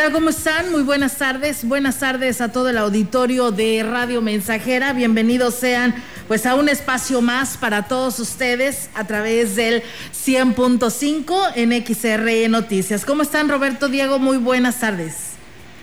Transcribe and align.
¿Qué 0.00 0.06
tal? 0.06 0.14
¿Cómo 0.14 0.30
están? 0.30 0.72
Muy 0.72 0.82
buenas 0.82 1.18
tardes. 1.18 1.62
Buenas 1.62 1.98
tardes 1.98 2.40
a 2.40 2.50
todo 2.50 2.70
el 2.70 2.78
auditorio 2.78 3.50
de 3.50 3.82
Radio 3.82 4.22
Mensajera. 4.22 4.94
Bienvenidos 4.94 5.56
sean 5.56 5.94
pues 6.26 6.46
a 6.46 6.54
un 6.54 6.70
espacio 6.70 7.20
más 7.20 7.58
para 7.58 7.86
todos 7.86 8.18
ustedes 8.18 8.88
a 8.94 9.06
través 9.06 9.56
del 9.56 9.82
100.5 10.14 11.52
en 11.54 11.84
XR 11.84 12.48
Noticias. 12.48 13.04
¿Cómo 13.04 13.20
están 13.20 13.50
Roberto 13.50 13.88
Diego? 13.88 14.18
Muy 14.18 14.38
buenas 14.38 14.80
tardes. 14.80 15.29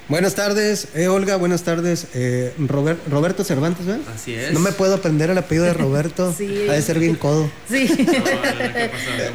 Buenas 0.10 0.36
tardes, 0.36 0.88
eh, 0.96 1.10
Olga, 1.10 1.36
buenas 1.36 1.64
tardes. 1.64 2.08
Eh, 2.14 2.54
Roberto 2.58 3.44
Cervantes, 3.44 3.86
¿verdad? 3.86 4.08
Así 4.16 4.34
es. 4.34 4.54
No 4.54 4.62
me 4.62 4.72
puedo 4.72 4.96
aprender 4.96 5.30
el 5.30 5.38
apellido 5.38 5.66
de 5.66 5.74
Roberto. 5.74 6.34
sí. 6.38 6.66
Ha 6.70 6.74
de 6.74 6.82
ser 6.82 7.00
bien 7.00 7.16
codo. 7.16 7.50
Sí. 7.70 7.88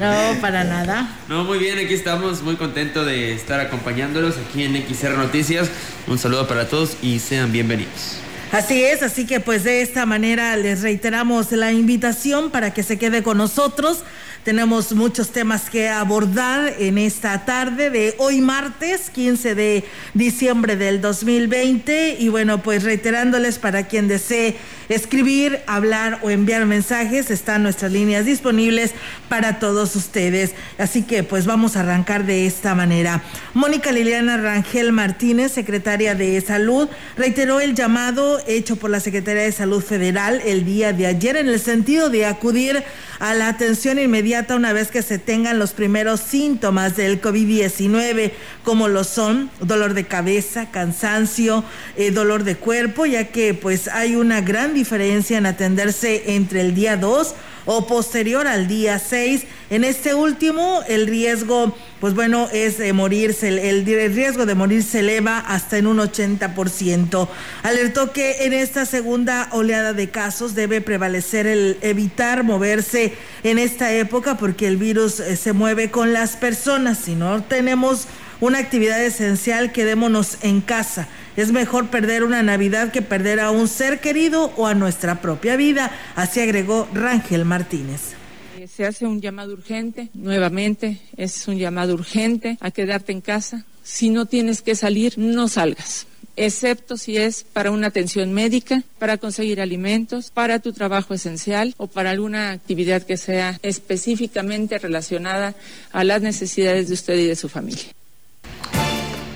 No, 0.00 0.40
para 0.40 0.64
nada. 0.64 1.16
No, 1.28 1.44
muy 1.44 1.58
bien, 1.58 1.78
aquí 1.78 1.94
estamos 1.94 2.42
muy 2.42 2.56
contentos 2.56 3.06
de 3.06 3.32
estar 3.32 3.60
acompañándolos 3.60 4.34
aquí 4.36 4.64
en 4.64 4.74
XR 4.76 5.16
Noticias. 5.16 5.68
Un 6.06 6.18
saludo 6.18 6.48
para 6.48 6.68
todos 6.68 6.96
y 7.02 7.18
sean 7.18 7.52
bienvenidos. 7.52 8.16
Así 8.50 8.82
es, 8.82 9.02
así 9.02 9.26
que 9.26 9.40
pues 9.40 9.64
de 9.64 9.82
esta 9.82 10.06
manera 10.06 10.56
les 10.56 10.82
reiteramos 10.82 11.52
la 11.52 11.72
invitación 11.72 12.50
para 12.50 12.72
que 12.74 12.82
se 12.82 12.98
quede 12.98 13.22
con 13.22 13.38
nosotros 13.38 14.04
tenemos 14.44 14.92
muchos 14.92 15.30
temas 15.30 15.70
que 15.70 15.88
abordar 15.88 16.74
en 16.78 16.98
esta 16.98 17.44
tarde 17.44 17.90
de 17.90 18.14
hoy 18.18 18.40
martes 18.40 19.08
15 19.10 19.54
de 19.54 19.84
diciembre 20.14 20.76
del 20.76 21.00
2020 21.00 22.16
y 22.18 22.28
bueno, 22.28 22.62
pues 22.62 22.82
reiterándoles 22.82 23.58
para 23.58 23.86
quien 23.86 24.08
desee 24.08 24.56
escribir, 24.88 25.60
hablar 25.66 26.20
o 26.22 26.30
enviar 26.30 26.66
mensajes, 26.66 27.30
están 27.30 27.62
nuestras 27.62 27.92
líneas 27.92 28.24
disponibles 28.24 28.92
para 29.28 29.58
todos 29.58 29.96
ustedes. 29.96 30.52
Así 30.78 31.02
que 31.02 31.22
pues 31.22 31.46
vamos 31.46 31.76
a 31.76 31.80
arrancar 31.80 32.24
de 32.24 32.46
esta 32.46 32.74
manera. 32.74 33.22
Mónica 33.54 33.92
Liliana 33.92 34.36
Rangel 34.36 34.92
Martínez, 34.92 35.52
secretaria 35.52 36.14
de 36.14 36.40
Salud, 36.40 36.88
reiteró 37.16 37.60
el 37.60 37.74
llamado 37.74 38.40
hecho 38.46 38.76
por 38.76 38.90
la 38.90 39.00
Secretaría 39.00 39.42
de 39.42 39.52
Salud 39.52 39.82
Federal 39.82 40.40
el 40.44 40.64
día 40.64 40.92
de 40.92 41.06
ayer 41.06 41.36
en 41.36 41.48
el 41.48 41.60
sentido 41.60 42.10
de 42.10 42.26
acudir 42.26 42.82
a 43.22 43.34
la 43.34 43.48
atención 43.48 44.00
inmediata 44.00 44.56
una 44.56 44.72
vez 44.72 44.90
que 44.90 45.00
se 45.00 45.18
tengan 45.18 45.60
los 45.60 45.72
primeros 45.74 46.18
síntomas 46.18 46.96
del 46.96 47.20
COVID-19, 47.20 48.32
como 48.64 48.88
lo 48.88 49.04
son 49.04 49.48
dolor 49.60 49.94
de 49.94 50.04
cabeza, 50.04 50.70
cansancio, 50.72 51.62
eh, 51.96 52.10
dolor 52.10 52.42
de 52.42 52.56
cuerpo, 52.56 53.06
ya 53.06 53.28
que 53.28 53.54
pues 53.54 53.86
hay 53.86 54.16
una 54.16 54.40
gran 54.40 54.71
diferencia 54.72 55.38
en 55.38 55.46
atenderse 55.46 56.34
entre 56.34 56.60
el 56.60 56.74
día 56.74 56.96
2 56.96 57.34
o 57.64 57.86
posterior 57.86 58.46
al 58.46 58.66
día 58.66 58.98
6. 58.98 59.44
En 59.70 59.84
este 59.84 60.14
último, 60.14 60.82
el 60.88 61.06
riesgo, 61.06 61.76
pues 62.00 62.14
bueno, 62.14 62.48
es 62.52 62.78
de 62.78 62.92
morirse, 62.92 63.48
el, 63.48 63.58
el, 63.58 64.14
riesgo 64.14 64.46
de 64.46 64.54
morir 64.54 64.82
se 64.82 65.00
eleva 65.00 65.38
hasta 65.38 65.78
en 65.78 65.86
un 65.86 65.98
80%. 65.98 67.28
Alertó 67.62 68.12
que 68.12 68.44
en 68.44 68.52
esta 68.52 68.84
segunda 68.86 69.48
oleada 69.52 69.92
de 69.92 70.10
casos 70.10 70.54
debe 70.54 70.80
prevalecer 70.80 71.46
el 71.46 71.78
evitar 71.82 72.44
moverse 72.44 73.14
en 73.44 73.58
esta 73.58 73.92
época 73.92 74.36
porque 74.36 74.66
el 74.66 74.76
virus 74.76 75.20
eh, 75.20 75.36
se 75.36 75.52
mueve 75.52 75.90
con 75.90 76.12
las 76.12 76.36
personas. 76.36 76.98
Si 76.98 77.14
no 77.14 77.42
tenemos 77.42 78.06
una 78.40 78.58
actividad 78.58 79.02
esencial, 79.02 79.72
quedémonos 79.72 80.38
en 80.42 80.60
casa. 80.60 81.08
Es 81.36 81.50
mejor 81.52 81.88
perder 81.88 82.24
una 82.24 82.42
Navidad 82.42 82.92
que 82.92 83.02
perder 83.02 83.40
a 83.40 83.50
un 83.50 83.68
ser 83.68 84.00
querido 84.00 84.52
o 84.56 84.66
a 84.66 84.74
nuestra 84.74 85.20
propia 85.20 85.56
vida, 85.56 85.90
así 86.14 86.40
agregó 86.40 86.88
Rangel 86.92 87.44
Martínez. 87.44 88.12
Eh, 88.58 88.68
se 88.68 88.84
hace 88.84 89.06
un 89.06 89.20
llamado 89.20 89.54
urgente, 89.54 90.10
nuevamente 90.12 91.00
es 91.16 91.48
un 91.48 91.58
llamado 91.58 91.94
urgente 91.94 92.58
a 92.60 92.70
quedarte 92.70 93.12
en 93.12 93.20
casa. 93.22 93.64
Si 93.82 94.10
no 94.10 94.26
tienes 94.26 94.62
que 94.62 94.74
salir, 94.74 95.14
no 95.16 95.48
salgas 95.48 96.06
excepto 96.36 96.96
si 96.96 97.16
es 97.16 97.44
para 97.44 97.70
una 97.70 97.88
atención 97.88 98.32
médica, 98.32 98.82
para 98.98 99.18
conseguir 99.18 99.60
alimentos, 99.60 100.30
para 100.30 100.58
tu 100.58 100.72
trabajo 100.72 101.14
esencial 101.14 101.74
o 101.76 101.86
para 101.86 102.10
alguna 102.10 102.52
actividad 102.52 103.02
que 103.02 103.16
sea 103.16 103.58
específicamente 103.62 104.78
relacionada 104.78 105.54
a 105.92 106.04
las 106.04 106.22
necesidades 106.22 106.88
de 106.88 106.94
usted 106.94 107.18
y 107.18 107.26
de 107.26 107.36
su 107.36 107.48
familia. 107.48 107.84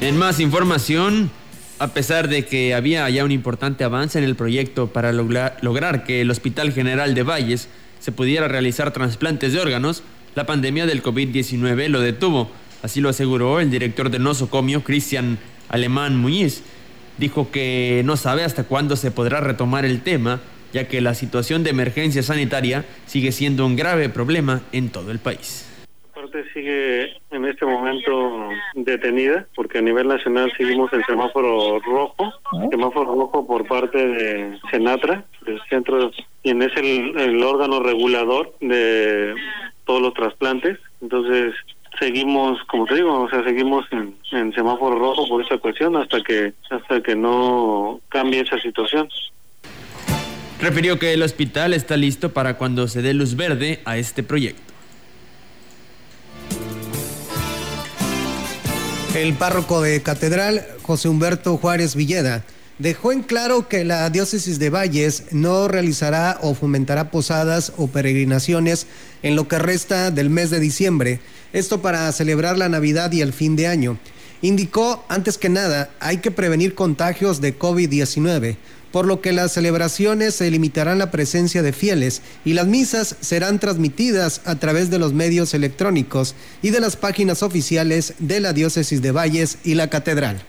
En 0.01 0.17
más 0.17 0.41
información, 0.41 1.31
a 1.79 1.89
pesar 1.89 2.29
de 2.29 2.45
que 2.45 2.75
había 2.75 3.09
ya 3.11 3.25
un 3.25 3.33
importante 3.33 3.85
avance 3.85 4.19
en 4.19 4.25
el 4.25 4.35
proyecto 4.35 4.89
para 4.89 5.13
lograr, 5.13 6.05
que 6.05 6.23
el 6.23 6.31
Hospital 6.31 6.73
General 6.73 7.15
de 7.15 7.23
Valles 7.23 7.69
se 8.01 8.13
pudiera 8.13 8.49
realizar 8.49 8.93
trasplantes 8.93 9.53
de 9.53 9.61
órganos, 9.61 10.03
la 10.35 10.47
pandemia 10.47 10.87
del 10.87 11.03
COVID-19 11.03 11.89
lo 11.89 12.01
detuvo. 12.01 12.51
Así 12.83 13.01
lo 13.01 13.09
aseguró 13.09 13.61
el 13.61 13.71
director 13.71 14.11
de 14.11 14.19
nosocomio, 14.19 14.85
Cristian 14.85 15.39
Alemán 15.69 16.17
Muñiz. 16.17 16.63
Dijo 17.19 17.51
que 17.51 18.03
no 18.05 18.17
sabe 18.17 18.45
hasta 18.45 18.65
cuándo 18.65 18.97
se 18.97 19.11
podrá 19.11 19.41
retomar 19.41 19.85
el 19.85 20.03
tema, 20.03 20.41
ya 20.73 20.89
que 20.89 21.01
la 21.01 21.15
situación 21.15 21.63
de 21.63 21.71
emergencia 21.71 22.23
sanitaria 22.23 22.85
sigue 23.07 23.33
siendo 23.33 23.67
un 23.67 23.77
grave 23.77 24.09
problema 24.09 24.63
en 24.73 24.91
todo 24.91 25.11
el 25.11 25.19
país 25.19 25.66
sigue 26.53 27.13
en 27.31 27.45
este 27.45 27.65
momento 27.65 28.49
detenida 28.75 29.47
porque 29.55 29.79
a 29.79 29.83
nivel 29.83 30.09
nacional 30.09 30.53
seguimos 30.57 30.93
el 30.93 31.05
semáforo 31.05 31.79
rojo, 31.81 32.33
semáforo 32.71 33.15
rojo 33.15 33.47
por 33.47 33.67
parte 33.67 33.99
de 33.99 34.59
Senatra, 34.71 35.25
del 35.45 35.61
centro, 35.69 36.11
quien 36.43 36.63
es 36.63 36.75
el, 36.77 37.19
el 37.19 37.43
órgano 37.43 37.81
regulador 37.81 38.55
de 38.61 39.35
todos 39.85 40.03
los 40.03 40.15
trasplantes. 40.15 40.79
Entonces 41.01 41.55
seguimos, 41.99 42.63
como 42.65 42.87
te 42.87 42.97
digo, 42.97 43.23
o 43.23 43.31
sea, 43.31 43.45
seguimos 43.45 43.87
en, 43.93 44.15
en 44.33 44.53
semáforo 44.53 44.99
rojo 44.99 45.29
por 45.29 45.43
esta 45.43 45.59
cuestión 45.59 45.97
hasta 45.97 46.23
que 46.23 46.55
hasta 46.71 47.03
que 47.03 47.15
no 47.15 48.01
cambie 48.09 48.41
esa 48.41 48.59
situación. 48.61 49.09
Refirió 50.61 50.99
que 50.99 51.13
el 51.13 51.23
hospital 51.23 51.75
está 51.75 51.99
listo 51.99 52.33
para 52.33 52.57
cuando 52.57 52.89
se 52.89 53.03
dé 53.03 53.13
luz 53.13 53.37
verde 53.37 53.81
a 53.85 53.99
este 53.99 54.23
proyecto. 54.23 54.66
El 59.17 59.33
párroco 59.33 59.81
de 59.81 60.03
Catedral, 60.03 60.67
José 60.83 61.09
Humberto 61.09 61.57
Juárez 61.57 61.95
Villeda, 61.95 62.45
dejó 62.79 63.13
en 63.13 63.23
claro 63.23 63.67
que 63.67 63.83
la 63.83 64.11
diócesis 64.11 64.59
de 64.59 64.69
Valles 64.69 65.23
no 65.31 65.69
realizará 65.69 66.37
o 66.43 66.53
fomentará 66.53 67.11
posadas 67.11 67.73
o 67.79 67.87
peregrinaciones 67.87 68.87
en 69.23 69.35
lo 69.35 69.49
que 69.49 69.59
resta 69.59 70.11
del 70.11 70.29
mes 70.29 70.51
de 70.51 70.61
diciembre, 70.61 71.21
esto 71.55 71.81
para 71.81 72.13
celebrar 72.13 72.59
la 72.59 72.69
Navidad 72.69 73.11
y 73.11 73.23
el 73.23 73.33
fin 73.33 73.57
de 73.57 73.69
año. 73.69 73.99
Indicó, 74.43 75.03
antes 75.09 75.39
que 75.39 75.49
nada, 75.49 75.89
hay 75.99 76.19
que 76.19 76.31
prevenir 76.31 76.75
contagios 76.75 77.41
de 77.41 77.59
COVID-19, 77.59 78.59
por 78.97 79.05
lo 79.07 79.21
que 79.21 79.35
las 79.35 79.53
celebraciones 79.53 80.37
se 80.37 80.51
limitarán 80.51 80.99
la 80.99 81.11
presencia 81.11 81.63
de 81.63 81.75
fieles 81.75 82.23
y 82.47 82.55
las 82.55 82.67
misas 82.67 83.17
serán 83.21 83.61
transmitidas 83.61 84.41
a 84.47 84.55
través 84.55 84.89
de 84.89 84.99
los 84.99 85.13
medios 85.13 85.53
electrónicos 85.53 86.35
y 86.63 86.71
de 86.71 86.81
las 86.81 86.97
páginas 86.97 87.43
oficiales 87.43 88.15
de 88.21 88.41
la 88.41 88.55
Diócesis 88.55 89.03
de 89.03 89.11
Valles 89.11 89.59
y 89.65 89.75
la 89.75 89.91
Catedral 89.91 90.43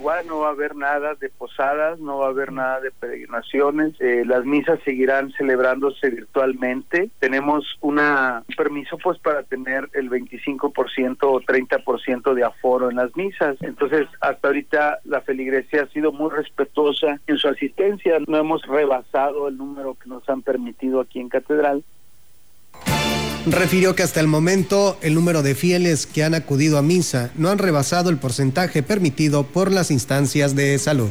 igual, 0.00 0.26
no 0.26 0.38
va 0.38 0.48
a 0.48 0.52
haber 0.52 0.74
nada 0.76 1.14
de 1.14 1.28
posadas, 1.28 2.00
no 2.00 2.18
va 2.18 2.26
a 2.26 2.30
haber 2.30 2.52
nada 2.52 2.80
de 2.80 2.90
peregrinaciones, 2.90 3.94
eh, 4.00 4.24
las 4.24 4.46
misas 4.46 4.80
seguirán 4.82 5.30
celebrándose 5.32 6.08
virtualmente. 6.08 7.10
Tenemos 7.18 7.76
una, 7.82 8.42
un 8.48 8.56
permiso 8.56 8.96
pues 8.96 9.18
para 9.18 9.42
tener 9.42 9.90
el 9.92 10.08
25% 10.08 11.18
o 11.20 11.40
30% 11.40 12.34
de 12.34 12.44
aforo 12.44 12.88
en 12.88 12.96
las 12.96 13.14
misas. 13.14 13.58
Entonces, 13.60 14.08
hasta 14.22 14.48
ahorita 14.48 15.00
la 15.04 15.20
feligresía 15.20 15.82
ha 15.82 15.88
sido 15.88 16.12
muy 16.12 16.30
respetuosa 16.30 17.20
en 17.26 17.36
su 17.36 17.48
asistencia, 17.48 18.18
no 18.26 18.38
hemos 18.38 18.62
rebasado 18.62 19.48
el 19.48 19.58
número 19.58 19.96
que 20.02 20.08
nos 20.08 20.26
han 20.30 20.40
permitido 20.40 21.00
aquí 21.00 21.20
en 21.20 21.28
Catedral. 21.28 21.84
Refirió 23.46 23.94
que 23.94 24.02
hasta 24.02 24.20
el 24.20 24.26
momento 24.26 24.98
el 25.00 25.14
número 25.14 25.42
de 25.42 25.54
fieles 25.54 26.06
que 26.06 26.24
han 26.24 26.34
acudido 26.34 26.76
a 26.76 26.82
misa 26.82 27.30
no 27.36 27.48
han 27.48 27.58
rebasado 27.58 28.10
el 28.10 28.18
porcentaje 28.18 28.82
permitido 28.82 29.44
por 29.44 29.72
las 29.72 29.90
instancias 29.90 30.54
de 30.54 30.78
salud 30.78 31.10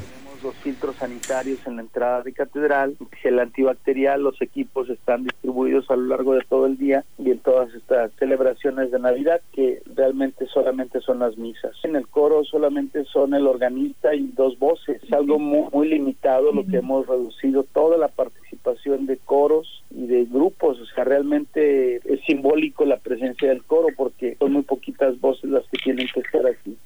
sanitarios 0.99 1.65
en 1.65 1.77
la 1.77 1.81
entrada 1.81 2.21
de 2.21 2.33
catedral, 2.33 2.97
gel 3.21 3.39
antibacterial, 3.39 4.21
los 4.21 4.41
equipos 4.41 4.89
están 4.89 5.23
distribuidos 5.23 5.89
a 5.89 5.95
lo 5.95 6.07
largo 6.07 6.35
de 6.35 6.41
todo 6.41 6.65
el 6.65 6.77
día 6.77 7.05
y 7.17 7.31
en 7.31 7.39
todas 7.39 7.73
estas 7.73 8.11
celebraciones 8.19 8.91
de 8.91 8.99
Navidad 8.99 9.41
que 9.53 9.81
realmente 9.95 10.45
solamente 10.47 10.99
son 11.01 11.19
las 11.19 11.37
misas. 11.37 11.71
En 11.83 11.95
el 11.95 12.07
coro 12.07 12.43
solamente 12.43 13.05
son 13.05 13.33
el 13.33 13.47
organista 13.47 14.13
y 14.13 14.27
dos 14.35 14.59
voces, 14.59 15.01
es 15.01 15.13
algo 15.13 15.39
muy, 15.39 15.69
muy 15.71 15.87
limitado 15.87 16.51
lo 16.51 16.65
que 16.65 16.77
hemos 16.77 17.07
reducido 17.07 17.63
toda 17.63 17.97
la 17.97 18.09
participación 18.09 19.05
de 19.05 19.17
coros 19.17 19.83
y 19.89 20.05
de 20.07 20.25
grupos, 20.25 20.79
o 20.79 20.85
sea, 20.87 21.03
realmente 21.03 21.97
es 21.97 22.19
simbólico 22.25 22.85
la 22.85 22.97
presencia 22.97 23.49
del 23.49 23.63
coro 23.63 23.87
porque 23.95 24.35
son 24.39 24.53
muy 24.53 24.63
poquitas 24.63 25.19
voces 25.19 25.49
las 25.49 25.63
que 25.69 25.77
tienen 25.77 26.07
que 26.13 26.19
estar 26.19 26.45
aquí. 26.45 26.77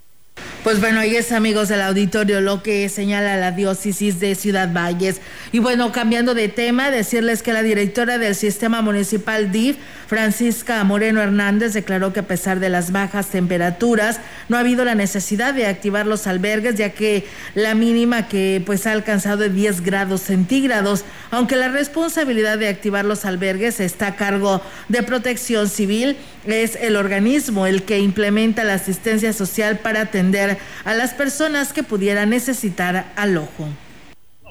Pues 0.64 0.80
bueno, 0.80 1.02
ahí 1.02 1.18
es 1.18 1.34
amigos 1.34 1.68
del 1.68 1.82
auditorio 1.82 2.40
lo 2.40 2.64
que 2.64 2.88
señala 2.88 3.36
la 3.36 3.52
diócesis 3.52 4.22
de 4.22 4.34
Ciudad 4.34 4.72
Valles. 4.72 5.20
Y 5.52 5.60
bueno, 5.60 5.92
cambiando 5.92 6.34
de 6.34 6.48
tema, 6.48 6.90
decirles 6.90 7.44
que 7.44 7.52
la 7.52 7.64
directora 7.64 8.18
del 8.18 8.34
sistema 8.34 8.82
municipal 8.82 9.52
DIF, 9.52 9.76
Francisca 10.08 10.82
Moreno 10.86 11.22
Hernández, 11.22 11.74
declaró 11.74 12.14
que 12.14 12.22
a 12.22 12.28
pesar 12.28 12.62
de 12.62 12.70
las 12.70 12.94
bajas 12.94 13.28
temperaturas, 13.28 14.22
no 14.48 14.56
ha 14.56 14.62
habido 14.62 14.86
la 14.86 14.96
necesidad 14.96 15.54
de 15.54 15.66
activar 15.66 16.08
los 16.08 16.28
albergues, 16.28 16.76
ya 16.76 16.92
que 16.92 17.26
la 17.56 17.76
mínima 17.76 18.30
que 18.30 18.64
pues 18.66 18.88
ha 18.88 18.94
alcanzado 18.94 19.40
de 19.40 19.50
10 19.50 19.82
grados 19.82 20.22
centígrados, 20.22 21.04
aunque 21.30 21.58
la 21.58 21.68
responsabilidad 21.68 22.58
de 22.58 22.70
activar 22.70 23.04
los 23.04 23.26
albergues 23.26 23.82
está 23.82 24.08
a 24.08 24.16
cargo 24.16 24.62
de 24.88 25.04
protección 25.04 25.68
civil, 25.68 26.16
es 26.46 26.78
el 26.78 26.96
organismo 26.96 27.68
el 27.68 27.84
que 27.84 28.00
implementa 28.00 28.64
la 28.64 28.76
asistencia 28.76 29.34
social 29.34 29.80
para 29.80 30.02
atender 30.02 30.53
a 30.86 30.94
las 30.94 31.14
personas 31.14 31.74
que 31.74 31.84
pudieran 31.84 32.30
necesitar 32.30 33.06
alojo 33.16 33.68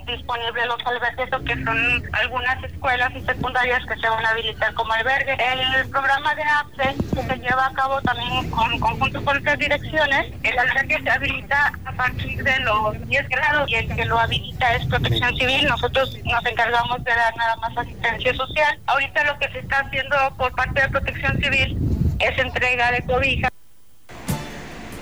disponibles 0.07 0.67
los 0.67 0.87
albergues 0.87 1.33
o 1.33 1.45
que 1.45 1.55
son 1.65 2.03
algunas 2.13 2.65
escuelas 2.65 3.11
y 3.15 3.21
secundarias 3.23 3.85
que 3.87 3.97
se 3.97 4.09
van 4.09 4.25
a 4.25 4.31
habilitar 4.31 4.75
como 4.75 4.93
albergue. 4.93 5.33
El 5.33 5.89
programa 5.91 6.35
de 6.35 6.43
APSE 6.43 6.95
que 7.15 7.23
se 7.23 7.37
lleva 7.39 7.67
a 7.67 7.73
cabo 7.73 8.01
también 8.03 8.51
con 8.51 8.79
conjunto 8.79 9.25
con 9.25 9.37
otras 9.37 9.59
direcciones, 9.59 10.33
el 10.43 10.59
albergue 10.59 11.03
se 11.03 11.11
habilita 11.11 11.73
a 11.85 11.93
partir 11.93 12.43
de 12.43 12.61
los 12.61 13.09
10 13.09 13.29
grados 13.29 13.71
y 13.71 13.75
el 13.77 13.95
que 13.95 14.05
lo 14.05 14.19
habilita 14.19 14.75
es 14.75 14.87
protección 14.87 15.37
civil. 15.37 15.67
Nosotros 15.67 16.17
nos 16.25 16.47
encargamos 16.47 17.03
de 17.05 17.11
dar 17.11 17.37
nada 17.37 17.57
más 17.57 17.77
asistencia 17.77 18.35
social. 18.35 18.79
Ahorita 18.87 19.25
lo 19.25 19.39
que 19.39 19.49
se 19.51 19.59
está 19.61 19.81
haciendo 19.81 20.17
por 20.37 20.53
parte 20.55 20.83
de 20.83 20.89
protección 20.89 21.41
civil 21.41 21.79
es 22.19 22.39
entrega 22.39 22.93
de 22.93 23.03
cobijas 23.03 23.53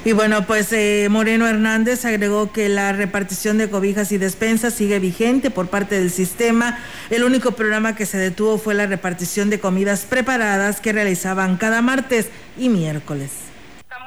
y 0.05 0.13
bueno, 0.13 0.47
pues 0.47 0.73
eh, 0.73 1.09
Moreno 1.11 1.47
Hernández 1.47 2.05
agregó 2.05 2.53
que 2.53 2.69
la 2.69 2.93
repartición 2.93 3.59
de 3.59 3.69
cobijas 3.69 4.13
y 4.13 4.19
despensas 4.19 4.75
sigue 4.75 4.99
vigente 4.99 5.51
por 5.51 5.69
parte 5.69 5.99
del 5.99 6.11
sistema. 6.11 6.79
El 7.11 7.25
único 7.25 7.53
programa 7.53 7.95
que 7.95 8.07
se 8.07 8.17
detuvo 8.17 8.57
fue 8.57 8.75
la 8.75 8.87
repartición 8.87 9.51
de 9.51 9.61
comidas 9.61 10.07
preparadas 10.09 10.81
que 10.81 10.93
realizaban 10.93 11.57
cada 11.59 11.83
martes 11.83 12.29
y 12.57 12.71
miércoles 12.71 13.50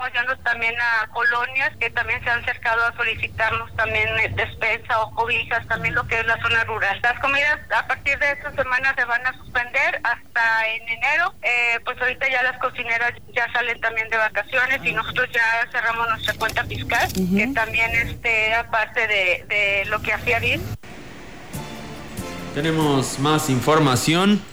apoyando 0.03 0.37
también 0.39 0.75
a 0.79 1.07
colonias 1.11 1.71
que 1.79 1.89
también 1.89 2.21
se 2.23 2.29
han 2.29 2.41
acercado 2.41 2.85
a 2.85 2.95
solicitarnos 2.95 3.73
también 3.75 4.07
eh, 4.19 4.33
despensa 4.35 4.99
o 5.01 5.15
cobijas, 5.15 5.65
también 5.67 5.95
lo 5.95 6.05
que 6.07 6.19
es 6.19 6.25
la 6.25 6.41
zona 6.41 6.63
rural. 6.65 6.99
Las 7.01 7.19
comidas 7.19 7.59
a 7.73 7.87
partir 7.87 8.19
de 8.19 8.31
esta 8.31 8.51
semana 8.51 8.93
se 8.95 9.05
van 9.05 9.25
a 9.25 9.33
suspender 9.33 10.01
hasta 10.03 10.67
en 10.67 10.89
enero. 10.89 11.33
Eh, 11.41 11.79
pues 11.85 11.99
ahorita 12.01 12.29
ya 12.29 12.43
las 12.43 12.59
cocineras 12.59 13.13
ya 13.33 13.51
salen 13.53 13.79
también 13.79 14.09
de 14.09 14.17
vacaciones 14.17 14.79
y 14.83 14.91
nosotros 14.91 15.29
ya 15.31 15.67
cerramos 15.71 16.07
nuestra 16.09 16.33
cuenta 16.33 16.65
fiscal, 16.65 17.07
que 17.13 17.47
también 17.53 17.91
este, 17.95 18.53
aparte 18.53 19.07
de, 19.07 19.45
de 19.47 19.85
lo 19.85 20.01
que 20.01 20.13
hacía 20.13 20.39
bien. 20.39 20.61
Tenemos 22.53 23.19
más 23.19 23.49
información. 23.49 24.52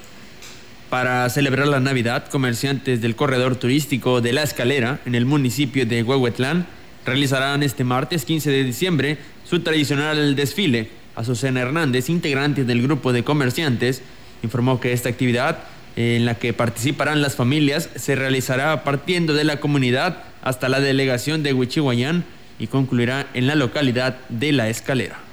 Para 0.91 1.31
celebrar 1.31 1.69
la 1.69 1.79
Navidad, 1.79 2.27
comerciantes 2.27 3.01
del 3.01 3.15
corredor 3.15 3.55
turístico 3.55 4.21
de 4.21 4.33
La 4.33 4.43
Escalera, 4.43 4.99
en 5.07 5.15
el 5.15 5.25
municipio 5.25 5.87
de 5.87 6.03
Huehuetlán, 6.03 6.67
realizarán 7.07 7.63
este 7.63 7.85
martes 7.85 8.25
15 8.25 8.51
de 8.51 8.65
diciembre 8.65 9.19
su 9.49 9.61
tradicional 9.61 10.35
desfile. 10.35 10.91
Azucena 11.15 11.61
Hernández, 11.61 12.09
integrante 12.09 12.65
del 12.65 12.83
grupo 12.83 13.13
de 13.13 13.23
comerciantes, 13.23 14.03
informó 14.43 14.81
que 14.81 14.93
esta 14.93 15.09
actividad 15.09 15.61
en 15.95 16.25
la 16.25 16.35
que 16.35 16.53
participarán 16.53 17.23
las 17.23 17.37
familias 17.37 17.89
se 17.95 18.17
realizará 18.17 18.83
partiendo 18.83 19.33
de 19.33 19.45
la 19.45 19.61
comunidad 19.61 20.25
hasta 20.43 20.69
la 20.69 20.81
delegación 20.81 21.45
de 21.45 21.55
Huichihuayán 21.55 22.25
y 22.59 22.67
concluirá 22.67 23.29
en 23.35 23.47
la 23.47 23.55
localidad 23.55 24.19
de 24.29 24.51
La 24.51 24.69
Escalera. 24.69 25.30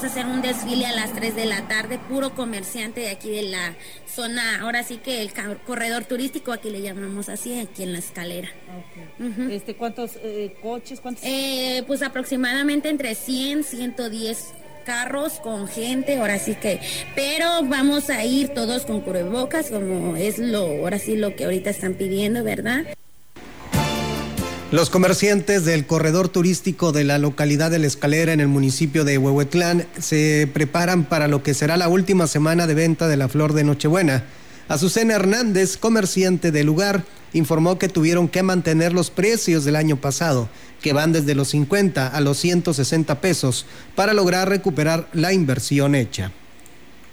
Desfile 0.00 0.86
a 0.86 0.92
las 0.92 1.12
3 1.12 1.36
de 1.36 1.44
la 1.44 1.68
tarde, 1.68 1.98
puro 1.98 2.34
comerciante 2.34 3.00
de 3.00 3.10
aquí 3.10 3.30
de 3.30 3.42
la 3.42 3.74
zona, 4.06 4.62
ahora 4.62 4.82
sí 4.82 4.96
que 4.96 5.20
el 5.20 5.30
corredor 5.66 6.04
turístico, 6.04 6.52
aquí 6.52 6.70
le 6.70 6.80
llamamos 6.80 7.28
así, 7.28 7.58
aquí 7.60 7.82
en 7.82 7.92
la 7.92 7.98
escalera. 7.98 8.48
este, 9.50 9.76
¿Cuántos 9.76 10.16
eh, 10.22 10.56
coches? 10.62 11.00
Cuántos? 11.00 11.22
Eh, 11.24 11.84
pues 11.86 12.02
aproximadamente 12.02 12.88
entre 12.88 13.14
100, 13.14 13.64
110 13.64 14.54
carros 14.86 15.34
con 15.40 15.68
gente, 15.68 16.16
ahora 16.16 16.38
sí 16.38 16.54
que, 16.54 16.80
pero 17.14 17.62
vamos 17.64 18.08
a 18.08 18.24
ir 18.24 18.48
todos 18.48 18.86
con 18.86 19.02
cubrebocas, 19.02 19.70
como 19.70 20.16
es 20.16 20.38
lo, 20.38 20.62
ahora 20.62 20.98
sí 20.98 21.16
lo 21.16 21.36
que 21.36 21.44
ahorita 21.44 21.68
están 21.68 21.94
pidiendo, 21.94 22.42
¿verdad? 22.42 22.86
Los 24.72 24.88
comerciantes 24.88 25.64
del 25.64 25.84
corredor 25.84 26.28
turístico 26.28 26.92
de 26.92 27.02
la 27.02 27.18
localidad 27.18 27.72
de 27.72 27.80
La 27.80 27.88
Escalera 27.88 28.32
en 28.32 28.38
el 28.38 28.46
municipio 28.46 29.04
de 29.04 29.18
Huehuetlán 29.18 29.88
se 29.98 30.48
preparan 30.54 31.02
para 31.02 31.26
lo 31.26 31.42
que 31.42 31.54
será 31.54 31.76
la 31.76 31.88
última 31.88 32.28
semana 32.28 32.68
de 32.68 32.74
venta 32.74 33.08
de 33.08 33.16
la 33.16 33.28
flor 33.28 33.52
de 33.52 33.64
Nochebuena. 33.64 34.22
Azucena 34.68 35.14
Hernández, 35.16 35.76
comerciante 35.76 36.52
del 36.52 36.66
lugar, 36.66 37.04
informó 37.32 37.80
que 37.80 37.88
tuvieron 37.88 38.28
que 38.28 38.44
mantener 38.44 38.92
los 38.92 39.10
precios 39.10 39.64
del 39.64 39.74
año 39.74 39.96
pasado, 40.00 40.48
que 40.80 40.92
van 40.92 41.10
desde 41.10 41.34
los 41.34 41.48
50 41.48 42.06
a 42.06 42.20
los 42.20 42.38
160 42.38 43.20
pesos, 43.20 43.66
para 43.96 44.14
lograr 44.14 44.48
recuperar 44.48 45.08
la 45.12 45.32
inversión 45.32 45.96
hecha 45.96 46.30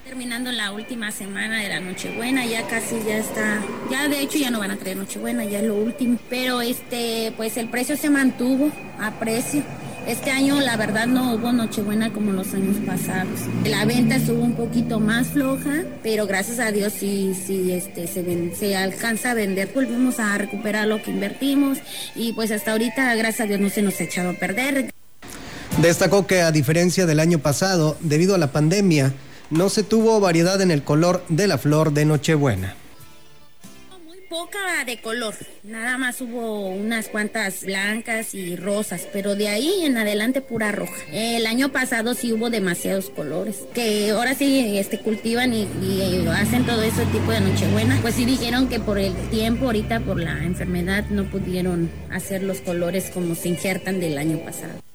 terminando 0.08 0.54
la 0.54 0.72
última 0.72 1.12
semana 1.12 1.62
de 1.62 1.68
la 1.68 1.82
Nochebuena, 1.82 2.46
ya 2.46 2.66
casi 2.66 2.96
ya 3.06 3.18
está, 3.18 3.62
ya 3.92 4.08
de 4.08 4.22
hecho 4.22 4.38
ya 4.38 4.50
no 4.50 4.60
van 4.60 4.72
a 4.72 4.78
traer 4.78 4.96
Nochebuena, 4.96 5.44
ya 5.44 5.60
es 5.60 5.66
lo 5.66 5.76
último, 5.76 6.18
pero 6.30 6.62
este, 6.62 7.34
pues 7.36 7.58
el 7.58 7.68
precio 7.68 7.98
se 7.98 8.10
mantuvo 8.10 8.72
a 9.02 9.12
precio. 9.20 9.64
Este 10.08 10.32
año 10.32 10.62
la 10.62 10.78
verdad 10.78 11.08
no 11.08 11.34
hubo 11.34 11.52
Nochebuena 11.52 12.14
como 12.14 12.32
los 12.32 12.54
años 12.54 12.78
pasados. 12.86 13.42
La 13.66 13.84
venta 13.84 14.16
estuvo 14.16 14.42
un 14.42 14.54
poquito 14.54 15.02
más 15.02 15.28
floja, 15.28 15.84
pero 16.02 16.26
gracias 16.26 16.60
a 16.60 16.72
Dios 16.72 16.94
sí, 16.94 17.34
sí 17.36 17.74
este, 17.74 18.08
se, 18.08 18.56
se 18.56 18.78
alcanza 18.78 19.32
a 19.32 19.34
vender. 19.34 19.72
Volvemos 19.76 20.22
a 20.22 20.38
recuperar 20.38 20.88
lo 20.88 21.04
que 21.04 21.12
invertimos 21.12 21.80
y 22.16 22.32
pues 22.32 22.52
hasta 22.52 22.72
ahorita 22.72 23.14
gracias 23.16 23.42
a 23.42 23.46
Dios 23.48 23.60
no 23.60 23.70
se 23.70 23.82
nos 23.82 24.00
ha 24.00 24.04
echado 24.06 24.30
a 24.30 24.34
perder. 24.34 24.90
Destacó 25.82 26.26
que 26.26 26.42
a 26.42 26.54
diferencia 26.54 27.06
del 27.06 27.20
año 27.20 27.40
pasado, 27.40 27.98
debido 28.00 28.34
a 28.34 28.38
la 28.38 28.54
pandemia, 28.54 29.14
no 29.50 29.70
se 29.70 29.84
tuvo 29.84 30.20
variedad 30.20 30.62
en 30.62 30.72
el 30.72 30.84
color 30.84 31.24
de 31.30 31.48
la 31.48 31.58
flor 31.58 31.94
de 31.94 32.06
Nochebuena. 32.06 32.76
Muy 34.06 34.20
poca 34.30 34.84
de 34.86 35.00
color, 35.02 35.34
nada 35.64 35.98
más 35.98 36.20
hubo 36.22 36.70
unas 36.70 37.08
cuantas 37.08 37.64
blancas 37.64 38.34
y 38.34 38.56
rosas, 38.56 39.08
pero 39.14 39.36
de 39.36 39.48
ahí 39.48 39.84
en 39.84 39.98
adelante 39.98 40.42
pura 40.42 40.72
roja. 40.72 40.96
El 41.12 41.46
año 41.46 41.72
pasado 41.72 42.14
sí 42.14 42.34
hubo 42.34 42.50
demasiados 42.50 43.10
colores, 43.10 43.64
que 43.74 44.12
ahora 44.12 44.36
sí 44.36 44.78
este, 44.78 45.00
cultivan 45.00 45.54
y, 45.54 45.68
y 45.82 46.28
hacen 46.28 46.66
todo 46.66 46.82
ese 46.84 47.06
tipo 47.06 47.32
de 47.32 47.42
Nochebuena. 47.42 47.98
Pues 48.02 48.16
sí 48.16 48.26
dijeron 48.26 48.68
que 48.68 48.80
por 48.80 49.00
el 49.00 49.14
tiempo, 49.30 49.66
ahorita 49.66 50.02
por 50.02 50.20
la 50.20 50.44
enfermedad, 50.44 51.06
no 51.10 51.30
pudieron 51.30 51.90
hacer 52.12 52.44
los 52.44 52.60
colores 52.60 53.10
como 53.14 53.36
se 53.36 53.50
injertan 53.50 54.00
del 54.00 54.18
año 54.18 54.40
pasado. 54.40 54.87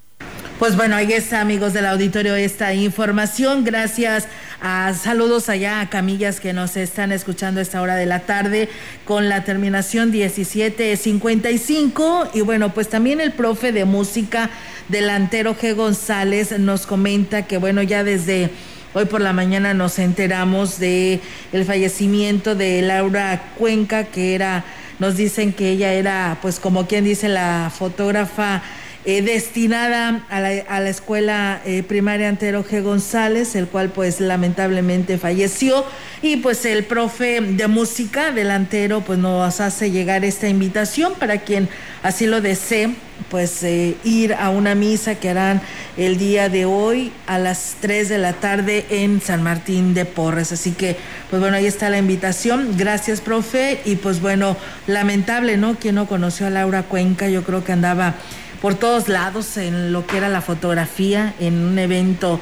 Pues 0.63 0.77
bueno, 0.77 0.95
ahí 0.95 1.13
está, 1.13 1.41
amigos 1.41 1.73
del 1.73 1.87
auditorio, 1.87 2.37
esta 2.37 2.73
información. 2.73 3.65
Gracias 3.65 4.29
a 4.61 4.95
saludos 4.95 5.49
allá 5.49 5.81
a 5.81 5.91
Camillas 5.91 6.39
que 6.39 6.53
nos 6.53 6.77
están 6.77 7.11
escuchando 7.11 7.59
a 7.59 7.65
esta 7.65 7.83
hora 7.83 7.97
de 7.97 8.07
la 8.07 8.21
tarde 8.21 8.69
con 9.05 9.29
la 9.29 9.43
terminación 9.43 10.13
1755. 10.13 12.31
Y 12.33 12.43
bueno, 12.43 12.73
pues 12.73 12.89
también 12.89 13.21
el 13.21 13.33
profe 13.33 13.73
de 13.73 13.87
música 13.87 14.51
delantero 14.87 15.57
G. 15.57 15.75
González 15.75 16.57
nos 16.57 16.87
comenta 16.87 17.49
que 17.49 17.59
bueno, 17.59 17.83
ya 17.83 18.05
desde 18.05 18.51
hoy 18.95 19.07
por 19.07 19.21
la 19.21 19.33
mañana 19.33 19.75
nos 19.75 19.99
enteramos 19.99 20.79
de 20.79 21.19
el 21.53 21.65
fallecimiento 21.65 22.55
de 22.55 22.83
Laura 22.83 23.51
Cuenca, 23.59 24.05
que 24.05 24.37
era, 24.37 24.63
nos 25.01 25.17
dicen 25.17 25.53
que 25.53 25.71
ella 25.71 25.93
era, 25.93 26.39
pues 26.41 26.61
como 26.61 26.87
quien 26.87 27.03
dice, 27.03 27.29
la 27.29 27.73
fotógrafa 27.77 28.63
eh, 29.05 29.21
destinada 29.21 30.25
a 30.29 30.41
la, 30.41 30.49
a 30.69 30.81
la 30.81 30.89
escuela 30.89 31.61
eh, 31.65 31.83
primaria 31.83 32.29
Antero 32.29 32.65
G. 32.65 32.83
González, 32.83 33.57
el 33.57 33.67
cual 33.67 33.91
pues 33.91 34.21
lamentablemente 34.21 35.19
falleció. 35.19 35.85
Y 36.23 36.37
pues 36.37 36.65
el 36.65 36.85
profe 36.85 37.41
de 37.41 37.67
música 37.67 38.31
delantero 38.31 39.01
pues 39.01 39.19
nos 39.19 39.61
hace 39.61 39.91
llegar 39.91 40.25
esta 40.25 40.49
invitación 40.49 41.15
para 41.19 41.39
quien 41.39 41.69
así 42.05 42.27
lo 42.27 42.41
desee, 42.41 42.95
pues 43.29 43.65
eh, 43.65 43.97
ir 44.05 44.35
a 44.35 44.51
una 44.51 44.77
misa 44.77 45.17
que 45.17 45.31
harán 45.31 45.61
el 45.97 46.17
día 46.17 46.49
de 46.49 46.65
hoy 46.65 47.11
a 47.27 47.39
las 47.39 47.77
3 47.81 48.09
de 48.09 48.19
la 48.19 48.35
tarde 48.35 48.87
en 48.91 49.21
San 49.21 49.43
Martín 49.43 49.95
de 49.95 50.05
Porres. 50.05 50.53
Así 50.53 50.73
que, 50.73 50.97
pues 51.29 51.41
bueno, 51.41 51.57
ahí 51.57 51.67
está 51.67 51.91
la 51.91 51.99
invitación. 51.99 52.77
Gracias, 52.77 53.21
profe. 53.21 53.81
Y 53.85 53.97
pues 53.97 54.21
bueno, 54.21 54.57
lamentable, 54.87 55.57
¿no? 55.57 55.75
Quien 55.75 55.97
no 55.97 56.07
conoció 56.07 56.47
a 56.47 56.51
Laura 56.51 56.85
Cuenca, 56.85 57.29
yo 57.29 57.43
creo 57.43 57.65
que 57.65 57.73
andaba 57.73 58.15
por 58.63 58.77
todos 58.77 59.09
lados 59.09 59.57
en 59.57 59.93
lo 59.93 60.07
que 60.07 60.17
era 60.17 60.29
la 60.29 60.41
fotografía, 60.41 61.35
en 61.41 61.63
un 61.65 61.79
evento 61.79 62.41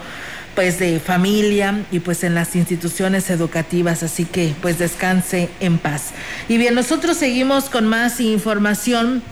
pues 0.55 0.79
de 0.79 1.01
familia 1.01 1.87
y 1.91 2.01
pues 2.01 2.23
en 2.25 2.35
las 2.35 2.55
instituciones 2.55 3.31
educativas, 3.31 4.03
así 4.03 4.27
que 4.27 4.55
pues 4.61 4.79
descanse 4.79 5.49
en 5.61 5.79
paz. 5.79 6.11
Y 6.49 6.59
bien, 6.59 6.75
nosotros 6.75 7.17
seguimos 7.17 7.71
con 7.71 7.87
más 7.87 8.21
información 8.21 9.23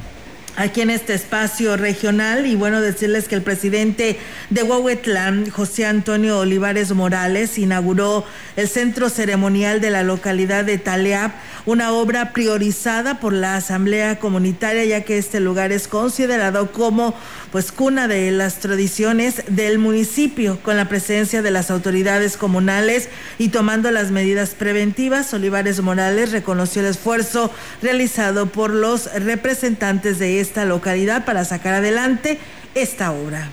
aquí 0.59 0.81
en 0.81 0.91
este 0.91 1.15
espacio 1.15 1.77
regional 1.77 2.45
y 2.45 2.57
bueno 2.57 2.81
decirles 2.81 3.29
que 3.29 3.37
el 3.37 3.43
presidente 3.43 4.19
de 4.51 4.63
Huehuetlán, 4.65 5.51
José 5.51 5.87
Antonio 5.87 6.39
Olivares 6.39 6.93
Morales, 6.93 7.59
inauguró 7.59 8.25
el 8.57 8.69
centro 8.69 9.09
ceremonial 9.09 9.81
de 9.81 9.91
la 9.91 10.03
localidad 10.03 10.65
de 10.65 10.79
Taleap, 10.79 11.33
una 11.69 11.93
obra 11.93 12.33
priorizada 12.33 13.21
por 13.21 13.35
la 13.35 13.57
Asamblea 13.57 14.19
Comunitaria 14.19 14.87
ya 14.87 15.05
que 15.05 15.19
este 15.19 15.39
lugar 15.39 15.71
es 15.71 15.87
considerado 15.87 16.73
como 16.73 17.15
pues 17.53 17.73
cuna 17.73 18.09
de 18.09 18.31
las 18.31 18.61
tradiciones 18.61 19.43
del 19.49 19.79
municipio 19.79 20.59
con 20.63 20.79
la 20.79 20.89
presencia 20.89 21.43
de 21.43 21.51
las 21.51 21.71
autoridades 21.71 22.39
comunales 22.39 23.11
y 23.37 23.51
tomando 23.51 23.91
las 23.91 24.11
medidas 24.11 24.55
preventivas. 24.55 25.35
Olivares 25.35 25.83
Morales 25.83 26.33
reconoció 26.33 26.81
el 26.81 26.89
esfuerzo 26.89 27.51
realizado 27.83 28.47
por 28.47 28.73
los 28.73 29.13
representantes 29.13 30.19
de 30.19 30.41
esta 30.41 30.65
localidad 30.65 31.27
para 31.27 31.45
sacar 31.45 31.75
adelante 31.75 32.39
esta 32.75 33.13
obra. 33.13 33.51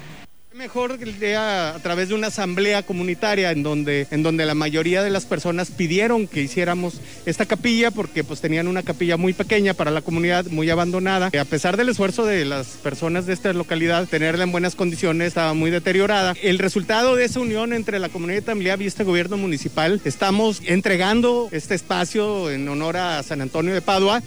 Mejor 0.56 0.98
a 1.38 1.80
través 1.84 2.08
de 2.08 2.16
una 2.16 2.28
asamblea 2.28 2.82
comunitaria 2.82 3.52
en 3.52 3.62
donde, 3.62 4.08
en 4.10 4.24
donde 4.24 4.46
la 4.46 4.56
mayoría 4.56 5.04
de 5.04 5.10
las 5.10 5.26
personas 5.26 5.70
pidieron 5.70 6.28
que 6.28 6.42
hiciéramos 6.42 7.02
esta 7.26 7.46
capilla 7.46 7.92
porque 7.92 8.24
pues 8.24 8.40
tenían 8.40 8.70
una 8.70 8.82
capilla 8.82 9.18
muy 9.18 9.34
pequeña 9.34 9.74
para 9.74 9.92
la 9.92 10.02
comunidad, 10.02 10.46
muy 10.46 10.70
abandonada. 10.70 11.30
A 11.38 11.44
pesar 11.44 11.76
del 11.76 11.90
esfuerzo 11.90 12.26
de 12.26 12.46
las 12.46 12.68
personas 12.68 13.26
de 13.26 13.34
esta 13.34 13.52
localidad, 13.52 14.08
tenerla 14.08 14.46
en 14.46 14.54
buenas 14.54 14.76
condiciones 14.76 15.28
estaba 15.28 15.54
muy 15.54 15.72
deteriorada. 15.72 16.36
El 16.42 16.58
resultado 16.58 17.18
de 17.18 17.26
esa 17.26 17.42
unión 17.42 17.74
entre 17.74 18.00
la 18.00 18.08
comunidad 18.08 18.38
de 18.38 18.46
Tamlea 18.46 18.78
y 18.80 18.86
este 18.86 19.04
gobierno 19.04 19.36
municipal, 19.36 20.00
estamos 20.06 20.62
entregando 20.64 21.50
este 21.52 21.76
espacio 21.76 22.50
en 22.50 22.70
honor 22.70 22.96
a 22.96 23.24
San 23.24 23.42
Antonio 23.42 23.74
de 23.74 23.82
Padua. 23.82 24.24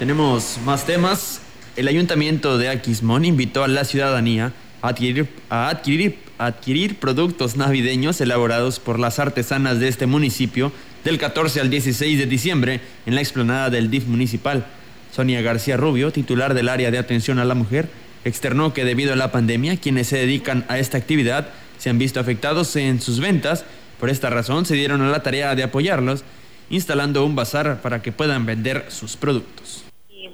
Tenemos 0.00 0.58
más 0.64 0.84
temas. 0.84 1.43
El 1.76 1.88
ayuntamiento 1.88 2.56
de 2.56 2.68
Aquismón 2.68 3.24
invitó 3.24 3.64
a 3.64 3.68
la 3.68 3.84
ciudadanía 3.84 4.52
a 4.80 4.90
adquirir, 4.90 5.28
a 5.50 5.68
adquirir, 6.38 6.96
productos 7.00 7.56
navideños 7.56 8.20
elaborados 8.20 8.78
por 8.78 9.00
las 9.00 9.18
artesanas 9.18 9.80
de 9.80 9.88
este 9.88 10.06
municipio 10.06 10.70
del 11.02 11.18
14 11.18 11.60
al 11.60 11.70
16 11.70 12.16
de 12.16 12.26
diciembre 12.26 12.80
en 13.06 13.16
la 13.16 13.22
explanada 13.22 13.70
del 13.70 13.90
DIF 13.90 14.06
municipal. 14.06 14.66
Sonia 15.10 15.42
García 15.42 15.76
Rubio, 15.76 16.12
titular 16.12 16.54
del 16.54 16.68
área 16.68 16.92
de 16.92 16.98
atención 16.98 17.40
a 17.40 17.44
la 17.44 17.56
mujer, 17.56 17.88
externó 18.24 18.72
que 18.72 18.84
debido 18.84 19.12
a 19.12 19.16
la 19.16 19.32
pandemia 19.32 19.76
quienes 19.76 20.06
se 20.06 20.18
dedican 20.18 20.64
a 20.68 20.78
esta 20.78 20.96
actividad 20.96 21.48
se 21.78 21.90
han 21.90 21.98
visto 21.98 22.20
afectados 22.20 22.76
en 22.76 23.00
sus 23.00 23.18
ventas. 23.18 23.64
Por 23.98 24.10
esta 24.10 24.30
razón 24.30 24.64
se 24.64 24.76
dieron 24.76 25.02
a 25.02 25.10
la 25.10 25.24
tarea 25.24 25.56
de 25.56 25.64
apoyarlos 25.64 26.22
instalando 26.70 27.24
un 27.24 27.34
bazar 27.34 27.82
para 27.82 28.00
que 28.00 28.12
puedan 28.12 28.46
vender 28.46 28.86
sus 28.90 29.16
productos 29.16 29.84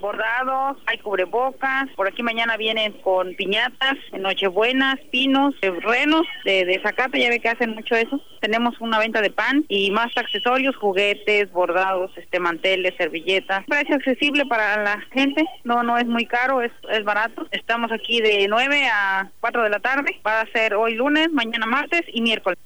bordados, 0.01 0.79
hay 0.87 0.99
cubrebocas, 0.99 1.89
por 1.97 2.09
aquí 2.09 2.23
mañana 2.23 2.57
vienen 2.57 2.93
con 3.03 3.35
piñatas, 3.35 3.97
nochebuenas, 4.19 4.99
pinos, 5.11 5.55
renos 5.61 6.27
de, 6.45 6.65
de 6.65 6.81
zacate, 6.83 7.21
ya 7.21 7.29
ve 7.29 7.41
que 7.41 7.49
hacen 7.49 7.75
mucho 7.75 7.95
eso. 7.95 8.21
Tenemos 8.41 8.81
una 8.81 8.99
venta 8.99 9.21
de 9.21 9.31
pan 9.31 9.65
y 9.69 9.91
más 9.91 10.17
accesorios, 10.17 10.77
juguetes, 10.77 11.53
bordados, 11.53 12.11
este 12.17 12.41
manteles, 12.41 12.95
servilletas. 12.97 13.65
Precio 13.67 13.97
accesible 13.97 14.47
para 14.47 14.83
la 14.83 15.01
gente, 15.13 15.45
no 15.65 15.83
no 15.83 15.99
es 15.99 16.07
muy 16.07 16.27
caro, 16.27 16.63
es, 16.63 16.73
es 16.91 17.05
barato. 17.05 17.47
Estamos 17.51 17.93
aquí 17.93 18.21
de 18.21 18.47
9 18.49 18.89
a 18.93 19.31
4 19.41 19.63
de 19.63 19.71
la 19.71 19.81
tarde, 19.81 20.21
va 20.27 20.41
a 20.41 20.47
ser 20.53 20.75
hoy 20.75 20.95
lunes, 20.95 21.31
mañana 21.33 21.67
martes 21.67 22.03
y 22.13 22.21
miércoles. 22.23 22.59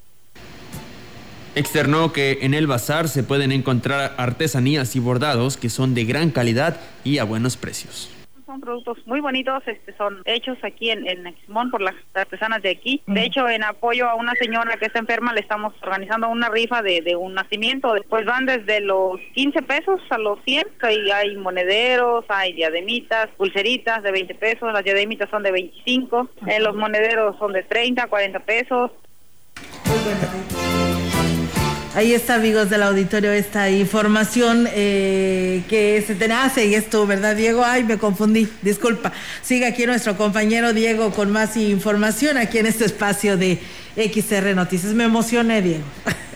Externó 1.56 2.12
que 2.12 2.38
en 2.42 2.52
el 2.52 2.66
bazar 2.66 3.06
se 3.06 3.22
pueden 3.22 3.52
encontrar 3.52 4.14
artesanías 4.16 4.96
y 4.96 4.98
bordados 4.98 5.56
que 5.56 5.70
son 5.70 5.94
de 5.94 6.04
gran 6.04 6.30
calidad 6.30 6.80
y 7.04 7.18
a 7.18 7.24
buenos 7.24 7.56
precios. 7.56 8.10
Son 8.44 8.60
productos 8.60 8.98
muy 9.06 9.20
bonitos, 9.20 9.62
este, 9.66 9.96
son 9.96 10.20
hechos 10.24 10.58
aquí 10.64 10.90
en, 10.90 11.06
en 11.06 11.32
por 11.70 11.80
las 11.80 11.94
artesanas 12.12 12.60
de 12.60 12.70
aquí. 12.70 13.02
De 13.06 13.24
hecho, 13.24 13.48
en 13.48 13.62
apoyo 13.62 14.08
a 14.08 14.16
una 14.16 14.34
señora 14.34 14.76
que 14.78 14.86
está 14.86 14.98
enferma, 14.98 15.32
le 15.32 15.40
estamos 15.40 15.72
organizando 15.80 16.28
una 16.28 16.48
rifa 16.48 16.82
de, 16.82 17.02
de 17.02 17.14
un 17.14 17.34
nacimiento. 17.34 17.94
Después 17.94 18.24
van 18.26 18.46
desde 18.46 18.80
los 18.80 19.20
15 19.34 19.62
pesos 19.62 20.00
a 20.10 20.18
los 20.18 20.40
100. 20.44 20.66
Hay, 20.82 21.10
hay 21.10 21.36
monederos, 21.36 22.24
hay 22.28 22.52
diademitas, 22.52 23.28
pulseritas 23.36 24.02
de 24.02 24.10
20 24.10 24.34
pesos. 24.34 24.72
Las 24.72 24.84
diademitas 24.84 25.30
son 25.30 25.44
de 25.44 25.52
25. 25.52 26.30
Eh, 26.48 26.60
los 26.60 26.74
monederos 26.74 27.36
son 27.38 27.52
de 27.52 27.62
30, 27.62 28.08
40 28.08 28.40
pesos. 28.40 28.90
Ahí 31.94 32.12
está, 32.12 32.34
amigos 32.34 32.70
del 32.70 32.82
auditorio, 32.82 33.30
esta 33.30 33.70
información 33.70 34.68
eh, 34.72 35.62
que 35.68 36.02
se 36.04 36.16
te 36.16 36.24
hace 36.24 36.66
y 36.66 36.74
esto, 36.74 37.06
¿verdad, 37.06 37.36
Diego? 37.36 37.64
Ay, 37.64 37.84
me 37.84 37.98
confundí, 37.98 38.48
disculpa. 38.62 39.12
Sigue 39.44 39.64
aquí 39.64 39.86
nuestro 39.86 40.16
compañero 40.16 40.72
Diego 40.72 41.12
con 41.12 41.30
más 41.30 41.56
información 41.56 42.36
aquí 42.36 42.58
en 42.58 42.66
este 42.66 42.84
espacio 42.84 43.36
de 43.36 43.60
XR 43.94 44.56
Noticias. 44.56 44.92
Me 44.92 45.04
emocioné, 45.04 45.62
Diego. 45.62 45.84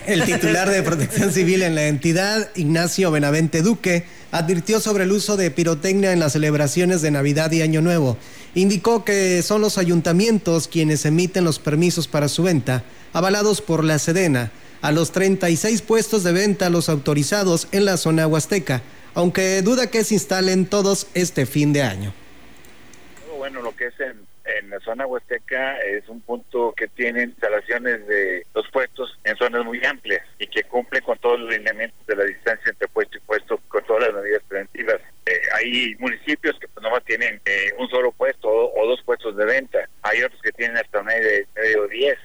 El 0.06 0.22
titular 0.22 0.70
de 0.70 0.80
Protección 0.84 1.32
Civil 1.32 1.62
en 1.62 1.74
la 1.74 1.88
entidad, 1.88 2.50
Ignacio 2.54 3.10
Benavente 3.10 3.60
Duque, 3.60 4.04
advirtió 4.30 4.78
sobre 4.78 5.04
el 5.04 5.10
uso 5.10 5.36
de 5.36 5.50
pirotecnia 5.50 6.12
en 6.12 6.20
las 6.20 6.34
celebraciones 6.34 7.02
de 7.02 7.10
Navidad 7.10 7.50
y 7.50 7.62
Año 7.62 7.82
Nuevo. 7.82 8.16
Indicó 8.54 9.04
que 9.04 9.42
son 9.42 9.60
los 9.60 9.76
ayuntamientos 9.76 10.68
quienes 10.68 11.04
emiten 11.04 11.42
los 11.42 11.58
permisos 11.58 12.06
para 12.06 12.28
su 12.28 12.44
venta, 12.44 12.84
avalados 13.12 13.60
por 13.60 13.82
la 13.82 13.98
Sedena 13.98 14.52
a 14.80 14.92
los 14.92 15.12
36 15.12 15.82
puestos 15.82 16.24
de 16.24 16.32
venta 16.32 16.70
los 16.70 16.88
autorizados 16.88 17.68
en 17.72 17.84
la 17.84 17.96
zona 17.96 18.26
huasteca, 18.26 18.82
aunque 19.14 19.62
duda 19.62 19.90
que 19.90 20.04
se 20.04 20.14
instalen 20.14 20.66
todos 20.66 21.08
este 21.14 21.46
fin 21.46 21.72
de 21.72 21.82
año. 21.82 22.12
Bueno, 23.36 23.62
lo 23.62 23.74
que 23.74 23.86
es 23.86 23.94
en, 24.00 24.26
la 24.70 24.80
zona 24.80 25.06
huasteca 25.06 25.78
es 25.78 26.08
un 26.08 26.20
punto 26.20 26.74
que 26.76 26.88
tiene 26.88 27.22
instalaciones 27.22 28.06
de 28.06 28.44
los 28.54 28.68
puestos 28.70 29.18
en 29.24 29.36
zonas 29.36 29.64
muy 29.64 29.84
amplias 29.84 30.22
y 30.38 30.46
que 30.46 30.64
cumple 30.64 31.00
con 31.00 31.16
todos 31.18 31.40
los 31.40 31.50
lineamientos 31.50 32.06
de 32.06 32.16
la 32.16 32.24
distancia 32.24 32.70
entre 32.70 32.88
puesto 32.88 33.16
y 33.16 33.20
puesto 33.20 33.58
con 33.68 33.84
todas 33.84 34.12
las 34.12 34.22
medidas 34.22 34.42
preventivas. 34.48 35.00
Eh, 35.26 35.40
hay 35.54 35.94
municipios 35.98 36.58
que 36.58 36.68
pues 36.68 36.82
nomás 36.82 37.04
tienen 37.04 37.40
eh, 37.44 37.72
un 37.78 37.88
solo 37.88 38.12
puesto 38.12 38.48
o, 38.48 38.86
dos 38.86 39.00
puestos 39.02 39.36
de 39.36 39.44
venta. 39.44 39.88
Hay 40.02 40.22
otros 40.22 40.40
que 40.42 40.52
tienen 40.52 40.76
hasta 40.76 41.02
medio, 41.02 41.46
medio 41.54 41.86
diez. 41.88 42.18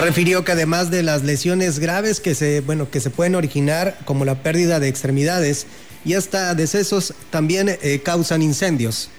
Refirió 0.00 0.44
que 0.44 0.52
además 0.52 0.90
de 0.90 1.02
las 1.02 1.24
lesiones 1.24 1.78
graves 1.78 2.20
que 2.20 2.34
se, 2.34 2.60
bueno, 2.62 2.90
que 2.90 3.00
se 3.00 3.10
pueden 3.10 3.34
originar, 3.34 3.98
como 4.04 4.24
la 4.24 4.42
pérdida 4.42 4.80
de 4.80 4.88
extremidades 4.88 5.66
y 6.04 6.14
hasta 6.14 6.54
decesos, 6.54 7.14
también 7.30 7.68
eh, 7.68 8.00
causan 8.02 8.42
incendios. 8.42 9.10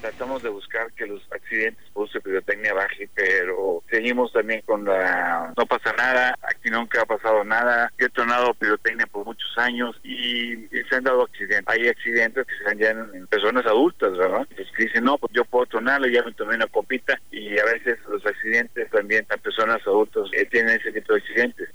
Tratamos 0.00 0.42
de 0.42 0.48
buscar 0.48 0.92
que 0.92 1.06
los 1.06 1.20
accidentes 1.52 2.12
de 2.12 2.20
pirotecnia 2.20 2.74
baje, 2.74 3.08
pero 3.14 3.82
seguimos 3.90 4.32
también 4.32 4.62
con 4.62 4.84
la... 4.84 5.52
No 5.56 5.66
pasa 5.66 5.92
nada, 5.96 6.36
aquí 6.42 6.70
nunca 6.70 7.02
ha 7.02 7.06
pasado 7.06 7.44
nada. 7.44 7.92
He 7.98 8.08
tronado 8.08 8.54
pirotecnia 8.54 9.06
por 9.06 9.24
muchos 9.24 9.52
años 9.58 9.94
y, 10.02 10.66
se 10.88 10.96
han 10.96 11.04
dado 11.04 11.22
accidentes. 11.22 11.68
Hay 11.68 11.88
accidentes 11.88 12.46
que 12.46 12.54
se 12.56 12.84
dan 12.84 13.10
en 13.14 13.26
personas 13.26 13.64
adultas, 13.66 14.16
¿verdad? 14.16 14.46
Entonces 14.50 14.74
que 14.76 14.84
dicen, 14.84 15.04
no, 15.04 15.18
pues 15.18 15.32
yo 15.32 15.44
puedo 15.44 15.66
tronarlo, 15.66 16.08
ya 16.08 16.22
me 16.22 16.32
tomé 16.32 16.56
una 16.56 16.66
copita 16.66 17.20
y 17.30 17.58
a 17.58 17.64
veces 17.64 17.98
los 18.08 18.24
accidentes 18.24 18.90
también 18.90 19.26
a 19.30 19.36
personas 19.36 19.80
adultas 19.86 20.24
eh, 20.32 20.46
tienen 20.46 20.80
ese 20.80 20.92
tipo 20.92 21.12
de 21.12 21.20
accidentes. 21.20 21.68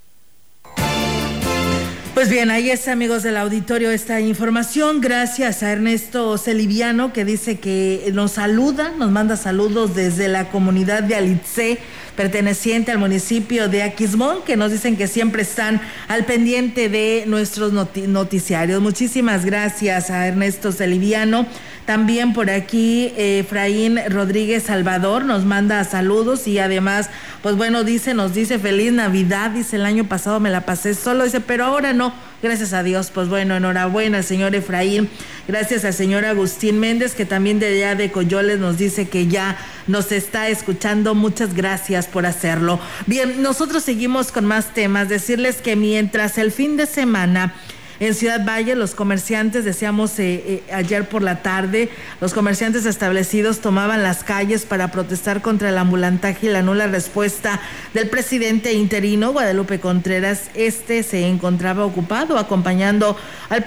Pues 2.17 2.31
bien, 2.31 2.49
ahí 2.49 2.71
está, 2.71 2.93
amigos 2.93 3.21
del 3.21 3.37
auditorio, 3.37 3.91
esta 3.91 4.19
información. 4.19 5.01
Gracias 5.01 5.61
a 5.61 5.71
Ernesto 5.71 6.35
Celiviano, 6.39 7.13
que 7.13 7.23
dice 7.25 7.59
que 7.59 8.09
nos 8.11 8.31
saluda, 8.31 8.91
nos 8.97 9.11
manda 9.11 9.37
saludos 9.37 9.93
desde 9.93 10.27
la 10.27 10.49
comunidad 10.49 11.03
de 11.03 11.13
Alitze, 11.13 11.77
perteneciente 12.15 12.91
al 12.91 12.97
municipio 12.97 13.69
de 13.69 13.83
Aquismón, 13.83 14.43
que 14.43 14.57
nos 14.57 14.71
dicen 14.71 14.97
que 14.97 15.07
siempre 15.07 15.43
están 15.43 15.79
al 16.07 16.25
pendiente 16.25 16.89
de 16.89 17.25
nuestros 17.27 17.71
noticiarios. 17.71 18.81
Muchísimas 18.81 19.45
gracias 19.45 20.09
a 20.09 20.25
Ernesto 20.25 20.71
Celiviano. 20.71 21.45
También 21.87 22.33
por 22.33 22.49
aquí 22.49 23.13
Efraín 23.15 23.97
Rodríguez 24.09 24.63
Salvador 24.63 25.23
nos 25.23 25.45
manda 25.45 25.81
saludos 25.85 26.45
y 26.45 26.59
además, 26.59 27.09
pues 27.41 27.55
bueno, 27.55 27.85
dice, 27.85 28.13
nos 28.13 28.33
dice 28.33 28.59
feliz 28.59 28.91
Navidad, 28.91 29.51
dice 29.51 29.77
el 29.77 29.85
año 29.85 30.03
pasado 30.03 30.41
me 30.41 30.49
la 30.49 30.65
pasé 30.65 30.93
solo, 30.93 31.23
dice, 31.23 31.39
pero 31.39 31.63
ahora 31.63 31.93
no, 31.93 32.13
gracias 32.43 32.73
a 32.73 32.83
Dios, 32.83 33.09
pues 33.13 33.29
bueno, 33.29 33.55
enhorabuena 33.55 34.21
señor 34.21 34.53
Efraín, 34.53 35.07
gracias 35.47 35.85
al 35.85 35.93
señor 35.93 36.25
Agustín 36.25 36.77
Méndez 36.77 37.15
que 37.15 37.25
también 37.25 37.57
de 37.57 37.67
allá 37.67 37.95
de 37.95 38.11
Coyoles 38.11 38.59
nos 38.59 38.77
dice 38.77 39.07
que 39.07 39.27
ya 39.27 39.57
nos 39.87 40.11
está 40.11 40.49
escuchando, 40.49 41.15
muchas 41.15 41.53
gracias 41.53 42.07
por 42.07 42.25
hacerlo. 42.25 42.81
Bien, 43.05 43.41
nosotros 43.41 43.83
seguimos 43.83 44.33
con 44.33 44.43
más 44.43 44.73
temas, 44.73 45.07
decirles 45.07 45.61
que 45.61 45.77
mientras 45.77 46.37
el 46.37 46.51
fin 46.51 46.75
de 46.75 46.85
semana 46.85 47.53
En 47.99 48.13
Ciudad 48.13 48.45
Valle, 48.45 48.75
los 48.75 48.93
comerciantes, 48.93 49.65
decíamos 49.65 50.19
eh, 50.19 50.43
eh, 50.45 50.63
ayer 50.71 51.09
por 51.09 51.23
la 51.23 51.41
tarde, 51.41 51.89
los 52.21 52.35
comerciantes 52.35 52.85
establecidos 52.85 53.59
tomaban 53.59 54.03
las 54.03 54.23
calles 54.23 54.65
para 54.65 54.91
protestar 54.91 55.41
contra 55.41 55.69
el 55.69 55.77
ambulantaje 55.79 56.45
y 56.45 56.49
la 56.49 56.61
nula 56.61 56.85
respuesta 56.85 57.59
del 57.95 58.07
presidente 58.07 58.73
interino 58.73 59.31
Guadalupe 59.31 59.79
Contreras. 59.79 60.51
Este 60.53 61.01
se 61.01 61.27
encontraba 61.27 61.85
ocupado 61.85 62.37
acompañando 62.37 63.17
al, 63.49 63.65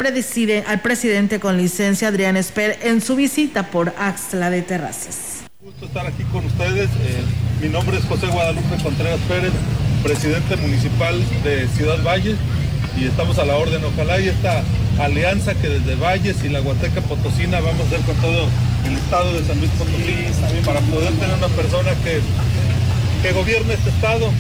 al 0.66 0.80
presidente 0.80 1.40
con 1.40 1.56
licencia 1.56 2.06
Adrián 2.06 2.36
Esper 2.36 2.78
en 2.82 3.00
su 3.00 3.16
visita 3.16 3.64
por 3.64 3.92
Axtla 3.98 4.48
de 4.50 4.62
Terrazas. 4.62 5.42
Gusto 5.60 5.86
estar 5.86 6.06
aquí 6.06 6.22
con 6.30 6.46
ustedes. 6.46 6.88
Eh, 6.88 7.24
mi 7.60 7.68
nombre 7.68 7.98
es 7.98 8.04
José 8.04 8.28
Guadalupe 8.28 8.80
Contreras 8.80 9.18
Pérez, 9.28 9.52
presidente 10.04 10.56
municipal 10.56 11.20
de 11.42 11.66
Ciudad 11.68 12.00
Valle 12.04 12.36
y 12.96 13.06
estamos 13.06 13.38
a 13.38 13.44
la 13.44 13.56
orden. 13.56 13.82
Ojalá 13.84 14.20
y 14.20 14.28
esta 14.28 14.62
alianza 14.98 15.54
que 15.54 15.68
desde 15.68 15.94
Valles 15.96 16.42
y 16.44 16.48
la 16.48 16.60
Huateca 16.60 17.00
Potosina 17.02 17.60
vamos 17.60 17.80
a 17.80 17.84
hacer 17.84 18.00
con 18.00 18.16
todo 18.16 18.48
el 18.86 18.96
estado 18.96 19.32
de 19.32 19.44
San 19.46 19.58
Luis 19.58 19.70
Potosí 19.72 20.62
para 20.64 20.80
poder 20.80 21.12
tener 21.12 21.36
una 21.36 21.48
persona 21.48 21.90
que, 22.04 22.20
que 23.22 23.32
gobierne 23.32 23.74
este 23.74 23.90
estado 23.90 24.30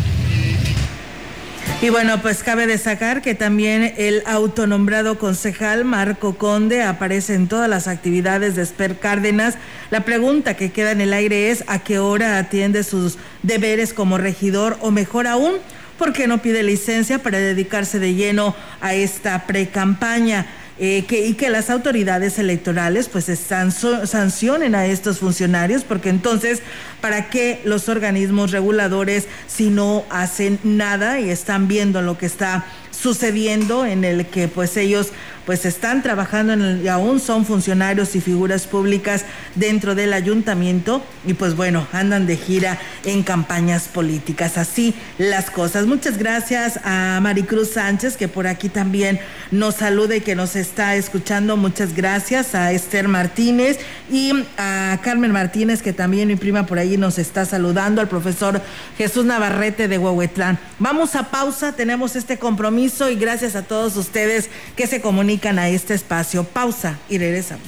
y 1.82 1.88
bueno, 1.88 2.20
pues 2.20 2.42
cabe 2.42 2.66
destacar 2.66 3.22
que 3.22 3.34
también 3.34 3.94
el 3.96 4.22
autonombrado 4.26 5.18
concejal 5.18 5.86
Marco 5.86 6.36
Conde 6.36 6.82
aparece 6.82 7.34
en 7.34 7.48
todas 7.48 7.70
las 7.70 7.88
actividades 7.88 8.54
de 8.54 8.62
Esper 8.62 8.98
Cárdenas. 8.98 9.54
La 9.90 10.04
pregunta 10.04 10.58
que 10.58 10.72
queda 10.72 10.90
en 10.90 11.00
el 11.00 11.14
aire 11.14 11.50
es 11.50 11.64
a 11.68 11.78
qué 11.78 11.98
hora 11.98 12.36
atiende 12.36 12.84
sus 12.84 13.16
deberes 13.42 13.94
como 13.94 14.18
regidor 14.18 14.76
o 14.82 14.90
mejor 14.90 15.26
aún, 15.26 15.54
¿por 16.00 16.14
qué 16.14 16.26
no 16.26 16.40
pide 16.40 16.62
licencia 16.62 17.22
para 17.22 17.38
dedicarse 17.38 17.98
de 17.98 18.14
lleno 18.14 18.56
a 18.80 18.94
esta 18.94 19.46
pre-campaña? 19.46 20.46
Eh, 20.78 21.04
y 21.10 21.34
que 21.34 21.50
las 21.50 21.68
autoridades 21.68 22.38
electorales 22.38 23.10
pues 23.10 23.26
sancionen 23.26 24.74
a 24.74 24.86
estos 24.86 25.18
funcionarios, 25.18 25.84
porque 25.84 26.08
entonces, 26.08 26.62
¿para 27.02 27.28
qué 27.28 27.60
los 27.64 27.90
organismos 27.90 28.50
reguladores 28.50 29.26
si 29.46 29.68
no 29.68 30.06
hacen 30.08 30.58
nada 30.64 31.20
y 31.20 31.28
están 31.28 31.68
viendo 31.68 32.00
lo 32.00 32.16
que 32.16 32.24
está 32.24 32.64
sucediendo 32.90 33.84
en 33.84 34.04
el 34.04 34.24
que 34.24 34.48
pues 34.48 34.78
ellos 34.78 35.08
pues 35.46 35.64
están 35.64 36.02
trabajando 36.02 36.50
y 36.82 36.88
aún 36.88 37.20
son 37.20 37.44
funcionarios 37.44 38.14
y 38.14 38.20
figuras 38.20 38.66
públicas 38.66 39.24
dentro 39.54 39.94
del 39.94 40.12
ayuntamiento 40.12 41.02
y 41.26 41.34
pues 41.34 41.56
bueno, 41.56 41.86
andan 41.92 42.26
de 42.26 42.36
gira 42.36 42.78
en 43.04 43.22
campañas 43.22 43.88
políticas. 43.88 44.58
Así 44.58 44.94
las 45.18 45.50
cosas. 45.50 45.86
Muchas 45.86 46.18
gracias 46.18 46.80
a 46.84 47.18
Maricruz 47.22 47.70
Sánchez 47.70 48.16
que 48.16 48.28
por 48.28 48.46
aquí 48.46 48.68
también 48.68 49.20
nos 49.50 49.76
saluda 49.76 50.16
y 50.16 50.20
que 50.20 50.34
nos 50.34 50.56
está 50.56 50.96
escuchando. 50.96 51.56
Muchas 51.56 51.94
gracias 51.94 52.54
a 52.54 52.72
Esther 52.72 53.08
Martínez 53.08 53.78
y 54.10 54.32
a 54.58 54.98
Carmen 55.02 55.32
Martínez 55.32 55.82
que 55.82 55.92
también 55.92 56.28
mi 56.28 56.36
prima 56.36 56.66
por 56.66 56.78
ahí 56.78 56.96
nos 56.96 57.18
está 57.18 57.44
saludando, 57.44 58.00
al 58.00 58.08
profesor 58.08 58.60
Jesús 58.98 59.24
Navarrete 59.24 59.88
de 59.88 59.98
Huehuetlán. 59.98 60.58
Vamos 60.78 61.14
a 61.14 61.30
pausa, 61.30 61.72
tenemos 61.72 62.16
este 62.16 62.38
compromiso 62.38 63.10
y 63.10 63.16
gracias 63.16 63.56
a 63.56 63.62
todos 63.62 63.96
ustedes 63.96 64.50
que 64.76 64.86
se 64.86 65.00
comunican 65.00 65.29
a 65.58 65.68
este 65.68 65.94
espacio. 65.94 66.44
Pausa 66.44 66.98
y 67.08 67.18
regresamos. 67.18 67.66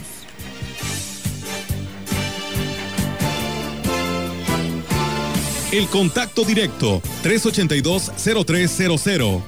El 5.70 5.86
contacto 5.86 6.44
directo 6.44 7.00
382-0300. 7.22 9.42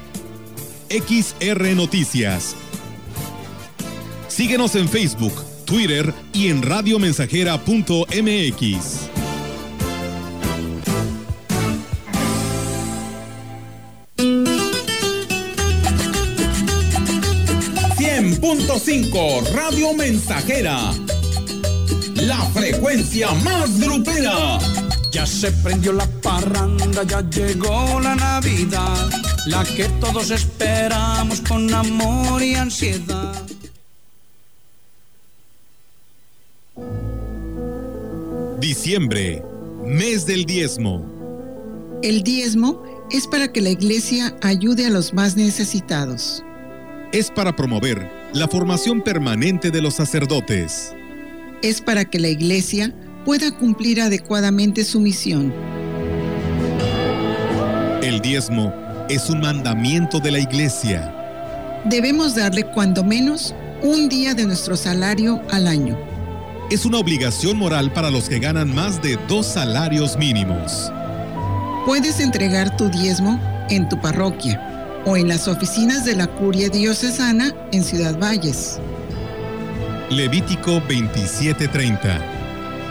XR 0.88 1.74
Noticias. 1.74 2.54
Síguenos 4.28 4.76
en 4.76 4.88
Facebook, 4.88 5.34
Twitter 5.64 6.14
y 6.32 6.46
en 6.48 6.62
radiomensajera.mx. 6.62 9.13
100.5 18.32 19.52
Radio 19.52 19.92
Mensajera. 19.92 20.94
La 22.16 22.40
frecuencia 22.54 23.30
más 23.44 23.78
grupera. 23.78 24.58
Ya 25.10 25.26
se 25.26 25.52
prendió 25.52 25.92
la 25.92 26.06
parranda, 26.22 27.02
ya 27.02 27.20
llegó 27.28 28.00
la 28.00 28.14
Navidad, 28.14 29.10
la 29.46 29.62
que 29.64 29.84
todos 30.00 30.30
esperamos 30.30 31.42
con 31.42 31.72
amor 31.74 32.42
y 32.42 32.54
ansiedad. 32.54 33.34
Diciembre, 38.58 39.42
mes 39.84 40.24
del 40.24 40.46
diezmo. 40.46 41.04
El 42.02 42.22
diezmo 42.22 42.82
es 43.10 43.26
para 43.26 43.52
que 43.52 43.60
la 43.60 43.68
iglesia 43.68 44.34
ayude 44.40 44.86
a 44.86 44.90
los 44.90 45.12
más 45.12 45.36
necesitados 45.36 46.42
es 47.14 47.30
para 47.30 47.54
promover 47.54 48.10
la 48.32 48.48
formación 48.48 49.00
permanente 49.00 49.70
de 49.70 49.80
los 49.80 49.94
sacerdotes. 49.94 50.92
Es 51.62 51.80
para 51.80 52.04
que 52.04 52.18
la 52.18 52.26
Iglesia 52.26 52.92
pueda 53.24 53.52
cumplir 53.52 54.00
adecuadamente 54.00 54.82
su 54.82 54.98
misión. 54.98 55.54
El 58.02 58.20
diezmo 58.20 58.74
es 59.08 59.30
un 59.30 59.40
mandamiento 59.42 60.18
de 60.18 60.32
la 60.32 60.40
Iglesia. 60.40 61.14
Debemos 61.84 62.34
darle 62.34 62.64
cuando 62.64 63.04
menos 63.04 63.54
un 63.80 64.08
día 64.08 64.34
de 64.34 64.46
nuestro 64.46 64.76
salario 64.76 65.40
al 65.52 65.68
año. 65.68 65.96
Es 66.68 66.84
una 66.84 66.98
obligación 66.98 67.56
moral 67.56 67.92
para 67.92 68.10
los 68.10 68.28
que 68.28 68.40
ganan 68.40 68.74
más 68.74 69.00
de 69.00 69.16
dos 69.28 69.46
salarios 69.46 70.16
mínimos. 70.16 70.90
Puedes 71.86 72.18
entregar 72.18 72.76
tu 72.76 72.88
diezmo 72.88 73.38
en 73.70 73.88
tu 73.88 74.00
parroquia 74.00 74.73
o 75.06 75.16
en 75.16 75.28
las 75.28 75.48
oficinas 75.48 76.04
de 76.04 76.16
la 76.16 76.26
Curia 76.26 76.68
Diocesana 76.68 77.54
en 77.72 77.84
Ciudad 77.84 78.18
Valles. 78.18 78.78
Levítico 80.10 80.80
27:30. 80.88 82.20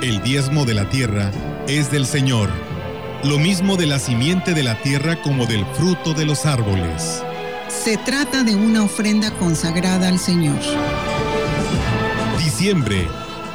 El 0.01 0.21
diezmo 0.21 0.65
de 0.65 0.73
la 0.73 0.89
tierra 0.89 1.31
es 1.67 1.91
del 1.91 2.05
Señor, 2.05 2.49
lo 3.23 3.39
mismo 3.39 3.77
de 3.77 3.87
la 3.87 3.99
simiente 3.99 4.53
de 4.53 4.63
la 4.63 4.81
tierra 4.81 5.21
como 5.21 5.45
del 5.45 5.65
fruto 5.77 6.13
de 6.13 6.25
los 6.25 6.45
árboles. 6.45 7.21
Se 7.69 7.97
trata 7.97 8.43
de 8.43 8.55
una 8.55 8.83
ofrenda 8.83 9.31
consagrada 9.31 10.07
al 10.07 10.19
Señor. 10.19 10.59
Diciembre, 12.37 13.07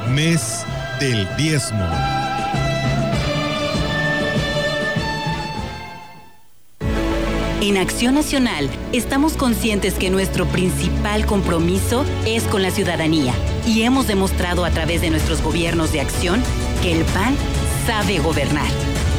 mes 0.09 0.65
del 0.99 1.27
diezmo. 1.37 2.18
En 7.61 7.75
Acción 7.75 8.15
Nacional 8.15 8.69
estamos 8.93 9.33
conscientes 9.33 9.95
que 9.95 10.09
nuestro 10.09 10.45
principal 10.45 11.25
compromiso 11.25 12.05
es 12.25 12.43
con 12.43 12.61
la 12.61 12.71
ciudadanía 12.71 13.33
y 13.67 13.81
hemos 13.81 14.07
demostrado 14.07 14.63
a 14.63 14.71
través 14.71 15.01
de 15.01 15.09
nuestros 15.09 15.41
gobiernos 15.41 15.91
de 15.91 15.99
acción 15.99 16.41
que 16.81 16.93
el 16.93 17.03
PAN 17.03 17.35
sabe 17.85 18.19
gobernar. 18.19 18.69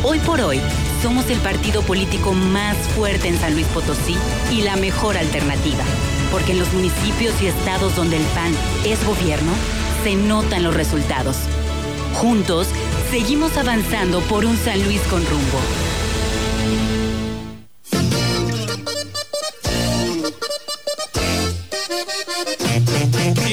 Hoy 0.04 0.20
por 0.20 0.40
hoy 0.40 0.58
somos 1.02 1.28
el 1.28 1.38
partido 1.40 1.82
político 1.82 2.32
más 2.32 2.78
fuerte 2.96 3.28
en 3.28 3.38
San 3.38 3.52
Luis 3.52 3.66
Potosí 3.66 4.16
y 4.50 4.62
la 4.62 4.76
mejor 4.76 5.18
alternativa, 5.18 5.84
porque 6.32 6.52
en 6.52 6.60
los 6.60 6.72
municipios 6.72 7.34
y 7.42 7.46
estados 7.46 7.94
donde 7.94 8.16
el 8.16 8.24
PAN 8.34 8.54
es 8.86 9.04
gobierno, 9.04 9.52
se 10.02 10.14
notan 10.14 10.62
los 10.62 10.72
resultados. 10.72 11.36
Juntos, 12.14 12.68
seguimos 13.10 13.58
avanzando 13.58 14.20
por 14.22 14.46
un 14.46 14.56
San 14.56 14.82
Luis 14.82 15.02
con 15.10 15.26
rumbo. 15.26 15.89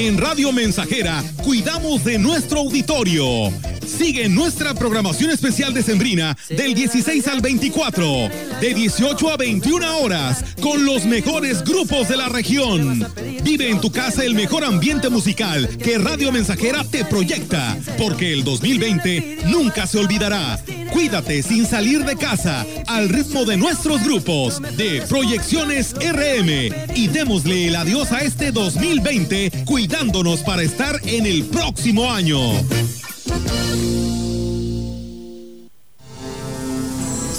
En 0.08 0.16
Radio 0.16 0.52
Mensajera 0.52 1.22
cuidamos 1.44 2.02
de 2.02 2.18
nuestro 2.18 2.60
auditorio. 2.60 3.52
Sigue 3.86 4.26
nuestra 4.30 4.72
programación 4.72 5.30
especial 5.30 5.74
de 5.74 5.82
Sembrina 5.82 6.34
del 6.48 6.72
16 6.72 7.28
al 7.28 7.42
24, 7.42 8.30
de 8.58 8.72
18 8.72 9.30
a 9.30 9.36
21 9.36 9.98
horas, 9.98 10.42
con 10.62 10.86
los 10.86 11.04
mejores 11.04 11.62
grupos 11.62 12.08
de 12.08 12.16
la 12.16 12.30
región. 12.30 13.06
Vive 13.42 13.68
en 13.68 13.82
tu 13.82 13.92
casa 13.92 14.24
el 14.24 14.34
mejor 14.34 14.64
ambiente 14.64 15.10
musical 15.10 15.68
que 15.76 15.98
Radio 15.98 16.32
Mensajera 16.32 16.84
te 16.84 17.04
proyecta, 17.04 17.76
porque 17.98 18.32
el 18.32 18.44
2020 18.44 19.40
nunca 19.48 19.86
se 19.86 19.98
olvidará. 19.98 20.58
Cuídate 20.92 21.42
sin 21.42 21.66
salir 21.66 22.04
de 22.04 22.16
casa 22.16 22.66
al 22.86 23.08
ritmo 23.08 23.44
de 23.44 23.56
nuestros 23.56 24.02
grupos 24.04 24.60
de 24.76 25.02
Proyecciones 25.08 25.94
RM 25.94 26.94
y 26.94 27.08
démosle 27.08 27.68
el 27.68 27.76
adiós 27.76 28.12
a 28.12 28.20
este 28.20 28.52
2020 28.52 29.64
cuidándonos 29.64 30.40
para 30.40 30.62
estar 30.62 31.00
en 31.04 31.26
el 31.26 31.44
próximo 31.44 32.10
año. 32.10 32.38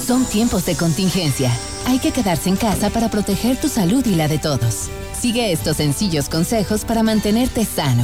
Son 0.06 0.26
tiempos 0.26 0.66
de 0.66 0.76
contingencia 0.76 1.52
hay 1.90 1.98
que 1.98 2.12
quedarse 2.12 2.50
en 2.50 2.56
casa 2.56 2.92
para 2.92 3.10
proteger 3.10 3.58
tu 3.58 3.68
salud 3.68 4.06
y 4.06 4.14
la 4.14 4.28
de 4.28 4.38
todos. 4.38 4.90
Sigue 5.20 5.52
estos 5.52 5.78
sencillos 5.78 6.30
consejos 6.30 6.86
para 6.86 7.02
mantenerte 7.02 7.66
sano. 7.66 8.04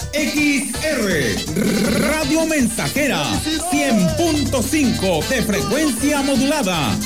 XR 0.13 2.01
Radio 2.01 2.45
Mensajera 2.45 3.23
100.5 3.71 5.27
de 5.29 5.41
frecuencia 5.41 6.21
modulada. 6.21 6.97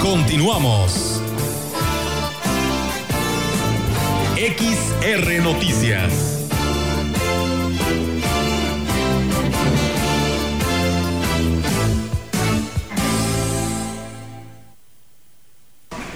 Continuamos. 0.00 1.20
XR 4.36 5.42
Noticias. 5.42 6.37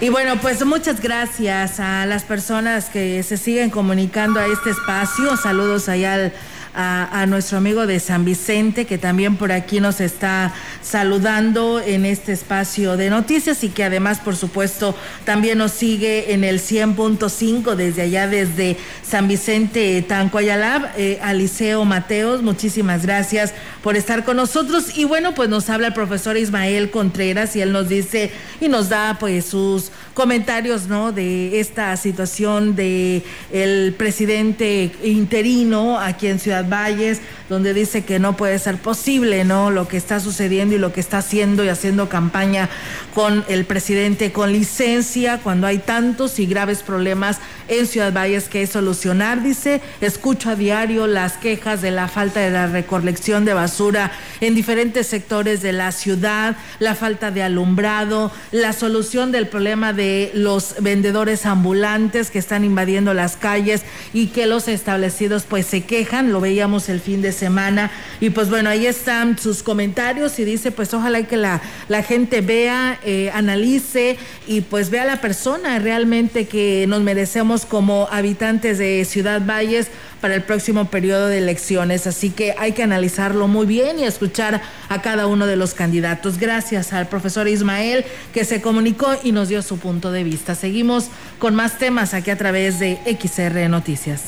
Y 0.02 0.08
bueno, 0.08 0.40
pues 0.40 0.66
muchas 0.66 1.00
gracias 1.00 1.78
a 1.78 2.06
las 2.06 2.24
personas 2.24 2.90
que 2.90 3.22
se 3.22 3.36
siguen 3.36 3.70
comunicando 3.70 4.40
a 4.40 4.46
este 4.46 4.70
espacio. 4.70 5.36
Saludos 5.36 5.88
allá 5.88 6.14
al 6.14 6.32
a, 6.74 7.26
nuestro 7.26 7.58
amigo 7.58 7.86
de 7.86 8.00
San 8.00 8.24
Vicente, 8.24 8.86
que 8.86 8.98
también 8.98 9.36
por 9.36 9.52
aquí 9.52 9.80
nos 9.80 10.00
está 10.00 10.52
saludando 10.82 11.80
en 11.80 12.04
este 12.04 12.32
espacio 12.32 12.96
de 12.96 13.10
noticias 13.10 13.62
y 13.64 13.68
que 13.68 13.84
además, 13.84 14.20
por 14.20 14.36
supuesto, 14.36 14.94
también 15.24 15.58
nos 15.58 15.72
sigue 15.72 16.32
en 16.32 16.44
el 16.44 16.60
100.5 16.60 17.74
desde 17.74 18.02
allá, 18.02 18.26
desde 18.26 18.76
San 19.06 19.28
Vicente, 19.28 20.02
Tancoayalab, 20.02 20.90
eh, 20.96 21.18
Aliceo 21.22 21.84
Mateos. 21.84 22.42
Muchísimas 22.42 23.02
gracias 23.04 23.52
por 23.82 23.96
estar 23.96 24.24
con 24.24 24.36
nosotros. 24.36 24.96
Y 24.96 25.04
bueno, 25.04 25.34
pues 25.34 25.48
nos 25.48 25.68
habla 25.70 25.88
el 25.88 25.92
profesor 25.94 26.36
Ismael 26.36 26.90
Contreras 26.90 27.54
y 27.56 27.60
él 27.60 27.72
nos 27.72 27.88
dice 27.88 28.30
y 28.60 28.68
nos 28.68 28.88
da 28.88 29.16
pues 29.20 29.46
sus 29.46 29.90
comentarios, 30.14 30.86
¿no? 30.86 31.12
De 31.12 31.60
esta 31.60 31.96
situación 31.96 32.76
de 32.76 33.22
el 33.52 33.94
presidente 33.96 34.92
interino 35.02 35.98
aquí 35.98 36.26
en 36.26 36.38
Ciudad 36.38 36.68
Valles, 36.68 37.20
donde 37.48 37.74
dice 37.74 38.04
que 38.04 38.18
no 38.18 38.36
puede 38.36 38.58
ser 38.58 38.78
posible, 38.78 39.44
¿no? 39.44 39.70
Lo 39.70 39.88
que 39.88 39.96
está 39.96 40.20
sucediendo 40.20 40.74
y 40.74 40.78
lo 40.78 40.92
que 40.92 41.00
está 41.00 41.18
haciendo 41.18 41.64
y 41.64 41.68
haciendo 41.68 42.08
campaña 42.08 42.68
con 43.14 43.44
el 43.48 43.64
presidente 43.64 44.32
con 44.32 44.52
licencia 44.52 45.38
cuando 45.38 45.66
hay 45.66 45.78
tantos 45.78 46.38
y 46.38 46.46
graves 46.46 46.82
problemas 46.82 47.38
en 47.68 47.86
Ciudad 47.86 48.12
Valles 48.12 48.48
que 48.48 48.66
solucionar, 48.66 49.42
dice. 49.42 49.80
Escucho 50.00 50.50
a 50.50 50.56
diario 50.56 51.06
las 51.06 51.34
quejas 51.34 51.82
de 51.82 51.90
la 51.90 52.08
falta 52.08 52.40
de 52.40 52.50
la 52.50 52.66
recolección 52.66 53.44
de 53.44 53.54
basura 53.54 54.12
en 54.40 54.54
diferentes 54.54 55.06
sectores 55.06 55.62
de 55.62 55.72
la 55.72 55.92
ciudad, 55.92 56.56
la 56.78 56.94
falta 56.94 57.30
de 57.30 57.42
alumbrado, 57.42 58.32
la 58.50 58.72
solución 58.72 59.32
del 59.32 59.48
problema 59.48 59.92
de 59.92 60.01
los 60.34 60.76
vendedores 60.80 61.46
ambulantes 61.46 62.30
que 62.30 62.38
están 62.38 62.64
invadiendo 62.64 63.14
las 63.14 63.36
calles 63.36 63.82
y 64.12 64.28
que 64.28 64.46
los 64.46 64.68
establecidos 64.68 65.44
pues 65.48 65.66
se 65.66 65.82
quejan, 65.84 66.32
lo 66.32 66.40
veíamos 66.40 66.88
el 66.88 67.00
fin 67.00 67.22
de 67.22 67.32
semana. 67.32 67.90
Y 68.20 68.30
pues 68.30 68.50
bueno, 68.50 68.70
ahí 68.70 68.86
están 68.86 69.38
sus 69.38 69.62
comentarios 69.62 70.38
y 70.38 70.44
dice 70.44 70.70
pues 70.70 70.92
ojalá 70.94 71.22
que 71.24 71.36
la, 71.36 71.60
la 71.88 72.02
gente 72.02 72.40
vea, 72.40 72.98
eh, 73.04 73.30
analice 73.34 74.18
y 74.46 74.62
pues 74.62 74.90
vea 74.90 75.02
a 75.02 75.06
la 75.06 75.20
persona 75.20 75.78
realmente 75.78 76.46
que 76.46 76.86
nos 76.88 77.02
merecemos 77.02 77.66
como 77.66 78.08
habitantes 78.10 78.78
de 78.78 79.04
Ciudad 79.04 79.42
Valles 79.44 79.88
para 80.22 80.36
el 80.36 80.44
próximo 80.44 80.88
periodo 80.88 81.26
de 81.26 81.38
elecciones. 81.38 82.06
Así 82.06 82.30
que 82.30 82.54
hay 82.56 82.72
que 82.72 82.84
analizarlo 82.84 83.48
muy 83.48 83.66
bien 83.66 83.98
y 83.98 84.04
escuchar 84.04 84.62
a 84.88 85.02
cada 85.02 85.26
uno 85.26 85.46
de 85.46 85.56
los 85.56 85.74
candidatos. 85.74 86.38
Gracias 86.38 86.92
al 86.92 87.08
profesor 87.08 87.48
Ismael 87.48 88.04
que 88.32 88.44
se 88.44 88.62
comunicó 88.62 89.14
y 89.24 89.32
nos 89.32 89.48
dio 89.48 89.60
su 89.62 89.78
punto 89.78 90.12
de 90.12 90.22
vista. 90.22 90.54
Seguimos 90.54 91.08
con 91.40 91.56
más 91.56 91.76
temas 91.76 92.14
aquí 92.14 92.30
a 92.30 92.38
través 92.38 92.78
de 92.78 92.98
XR 93.04 93.68
Noticias. 93.68 94.22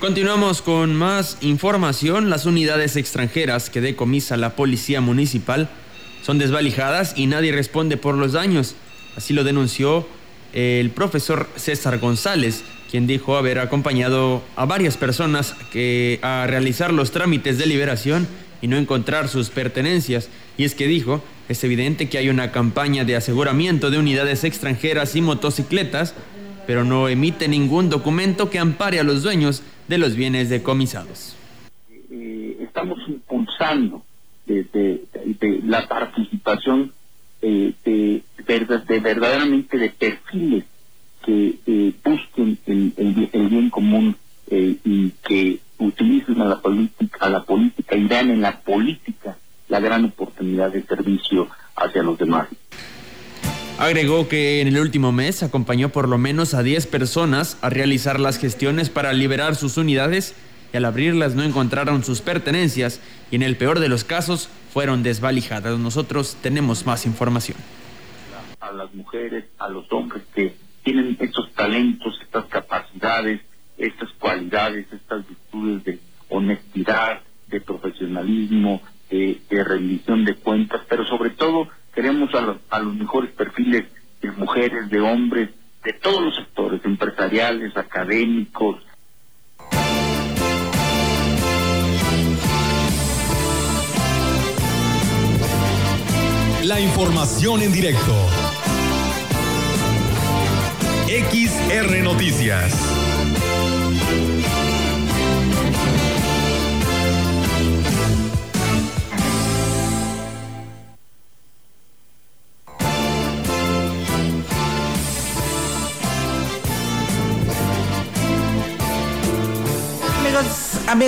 Continuamos 0.00 0.62
con 0.62 0.94
más 0.94 1.36
información. 1.42 2.30
Las 2.30 2.46
unidades 2.46 2.96
extranjeras 2.96 3.68
que 3.68 3.82
decomisa 3.82 4.38
la 4.38 4.56
policía 4.56 5.02
municipal 5.02 5.68
son 6.22 6.38
desvalijadas 6.38 7.12
y 7.16 7.26
nadie 7.26 7.52
responde 7.52 7.98
por 7.98 8.14
los 8.14 8.32
daños. 8.32 8.76
Así 9.14 9.34
lo 9.34 9.44
denunció 9.44 10.08
el 10.54 10.90
profesor 10.90 11.48
César 11.56 11.98
González, 11.98 12.62
quien 12.94 13.08
dijo 13.08 13.36
haber 13.36 13.58
acompañado 13.58 14.40
a 14.54 14.66
varias 14.66 14.96
personas 14.96 15.54
que, 15.72 16.20
a 16.22 16.46
realizar 16.46 16.92
los 16.92 17.10
trámites 17.10 17.58
de 17.58 17.66
liberación 17.66 18.28
y 18.62 18.68
no 18.68 18.76
encontrar 18.76 19.26
sus 19.26 19.50
pertenencias. 19.50 20.30
Y 20.56 20.62
es 20.62 20.76
que 20.76 20.86
dijo, 20.86 21.20
es 21.48 21.64
evidente 21.64 22.08
que 22.08 22.18
hay 22.18 22.28
una 22.28 22.52
campaña 22.52 23.04
de 23.04 23.16
aseguramiento 23.16 23.90
de 23.90 23.98
unidades 23.98 24.44
extranjeras 24.44 25.16
y 25.16 25.22
motocicletas, 25.22 26.14
pero 26.68 26.84
no 26.84 27.08
emite 27.08 27.48
ningún 27.48 27.90
documento 27.90 28.48
que 28.48 28.60
ampare 28.60 29.00
a 29.00 29.02
los 29.02 29.24
dueños 29.24 29.64
de 29.88 29.98
los 29.98 30.14
bienes 30.14 30.48
decomisados. 30.48 31.34
Eh, 32.12 32.58
estamos 32.60 33.00
impulsando 33.08 34.04
de, 34.46 35.02
la 35.64 35.88
participación 35.88 36.92
eh, 37.42 37.72
de, 37.84 38.22
de 38.46 39.00
verdaderamente 39.00 39.78
de 39.78 39.90
perfiles 39.90 40.64
que 41.24 41.58
eh, 41.66 41.92
busquen 42.04 42.58
el, 42.66 43.48
bien 43.48 43.70
común 43.70 44.16
eh, 44.50 44.76
y 44.84 45.10
que 45.26 45.58
utilicen 45.78 46.40
a 46.40 46.44
la 46.44 46.60
política, 46.60 47.18
a 47.20 47.30
la 47.30 47.42
política 47.42 47.96
y 47.96 48.04
vean 48.04 48.30
en 48.30 48.40
la 48.42 48.60
política 48.60 49.36
la 49.68 49.80
gran 49.80 50.04
oportunidad 50.04 50.70
de 50.70 50.82
servicio 50.82 51.48
hacia 51.76 52.02
los 52.02 52.18
demás. 52.18 52.48
Agregó 53.78 54.28
que 54.28 54.60
en 54.60 54.68
el 54.68 54.78
último 54.78 55.10
mes 55.10 55.42
acompañó 55.42 55.88
por 55.88 56.08
lo 56.08 56.16
menos 56.16 56.54
a 56.54 56.62
10 56.62 56.86
personas 56.86 57.58
a 57.60 57.70
realizar 57.70 58.20
las 58.20 58.38
gestiones 58.38 58.88
para 58.88 59.12
liberar 59.12 59.56
sus 59.56 59.76
unidades 59.76 60.34
y 60.72 60.76
al 60.76 60.84
abrirlas 60.84 61.34
no 61.34 61.42
encontraron 61.42 62.04
sus 62.04 62.20
pertenencias 62.20 63.00
y 63.30 63.36
en 63.36 63.42
el 63.42 63.56
peor 63.56 63.80
de 63.80 63.88
los 63.88 64.04
casos 64.04 64.48
fueron 64.72 65.02
desvalijadas. 65.02 65.78
Nosotros 65.78 66.36
tenemos 66.40 66.86
más 66.86 67.04
información. 67.04 67.58
A 68.60 68.70
las 68.72 68.94
mujeres, 68.94 69.44
a 69.58 69.68
los 69.68 69.90
hombres 69.92 70.22
que 70.34 70.54
tienen 70.84 71.16
estos 71.18 71.50
talentos, 71.54 72.20
estas 72.22 72.44
capacidades, 72.44 73.40
estas 73.78 74.10
cualidades, 74.12 74.86
estas 74.92 75.26
virtudes 75.26 75.82
de 75.84 75.98
honestidad, 76.28 77.22
de 77.48 77.60
profesionalismo, 77.60 78.82
de, 79.10 79.40
rendición 79.50 80.24
de 80.24 80.34
cuentas, 80.34 80.82
pero 80.88 81.04
sobre 81.06 81.30
todo 81.30 81.68
queremos 81.94 82.34
a 82.34 82.40
los, 82.42 82.56
a 82.70 82.80
los 82.80 82.94
mejores 82.94 83.32
perfiles 83.32 83.84
de 84.20 84.30
mujeres, 84.32 84.90
de 84.90 85.00
hombres, 85.00 85.50
de 85.84 85.92
todos 85.94 86.22
los 86.22 86.36
sectores, 86.36 86.84
empresariales, 86.84 87.76
académicos. 87.76 88.82
La 96.64 96.80
información 96.80 97.62
en 97.62 97.72
directo 97.72 98.23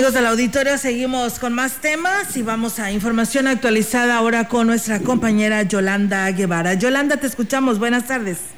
Amigos, 0.07 0.21
del 0.23 0.31
auditorio, 0.31 0.77
seguimos 0.77 1.37
con 1.37 1.51
más 1.53 1.81
temas 1.81 2.37
y 2.37 2.41
vamos 2.41 2.79
a 2.79 2.93
información 2.93 3.45
actualizada 3.45 4.15
ahora 4.15 4.47
con 4.47 4.65
nuestra 4.67 5.01
compañera 5.01 5.63
Yolanda 5.63 6.31
Guevara. 6.31 6.75
Yolanda, 6.75 7.17
te 7.17 7.27
escuchamos. 7.27 7.77
Buenas 7.77 8.07
tardes. 8.07 8.55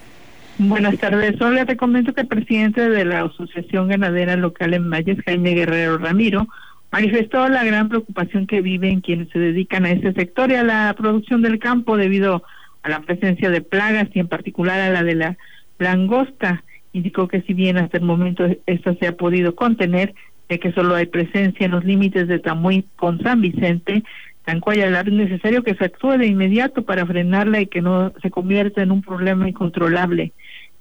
Buenas 0.59 0.99
tardes. 0.99 1.37
Solo 1.39 1.65
te 1.65 1.75
comento 1.75 2.13
que 2.13 2.21
el 2.21 2.27
presidente 2.27 2.87
de 2.87 3.03
la 3.03 3.23
Asociación 3.23 3.87
Ganadera 3.87 4.35
Local 4.35 4.75
en 4.75 4.91
Valles, 4.91 5.17
Jaime 5.25 5.55
Guerrero 5.55 5.97
Ramiro, 5.97 6.47
manifestó 6.91 7.49
la 7.49 7.63
gran 7.63 7.89
preocupación 7.89 8.45
que 8.45 8.61
viven 8.61 9.01
quienes 9.01 9.29
se 9.29 9.39
dedican 9.39 9.85
a 9.85 9.91
este 9.91 10.13
sector 10.13 10.51
y 10.51 10.55
a 10.55 10.63
la 10.63 10.93
producción 10.95 11.41
del 11.41 11.57
campo 11.57 11.97
debido 11.97 12.43
a 12.83 12.89
la 12.89 12.99
presencia 12.99 13.49
de 13.49 13.61
plagas 13.61 14.07
y 14.13 14.19
en 14.19 14.27
particular 14.27 14.79
a 14.79 14.91
la 14.91 15.01
de 15.01 15.15
la 15.15 15.37
langosta. 15.79 16.63
Indicó 16.93 17.27
que 17.27 17.41
si 17.41 17.55
bien 17.55 17.79
hasta 17.79 17.97
el 17.97 18.03
momento 18.03 18.45
esta 18.67 18.93
se 18.95 19.07
ha 19.07 19.17
podido 19.17 19.55
contener, 19.55 20.13
de 20.49 20.59
que 20.59 20.71
solo 20.73 20.95
hay 20.95 21.05
presencia 21.05 21.65
en 21.65 21.71
los 21.71 21.85
límites 21.85 22.27
de 22.27 22.39
Tamuy 22.39 22.85
con 22.95 23.21
San 23.21 23.39
Vicente, 23.39 24.03
Tancuaya, 24.43 24.87
es 25.01 25.13
necesario 25.13 25.61
que 25.61 25.75
se 25.75 25.85
actúe 25.85 26.17
de 26.17 26.25
inmediato 26.25 26.81
para 26.81 27.05
frenarla 27.05 27.61
y 27.61 27.67
que 27.67 27.81
no 27.81 28.11
se 28.19 28.31
convierta 28.31 28.81
en 28.81 28.91
un 28.91 29.03
problema 29.03 29.47
incontrolable. 29.47 30.31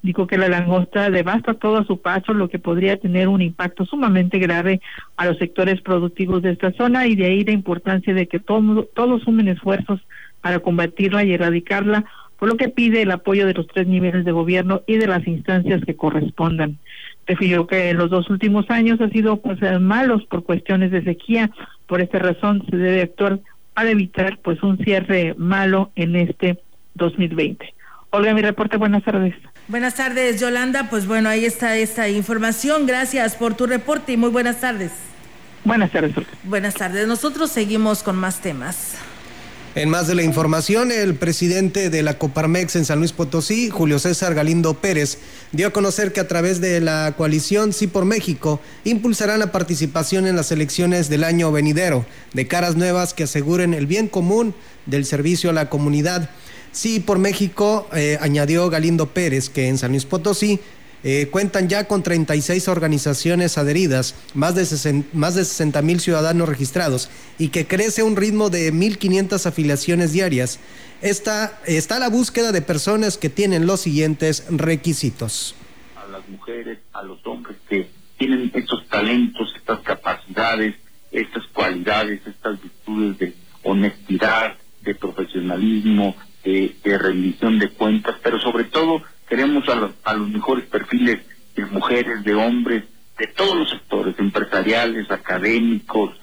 Dijo 0.01 0.25
que 0.25 0.39
la 0.39 0.49
langosta 0.49 1.11
devasta 1.11 1.53
todo 1.53 1.77
a 1.77 1.85
su 1.85 2.01
paso, 2.01 2.33
lo 2.33 2.49
que 2.49 2.57
podría 2.57 2.97
tener 2.97 3.27
un 3.27 3.43
impacto 3.43 3.85
sumamente 3.85 4.39
grave 4.39 4.81
a 5.17 5.27
los 5.27 5.37
sectores 5.37 5.81
productivos 5.81 6.41
de 6.41 6.53
esta 6.53 6.71
zona 6.71 7.05
y 7.05 7.15
de 7.15 7.25
ahí 7.25 7.43
la 7.43 7.51
importancia 7.51 8.13
de 8.13 8.27
que 8.27 8.39
todos 8.39 9.21
sumen 9.23 9.49
esfuerzos 9.49 9.99
para 10.41 10.59
combatirla 10.59 11.23
y 11.23 11.33
erradicarla, 11.33 12.05
por 12.39 12.49
lo 12.49 12.57
que 12.57 12.69
pide 12.69 13.03
el 13.03 13.11
apoyo 13.11 13.45
de 13.45 13.53
los 13.53 13.67
tres 13.67 13.85
niveles 13.85 14.25
de 14.25 14.31
gobierno 14.31 14.81
y 14.87 14.97
de 14.97 15.05
las 15.05 15.27
instancias 15.27 15.83
que 15.85 15.95
correspondan. 15.95 16.79
Refirió 17.29 17.67
que 17.67 17.91
en 17.91 17.97
los 17.97 18.09
dos 18.09 18.27
últimos 18.31 18.65
años 18.71 18.99
ha 19.01 19.09
sido 19.09 19.37
pues 19.37 19.59
malos 19.79 20.25
por 20.25 20.43
cuestiones 20.43 20.89
de 20.89 21.03
sequía, 21.03 21.51
por 21.85 22.01
esta 22.01 22.17
razón 22.17 22.65
se 22.67 22.75
debe 22.75 23.03
actuar 23.03 23.39
para 23.75 23.91
evitar 23.91 24.39
pues 24.39 24.63
un 24.63 24.79
cierre 24.79 25.35
malo 25.37 25.91
en 25.95 26.15
este 26.15 26.57
2020. 26.95 27.71
Olga, 28.09 28.33
mi 28.33 28.41
reporte, 28.41 28.77
buenas 28.77 29.03
tardes. 29.03 29.35
Buenas 29.67 29.93
tardes, 29.93 30.41
Yolanda. 30.41 30.89
Pues 30.89 31.05
bueno, 31.05 31.29
ahí 31.29 31.45
está 31.45 31.77
esta 31.77 32.09
información. 32.09 32.87
Gracias 32.87 33.35
por 33.35 33.53
tu 33.53 33.67
reporte 33.67 34.13
y 34.13 34.17
muy 34.17 34.31
buenas 34.31 34.59
tardes. 34.59 34.91
Buenas 35.63 35.91
tardes. 35.91 36.15
Buenas 36.45 36.73
tardes. 36.73 37.07
Nosotros 37.07 37.51
seguimos 37.51 38.01
con 38.01 38.15
más 38.15 38.41
temas. 38.41 38.97
En 39.79 39.87
más 39.87 40.07
de 40.07 40.15
la 40.15 40.23
información, 40.23 40.91
el 40.91 41.15
presidente 41.15 41.89
de 41.89 42.03
la 42.03 42.17
Coparmex 42.17 42.75
en 42.75 42.83
San 42.83 42.99
Luis 42.99 43.13
Potosí, 43.13 43.69
Julio 43.69 43.97
César 43.97 44.35
Galindo 44.35 44.73
Pérez, 44.73 45.19
dio 45.53 45.67
a 45.67 45.71
conocer 45.71 46.11
que 46.11 46.19
a 46.19 46.27
través 46.27 46.59
de 46.59 46.81
la 46.81 47.13
coalición 47.15 47.71
Sí 47.71 47.87
por 47.87 48.03
México 48.03 48.59
impulsarán 48.83 49.39
la 49.39 49.53
participación 49.53 50.27
en 50.27 50.35
las 50.35 50.51
elecciones 50.51 51.07
del 51.07 51.23
año 51.23 51.53
venidero, 51.53 52.05
de 52.33 52.45
caras 52.45 52.75
nuevas 52.75 53.13
que 53.13 53.23
aseguren 53.23 53.73
el 53.73 53.87
bien 53.87 54.09
común 54.09 54.53
del 54.85 55.05
servicio 55.05 55.49
a 55.49 55.53
la 55.53 55.69
comunidad. 55.69 56.29
Sí, 56.73 56.99
por 56.99 57.17
México, 57.17 57.87
eh, 57.93 58.17
añadió 58.19 58.69
Galindo 58.69 59.13
Pérez, 59.13 59.47
que 59.47 59.69
en 59.69 59.77
San 59.77 59.91
Luis 59.91 60.03
Potosí 60.03 60.59
eh, 61.03 61.27
cuentan 61.31 61.69
ya 61.69 61.87
con 61.87 62.03
36 62.03 62.67
organizaciones 62.67 63.57
adheridas, 63.57 64.15
más 64.33 64.55
de, 64.55 65.03
más 65.13 65.35
de 65.35 65.45
60 65.45 65.81
mil 65.81 65.99
ciudadanos 65.99 66.49
registrados 66.49 67.09
y 67.37 67.49
que 67.49 67.67
crece 67.67 68.01
a 68.01 68.05
un 68.05 68.15
ritmo 68.15 68.49
de 68.49 68.73
1.500 68.73 69.45
afiliaciones 69.45 70.11
diarias. 70.11 70.59
Esta, 71.01 71.59
está 71.65 71.99
la 71.99 72.09
búsqueda 72.09 72.51
de 72.51 72.61
personas 72.61 73.17
que 73.17 73.29
tienen 73.29 73.65
los 73.65 73.81
siguientes 73.81 74.45
requisitos. 74.49 75.55
A 75.95 76.11
las 76.11 76.27
mujeres, 76.27 76.79
a 76.93 77.03
los 77.03 77.25
hombres 77.25 77.57
que 77.69 77.87
tienen 78.17 78.51
estos 78.53 78.85
talentos, 78.89 79.53
estas 79.55 79.79
capacidades, 79.79 80.75
estas 81.11 81.45
cualidades, 81.53 82.21
estas 82.27 82.61
virtudes 82.61 83.17
de 83.17 83.33
honestidad, 83.63 84.57
de 84.81 84.95
profesionalismo, 84.95 86.15
de, 86.43 86.97
rendición 86.97 87.59
de 87.59 87.69
cuentas, 87.69 88.15
pero 88.23 88.39
sobre 88.39 88.65
todo 88.65 89.01
queremos 89.29 89.67
a 89.69 89.75
los, 89.75 89.91
a 90.03 90.13
los 90.13 90.29
mejores 90.29 90.67
perfiles 90.67 91.19
de 91.55 91.65
mujeres, 91.67 92.23
de 92.23 92.35
hombres, 92.35 92.83
de 93.17 93.27
todos 93.27 93.55
los 93.55 93.69
sectores, 93.69 94.15
empresariales, 94.17 95.09
académicos. 95.11 96.15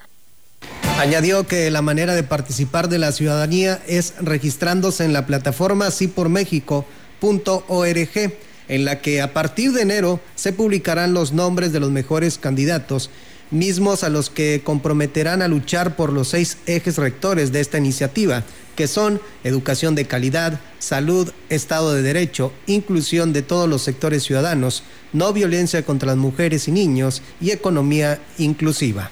Añadió 0.98 1.46
que 1.46 1.70
la 1.70 1.82
manera 1.82 2.14
de 2.14 2.22
participar 2.22 2.88
de 2.88 2.98
la 2.98 3.12
ciudadanía 3.12 3.80
es 3.86 4.14
registrándose 4.20 5.04
en 5.04 5.12
la 5.12 5.26
plataforma 5.26 5.90
sipormexico.org, 5.90 8.32
en 8.68 8.84
la 8.84 9.00
que 9.00 9.20
a 9.20 9.32
partir 9.32 9.72
de 9.72 9.82
enero 9.82 10.20
se 10.34 10.52
publicarán 10.52 11.14
los 11.14 11.32
nombres 11.32 11.72
de 11.72 11.80
los 11.80 11.90
mejores 11.90 12.38
candidatos 12.38 13.10
mismos 13.50 14.04
a 14.04 14.08
los 14.08 14.30
que 14.30 14.62
comprometerán 14.64 15.42
a 15.42 15.48
luchar 15.48 15.96
por 15.96 16.12
los 16.12 16.28
seis 16.28 16.58
ejes 16.66 16.98
rectores 16.98 17.52
de 17.52 17.60
esta 17.60 17.78
iniciativa, 17.78 18.44
que 18.74 18.86
son 18.86 19.20
educación 19.44 19.94
de 19.94 20.04
calidad, 20.04 20.60
salud, 20.78 21.32
Estado 21.48 21.94
de 21.94 22.02
Derecho, 22.02 22.52
inclusión 22.66 23.32
de 23.32 23.42
todos 23.42 23.68
los 23.68 23.82
sectores 23.82 24.22
ciudadanos, 24.22 24.82
no 25.12 25.32
violencia 25.32 25.84
contra 25.84 26.08
las 26.08 26.16
mujeres 26.16 26.68
y 26.68 26.72
niños 26.72 27.22
y 27.40 27.50
economía 27.50 28.20
inclusiva. 28.38 29.10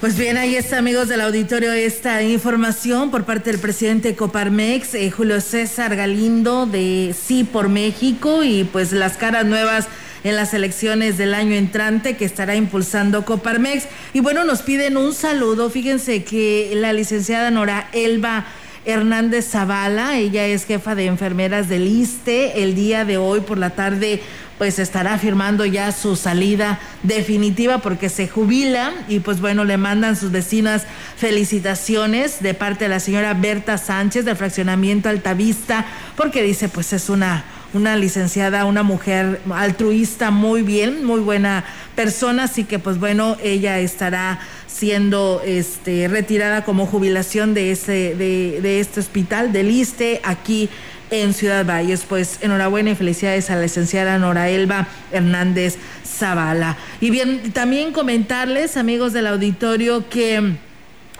Pues 0.00 0.18
bien, 0.18 0.36
ahí 0.36 0.54
está, 0.54 0.78
amigos 0.78 1.08
del 1.08 1.22
auditorio, 1.22 1.72
esta 1.72 2.22
información 2.22 3.10
por 3.10 3.24
parte 3.24 3.50
del 3.50 3.58
presidente 3.58 4.14
Coparmex, 4.14 4.94
eh, 4.94 5.10
Julio 5.10 5.40
César 5.40 5.96
Galindo, 5.96 6.66
de 6.66 7.14
Sí 7.18 7.44
por 7.44 7.70
México, 7.70 8.44
y 8.44 8.64
pues 8.64 8.92
las 8.92 9.16
caras 9.16 9.46
nuevas 9.46 9.88
en 10.26 10.34
las 10.34 10.54
elecciones 10.54 11.18
del 11.18 11.34
año 11.34 11.54
entrante 11.54 12.16
que 12.16 12.24
estará 12.24 12.56
impulsando 12.56 13.24
Coparmex. 13.24 13.84
Y 14.12 14.18
bueno, 14.18 14.42
nos 14.42 14.62
piden 14.62 14.96
un 14.96 15.14
saludo. 15.14 15.70
Fíjense 15.70 16.24
que 16.24 16.72
la 16.74 16.92
licenciada 16.92 17.52
Nora 17.52 17.88
Elba 17.92 18.44
Hernández 18.84 19.48
Zavala, 19.48 20.18
ella 20.18 20.44
es 20.46 20.64
jefa 20.64 20.96
de 20.96 21.06
enfermeras 21.06 21.68
del 21.68 21.86
ISTE, 21.86 22.64
el 22.64 22.74
día 22.74 23.04
de 23.04 23.18
hoy 23.18 23.40
por 23.40 23.56
la 23.56 23.70
tarde 23.70 24.20
pues 24.58 24.78
estará 24.78 25.18
firmando 25.18 25.66
ya 25.66 25.92
su 25.92 26.16
salida 26.16 26.80
definitiva 27.02 27.78
porque 27.78 28.08
se 28.08 28.26
jubila 28.26 28.92
y 29.06 29.20
pues 29.20 29.40
bueno, 29.40 29.64
le 29.64 29.76
mandan 29.76 30.16
sus 30.16 30.32
vecinas 30.32 30.86
felicitaciones 31.16 32.40
de 32.40 32.54
parte 32.54 32.84
de 32.84 32.88
la 32.88 33.00
señora 33.00 33.34
Berta 33.34 33.76
Sánchez 33.76 34.24
del 34.24 34.36
fraccionamiento 34.36 35.08
Altavista 35.08 35.84
porque 36.16 36.42
dice 36.42 36.68
pues 36.68 36.92
es 36.92 37.10
una 37.10 37.44
una 37.76 37.96
licenciada, 37.96 38.64
una 38.64 38.82
mujer 38.82 39.40
altruista 39.54 40.30
muy 40.30 40.62
bien, 40.62 41.04
muy 41.04 41.20
buena 41.20 41.64
persona, 41.94 42.44
así 42.44 42.64
que 42.64 42.78
pues 42.78 42.98
bueno, 42.98 43.36
ella 43.42 43.78
estará 43.78 44.40
siendo 44.66 45.42
este 45.44 46.08
retirada 46.08 46.64
como 46.64 46.86
jubilación 46.86 47.54
de 47.54 47.70
ese 47.70 48.14
de, 48.14 48.60
de 48.60 48.80
este 48.80 49.00
hospital 49.00 49.52
del 49.52 49.70
ISTE 49.70 50.20
aquí 50.24 50.68
en 51.10 51.34
Ciudad 51.34 51.64
Valles. 51.64 52.04
Pues 52.08 52.38
enhorabuena 52.42 52.90
y 52.90 52.94
felicidades 52.94 53.50
a 53.50 53.56
la 53.56 53.62
licenciada 53.62 54.18
Nora 54.18 54.48
Elba 54.48 54.88
Hernández 55.12 55.76
Zavala. 56.04 56.76
Y 57.00 57.10
bien, 57.10 57.52
también 57.52 57.92
comentarles, 57.92 58.76
amigos 58.76 59.12
del 59.12 59.26
auditorio, 59.26 60.08
que 60.08 60.56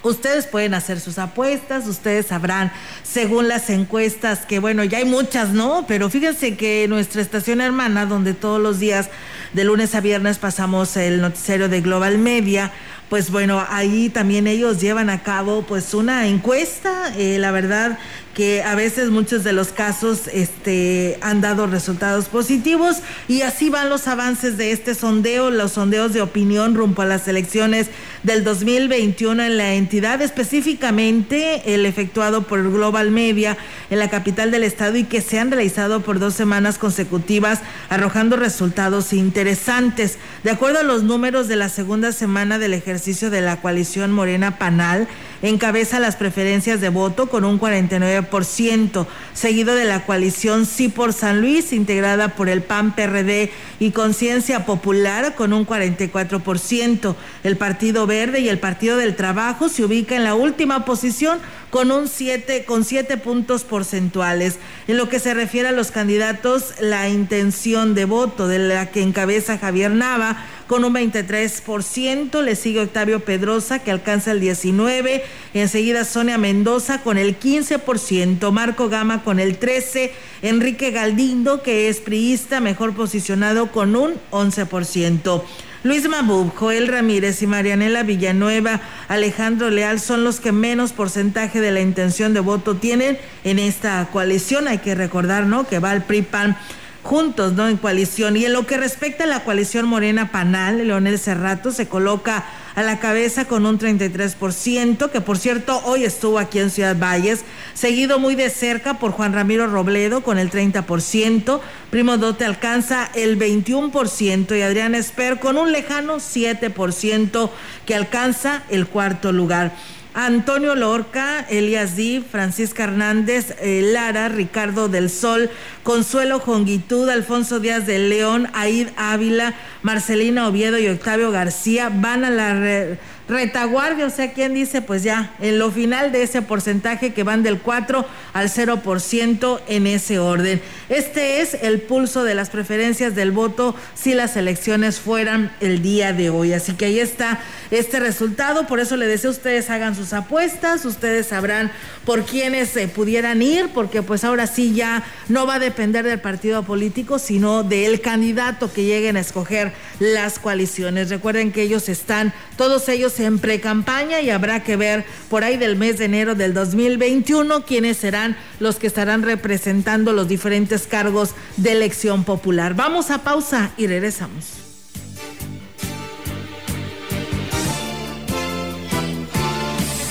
Ustedes 0.06 0.46
pueden 0.46 0.72
hacer 0.74 1.00
sus 1.00 1.18
apuestas, 1.18 1.88
ustedes 1.88 2.26
sabrán 2.26 2.70
según 3.02 3.48
las 3.48 3.70
encuestas 3.70 4.46
que 4.46 4.60
bueno, 4.60 4.84
ya 4.84 4.98
hay 4.98 5.04
muchas, 5.04 5.48
¿no? 5.48 5.84
Pero 5.88 6.08
fíjense 6.10 6.56
que 6.56 6.86
nuestra 6.88 7.20
estación 7.20 7.60
hermana, 7.60 8.06
donde 8.06 8.32
todos 8.32 8.60
los 8.60 8.78
días 8.78 9.10
de 9.52 9.64
lunes 9.64 9.96
a 9.96 10.00
viernes 10.00 10.38
pasamos 10.38 10.96
el 10.96 11.20
noticiero 11.20 11.68
de 11.68 11.80
Global 11.80 12.18
Media, 12.18 12.70
pues 13.08 13.30
bueno, 13.30 13.64
ahí 13.68 14.08
también 14.08 14.46
ellos 14.46 14.80
llevan 14.80 15.10
a 15.10 15.24
cabo 15.24 15.62
pues 15.62 15.92
una 15.92 16.28
encuesta, 16.28 17.12
eh, 17.16 17.38
la 17.38 17.50
verdad 17.50 17.98
que 18.36 18.62
a 18.62 18.74
veces 18.74 19.08
muchos 19.08 19.44
de 19.44 19.54
los 19.54 19.68
casos 19.68 20.28
este, 20.30 21.16
han 21.22 21.40
dado 21.40 21.66
resultados 21.66 22.26
positivos 22.26 22.98
y 23.28 23.40
así 23.40 23.70
van 23.70 23.88
los 23.88 24.06
avances 24.08 24.58
de 24.58 24.72
este 24.72 24.94
sondeo, 24.94 25.50
los 25.50 25.72
sondeos 25.72 26.12
de 26.12 26.20
opinión 26.20 26.74
rumbo 26.74 27.00
a 27.00 27.06
las 27.06 27.26
elecciones 27.28 27.88
del 28.24 28.44
2021 28.44 29.42
en 29.42 29.56
la 29.56 29.72
entidad, 29.72 30.20
específicamente 30.20 31.74
el 31.74 31.86
efectuado 31.86 32.42
por 32.42 32.70
Global 32.70 33.10
Media 33.10 33.56
en 33.88 34.00
la 34.00 34.10
capital 34.10 34.50
del 34.50 34.64
estado 34.64 34.96
y 34.96 35.04
que 35.04 35.22
se 35.22 35.38
han 35.38 35.50
realizado 35.50 36.02
por 36.02 36.18
dos 36.18 36.34
semanas 36.34 36.76
consecutivas, 36.76 37.60
arrojando 37.88 38.36
resultados 38.36 39.14
interesantes. 39.14 40.18
De 40.44 40.50
acuerdo 40.50 40.80
a 40.80 40.82
los 40.82 41.04
números 41.04 41.48
de 41.48 41.56
la 41.56 41.70
segunda 41.70 42.12
semana 42.12 42.58
del 42.58 42.74
ejercicio 42.74 43.30
de 43.30 43.40
la 43.40 43.62
coalición 43.62 44.12
Morena 44.12 44.58
Panal, 44.58 45.08
encabeza 45.50 46.00
las 46.00 46.16
preferencias 46.16 46.80
de 46.80 46.88
voto 46.88 47.28
con 47.28 47.44
un 47.44 47.60
49%, 47.60 49.06
seguido 49.34 49.74
de 49.74 49.84
la 49.84 50.04
coalición 50.04 50.66
Sí 50.66 50.88
por 50.88 51.12
San 51.12 51.40
Luis, 51.40 51.72
integrada 51.72 52.28
por 52.28 52.48
el 52.48 52.62
PAN 52.62 52.94
PRD 52.94 53.50
y 53.78 53.90
Conciencia 53.90 54.64
Popular 54.64 55.34
con 55.34 55.52
un 55.52 55.66
44%. 55.66 57.14
El 57.44 57.56
Partido 57.56 58.06
Verde 58.06 58.40
y 58.40 58.48
el 58.48 58.58
Partido 58.58 58.96
del 58.96 59.16
Trabajo 59.16 59.68
se 59.68 59.84
ubican 59.84 60.18
en 60.18 60.24
la 60.24 60.34
última 60.34 60.84
posición 60.84 61.38
con 61.70 61.90
un 61.90 62.08
7 62.08 62.64
con 62.64 62.84
siete 62.84 63.16
puntos 63.16 63.64
porcentuales. 63.64 64.58
En 64.88 64.96
lo 64.96 65.08
que 65.08 65.18
se 65.18 65.34
refiere 65.34 65.68
a 65.68 65.72
los 65.72 65.90
candidatos, 65.90 66.74
la 66.80 67.08
intención 67.08 67.94
de 67.94 68.04
voto 68.04 68.48
de 68.48 68.58
la 68.58 68.86
que 68.86 69.02
encabeza 69.02 69.58
Javier 69.58 69.90
Nava 69.90 70.44
con 70.66 70.84
un 70.84 70.94
23%, 70.94 72.42
le 72.42 72.56
sigue 72.56 72.80
Octavio 72.80 73.20
Pedrosa 73.20 73.78
que 73.78 73.90
alcanza 73.90 74.32
el 74.32 74.40
19%, 74.40 75.22
enseguida 75.54 76.04
Sonia 76.04 76.38
Mendoza 76.38 77.02
con 77.02 77.18
el 77.18 77.38
15%, 77.38 78.50
Marco 78.50 78.88
Gama 78.88 79.22
con 79.22 79.40
el 79.40 79.58
13%, 79.58 80.10
Enrique 80.42 80.90
Galdindo 80.90 81.62
que 81.62 81.88
es 81.88 82.00
priista 82.00 82.60
mejor 82.60 82.94
posicionado 82.94 83.70
con 83.70 83.96
un 83.96 84.14
11%. 84.30 85.42
Luis 85.86 86.08
Mabub, 86.08 86.52
Joel 86.56 86.88
Ramírez 86.88 87.42
y 87.42 87.46
Marianela 87.46 88.02
Villanueva, 88.02 88.80
Alejandro 89.06 89.70
Leal 89.70 90.00
son 90.00 90.24
los 90.24 90.40
que 90.40 90.50
menos 90.50 90.92
porcentaje 90.92 91.60
de 91.60 91.70
la 91.70 91.80
intención 91.80 92.34
de 92.34 92.40
voto 92.40 92.74
tienen 92.74 93.16
en 93.44 93.60
esta 93.60 94.08
coalición. 94.12 94.66
Hay 94.66 94.78
que 94.78 94.96
recordar, 94.96 95.46
¿no? 95.46 95.64
Que 95.64 95.78
va 95.78 95.92
el 95.92 96.02
PRI-PAN 96.02 96.56
juntos, 97.06 97.54
¿no? 97.54 97.68
En 97.68 97.76
coalición. 97.76 98.36
Y 98.36 98.44
en 98.44 98.52
lo 98.52 98.66
que 98.66 98.76
respecta 98.76 99.24
a 99.24 99.28
la 99.28 99.44
coalición 99.44 99.86
Morena 99.86 100.32
Panal, 100.32 100.86
Leonel 100.86 101.18
Cerrato 101.18 101.70
se 101.70 101.88
coloca 101.88 102.44
a 102.74 102.82
la 102.82 102.98
cabeza 102.98 103.46
con 103.46 103.64
un 103.64 103.78
33%, 103.78 105.10
que 105.10 105.20
por 105.22 105.38
cierto 105.38 105.80
hoy 105.86 106.04
estuvo 106.04 106.38
aquí 106.38 106.58
en 106.58 106.70
Ciudad 106.70 106.96
Valles, 106.98 107.44
seguido 107.72 108.18
muy 108.18 108.34
de 108.34 108.50
cerca 108.50 108.98
por 108.98 109.12
Juan 109.12 109.32
Ramiro 109.32 109.66
Robledo 109.66 110.22
con 110.22 110.36
el 110.36 110.50
30%, 110.50 111.60
Primo 111.90 112.18
Dote 112.18 112.44
alcanza 112.44 113.08
el 113.14 113.38
21% 113.38 114.58
y 114.58 114.60
Adrián 114.60 114.94
Esper 114.94 115.38
con 115.38 115.56
un 115.56 115.72
lejano 115.72 116.16
7% 116.16 117.50
que 117.86 117.94
alcanza 117.94 118.64
el 118.68 118.86
cuarto 118.86 119.32
lugar. 119.32 119.72
Antonio 120.16 120.74
Lorca, 120.74 121.44
Elias 121.50 121.94
Di, 121.94 122.24
Francisca 122.28 122.84
Hernández, 122.84 123.54
eh, 123.60 123.82
Lara, 123.82 124.30
Ricardo 124.30 124.88
del 124.88 125.10
Sol, 125.10 125.50
Consuelo 125.82 126.40
Jongitud, 126.40 127.06
Alfonso 127.10 127.60
Díaz 127.60 127.86
de 127.86 127.98
León, 127.98 128.48
Aid 128.54 128.88
Ávila, 128.96 129.52
Marcelina 129.82 130.48
Oviedo 130.48 130.78
y 130.78 130.88
Octavio 130.88 131.30
García 131.30 131.90
van 131.92 132.24
a 132.24 132.30
la 132.30 132.96
retaguardia, 133.28 134.06
o 134.06 134.10
sea, 134.10 134.32
¿quién 134.32 134.54
dice? 134.54 134.82
Pues 134.82 135.02
ya, 135.02 135.34
en 135.40 135.58
lo 135.58 135.70
final 135.70 136.12
de 136.12 136.22
ese 136.22 136.42
porcentaje 136.42 137.12
que 137.12 137.24
van 137.24 137.42
del 137.42 137.58
4 137.58 138.06
al 138.32 138.48
0% 138.48 139.60
en 139.66 139.86
ese 139.86 140.18
orden. 140.18 140.60
Este 140.88 141.40
es 141.40 141.54
el 141.54 141.80
pulso 141.80 142.22
de 142.22 142.34
las 142.34 142.50
preferencias 142.50 143.14
del 143.14 143.32
voto 143.32 143.74
si 143.94 144.14
las 144.14 144.36
elecciones 144.36 145.00
fueran 145.00 145.50
el 145.60 145.82
día 145.82 146.12
de 146.12 146.30
hoy. 146.30 146.52
Así 146.52 146.74
que 146.74 146.86
ahí 146.86 147.00
está 147.00 147.40
este 147.70 147.98
resultado, 147.98 148.66
por 148.66 148.78
eso 148.78 148.96
le 148.96 149.06
deseo 149.06 149.30
a 149.30 149.34
ustedes 149.34 149.70
hagan 149.70 149.96
sus 149.96 150.12
apuestas, 150.12 150.84
ustedes 150.84 151.26
sabrán 151.26 151.72
por 152.04 152.24
quiénes 152.24 152.68
se 152.68 152.86
pudieran 152.86 153.42
ir, 153.42 153.70
porque 153.74 154.02
pues 154.02 154.22
ahora 154.22 154.46
sí 154.46 154.72
ya 154.74 155.02
no 155.28 155.46
va 155.46 155.54
a 155.54 155.58
depender 155.58 156.04
del 156.04 156.20
partido 156.20 156.62
político, 156.62 157.18
sino 157.18 157.64
del 157.64 158.00
candidato 158.00 158.72
que 158.72 158.84
lleguen 158.84 159.16
a 159.16 159.20
escoger 159.20 159.72
las 159.98 160.38
coaliciones. 160.38 161.10
Recuerden 161.10 161.50
que 161.50 161.62
ellos 161.62 161.88
están, 161.88 162.32
todos 162.56 162.88
ellos 162.88 163.15
en 163.20 163.38
pre-campaña 163.38 164.20
y 164.20 164.30
habrá 164.30 164.62
que 164.62 164.76
ver 164.76 165.04
por 165.28 165.44
ahí 165.44 165.56
del 165.56 165.76
mes 165.76 165.98
de 165.98 166.06
enero 166.06 166.34
del 166.34 166.54
2021 166.54 167.64
quiénes 167.64 167.96
serán 167.96 168.36
los 168.60 168.76
que 168.76 168.86
estarán 168.86 169.22
representando 169.22 170.12
los 170.12 170.28
diferentes 170.28 170.86
cargos 170.86 171.30
de 171.56 171.72
elección 171.72 172.24
popular. 172.24 172.74
Vamos 172.74 173.10
a 173.10 173.22
pausa 173.22 173.72
y 173.76 173.86
regresamos. 173.86 174.66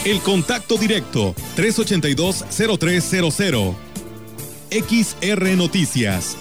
El 0.06 0.22
contacto 0.22 0.78
directo 0.78 1.36
382-0300. 1.58 3.76
XR 4.70 5.56
Noticias. 5.56 6.38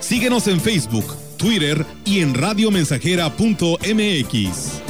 Síguenos 0.00 0.46
en 0.46 0.60
Facebook, 0.60 1.16
Twitter 1.38 1.86
y 2.04 2.20
en 2.20 2.34
radiomensajera.mx. 2.34 4.85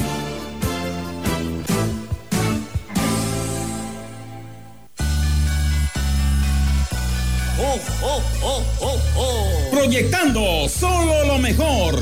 Proyectando 9.87 10.69
solo 10.69 11.25
lo 11.27 11.39
mejor. 11.39 11.95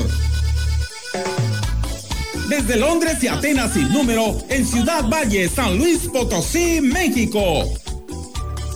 Desde 2.49 2.77
Londres 2.77 3.19
y 3.21 3.27
Atenas 3.27 3.73
sin 3.73 3.93
número, 3.93 4.39
en 4.49 4.65
Ciudad 4.65 5.07
Valle, 5.07 5.47
San 5.47 5.77
Luis 5.77 6.09
Potosí, 6.11 6.81
México. 6.81 7.71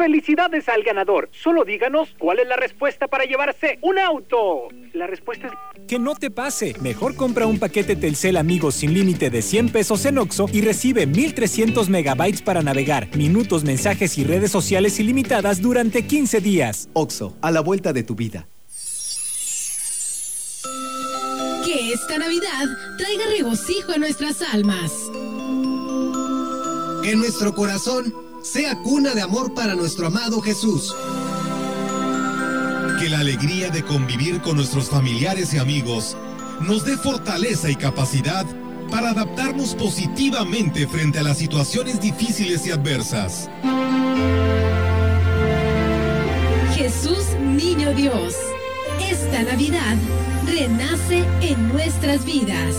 ¡Felicidades 0.00 0.66
al 0.70 0.82
ganador! 0.82 1.28
Solo 1.30 1.62
díganos 1.66 2.14
cuál 2.18 2.38
es 2.38 2.48
la 2.48 2.56
respuesta 2.56 3.06
para 3.06 3.24
llevarse 3.24 3.78
un 3.82 3.98
auto. 3.98 4.68
La 4.94 5.06
respuesta 5.06 5.48
es... 5.48 5.86
Que 5.86 5.98
no 5.98 6.14
te 6.14 6.30
pase. 6.30 6.74
Mejor 6.80 7.16
compra 7.16 7.46
un 7.46 7.58
paquete 7.58 7.96
Telcel 7.96 8.38
Amigos 8.38 8.76
sin 8.76 8.94
límite 8.94 9.28
de 9.28 9.42
100 9.42 9.68
pesos 9.68 10.06
en 10.06 10.16
Oxo 10.16 10.46
y 10.50 10.62
recibe 10.62 11.06
1300 11.06 11.90
megabytes 11.90 12.40
para 12.40 12.62
navegar, 12.62 13.14
minutos, 13.14 13.62
mensajes 13.62 14.16
y 14.16 14.24
redes 14.24 14.50
sociales 14.50 14.98
ilimitadas 14.98 15.60
durante 15.60 16.06
15 16.06 16.40
días. 16.40 16.88
Oxo, 16.94 17.36
a 17.42 17.50
la 17.50 17.60
vuelta 17.60 17.92
de 17.92 18.02
tu 18.02 18.14
vida. 18.14 18.48
Que 21.62 21.92
esta 21.92 22.16
Navidad 22.16 22.96
traiga 22.96 23.24
regocijo 23.36 23.92
a 23.92 23.98
nuestras 23.98 24.40
almas. 24.54 24.92
En 27.04 27.18
nuestro 27.18 27.54
corazón 27.54 28.29
sea 28.42 28.76
cuna 28.82 29.14
de 29.14 29.22
amor 29.22 29.54
para 29.54 29.74
nuestro 29.74 30.06
amado 30.06 30.40
Jesús. 30.40 30.94
Que 32.98 33.08
la 33.08 33.20
alegría 33.20 33.70
de 33.70 33.84
convivir 33.84 34.40
con 34.40 34.56
nuestros 34.56 34.88
familiares 34.88 35.54
y 35.54 35.58
amigos 35.58 36.16
nos 36.60 36.84
dé 36.84 36.96
fortaleza 36.96 37.70
y 37.70 37.76
capacidad 37.76 38.46
para 38.90 39.10
adaptarnos 39.10 39.74
positivamente 39.74 40.86
frente 40.86 41.18
a 41.18 41.22
las 41.22 41.38
situaciones 41.38 42.00
difíciles 42.00 42.66
y 42.66 42.70
adversas. 42.70 43.48
Jesús 46.74 47.24
Niño 47.40 47.92
Dios, 47.94 48.34
esta 49.00 49.42
Navidad 49.42 49.96
renace 50.46 51.24
en 51.40 51.68
nuestras 51.68 52.24
vidas. 52.24 52.74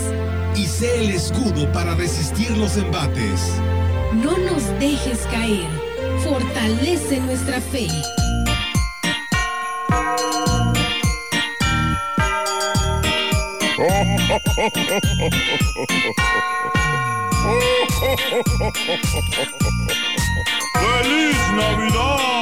Y 0.56 0.65
sé 0.65 1.06
el 1.06 1.12
escudo 1.12 1.71
para 1.71 1.95
resistir 1.95 2.52
los 2.58 2.76
embates. 2.78 3.54
No 4.13 4.38
nos 4.38 4.67
dejes 4.80 5.19
caer. 5.32 5.67
Fortalece 6.24 7.19
nuestra 7.21 7.62
fe. 7.62 7.88
¡Feliz 20.74 21.38
Navidad! 21.56 22.42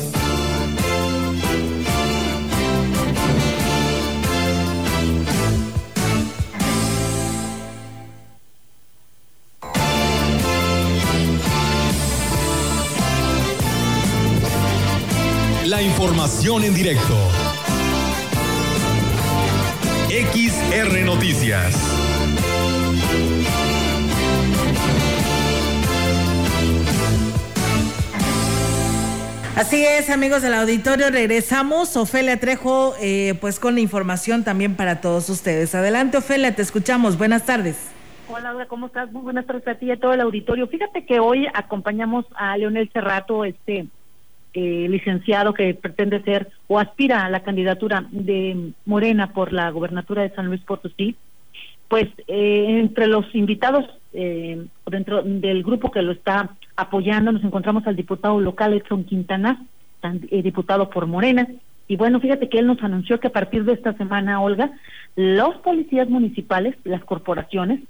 La 15.81 15.87
información 15.87 16.63
en 16.63 16.75
directo. 16.75 17.15
XR 20.09 21.03
Noticias. 21.03 21.73
Así 29.55 29.83
es, 29.83 30.11
amigos 30.11 30.43
del 30.43 30.53
auditorio, 30.53 31.09
regresamos. 31.09 31.97
Ofelia 31.97 32.39
Trejo, 32.39 32.93
eh, 33.01 33.33
pues 33.41 33.59
con 33.59 33.73
la 33.73 33.81
información 33.81 34.43
también 34.43 34.75
para 34.75 35.01
todos 35.01 35.31
ustedes. 35.31 35.73
Adelante, 35.73 36.17
Ofelia, 36.17 36.55
te 36.55 36.61
escuchamos. 36.61 37.17
Buenas 37.17 37.47
tardes. 37.47 37.91
Hola, 38.27 38.51
Laura, 38.51 38.67
¿cómo 38.67 38.85
estás? 38.85 39.11
Muy 39.11 39.23
buenas 39.23 39.47
tardes 39.47 39.67
a 39.67 39.73
ti 39.73 39.87
y 39.87 39.91
a 39.91 39.99
todo 39.99 40.13
el 40.13 40.21
auditorio. 40.21 40.67
Fíjate 40.67 41.07
que 41.07 41.19
hoy 41.19 41.47
acompañamos 41.55 42.25
a 42.35 42.55
Leonel 42.55 42.91
Cerrato, 42.93 43.45
este 43.45 43.87
eh, 44.53 44.87
licenciado 44.89 45.53
que 45.53 45.73
pretende 45.73 46.21
ser 46.23 46.49
o 46.67 46.79
aspira 46.79 47.23
a 47.23 47.29
la 47.29 47.41
candidatura 47.41 48.05
de 48.11 48.73
Morena 48.85 49.33
por 49.33 49.53
la 49.53 49.69
gobernatura 49.71 50.23
de 50.23 50.35
San 50.35 50.47
Luis 50.47 50.61
Potosí. 50.61 51.15
Pues 51.87 52.07
eh, 52.27 52.79
entre 52.79 53.07
los 53.07 53.33
invitados, 53.35 53.85
eh, 54.13 54.65
dentro 54.87 55.23
del 55.23 55.63
grupo 55.63 55.91
que 55.91 56.01
lo 56.01 56.13
está 56.13 56.55
apoyando, 56.75 57.31
nos 57.31 57.43
encontramos 57.43 57.85
al 57.85 57.95
diputado 57.95 58.39
local 58.39 58.73
Edson 58.73 59.03
Quintana, 59.03 59.65
eh, 60.03 60.41
diputado 60.41 60.89
por 60.89 61.05
Morena. 61.05 61.47
Y 61.87 61.97
bueno, 61.97 62.19
fíjate 62.19 62.49
que 62.49 62.59
él 62.59 62.67
nos 62.67 62.81
anunció 62.81 63.19
que 63.19 63.27
a 63.27 63.33
partir 63.33 63.65
de 63.65 63.73
esta 63.73 63.93
semana, 63.93 64.41
Olga, 64.41 64.71
los 65.15 65.57
policías 65.57 66.09
municipales, 66.09 66.75
las 66.85 67.03
corporaciones, 67.03 67.81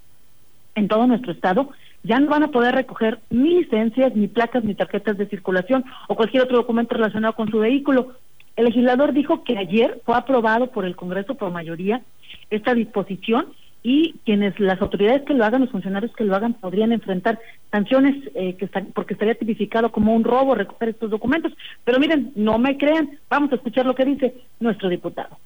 en 0.75 0.87
todo 0.87 1.05
nuestro 1.05 1.31
estado, 1.31 1.69
ya 2.03 2.19
no 2.19 2.29
van 2.29 2.43
a 2.43 2.51
poder 2.51 2.75
recoger 2.75 3.19
ni 3.29 3.59
licencias, 3.59 4.15
ni 4.15 4.27
placas, 4.27 4.63
ni 4.63 4.75
tarjetas 4.75 5.17
de 5.17 5.27
circulación 5.27 5.85
o 6.07 6.15
cualquier 6.15 6.43
otro 6.43 6.57
documento 6.57 6.95
relacionado 6.95 7.33
con 7.33 7.49
su 7.49 7.59
vehículo. 7.59 8.13
El 8.55 8.65
legislador 8.65 9.13
dijo 9.13 9.43
que 9.43 9.57
ayer 9.57 10.01
fue 10.05 10.15
aprobado 10.15 10.67
por 10.71 10.85
el 10.85 10.95
Congreso 10.95 11.35
por 11.35 11.51
mayoría 11.51 12.01
esta 12.49 12.73
disposición 12.73 13.47
y 13.83 14.13
quienes 14.25 14.59
las 14.59 14.79
autoridades 14.81 15.23
que 15.23 15.33
lo 15.33 15.43
hagan, 15.43 15.61
los 15.61 15.71
funcionarios 15.71 16.13
que 16.15 16.23
lo 16.23 16.35
hagan, 16.35 16.53
podrían 16.53 16.91
enfrentar 16.91 17.39
sanciones 17.71 18.15
eh, 18.35 18.55
que 18.55 18.65
están, 18.65 18.87
porque 18.93 19.13
estaría 19.13 19.35
tipificado 19.35 19.91
como 19.91 20.13
un 20.13 20.23
robo 20.23 20.53
recoger 20.53 20.89
estos 20.89 21.09
documentos. 21.09 21.53
Pero 21.83 21.99
miren, 21.99 22.31
no 22.35 22.59
me 22.59 22.77
crean, 22.77 23.17
vamos 23.29 23.51
a 23.51 23.55
escuchar 23.55 23.85
lo 23.85 23.95
que 23.95 24.05
dice 24.05 24.35
nuestro 24.59 24.89
diputado. 24.89 25.37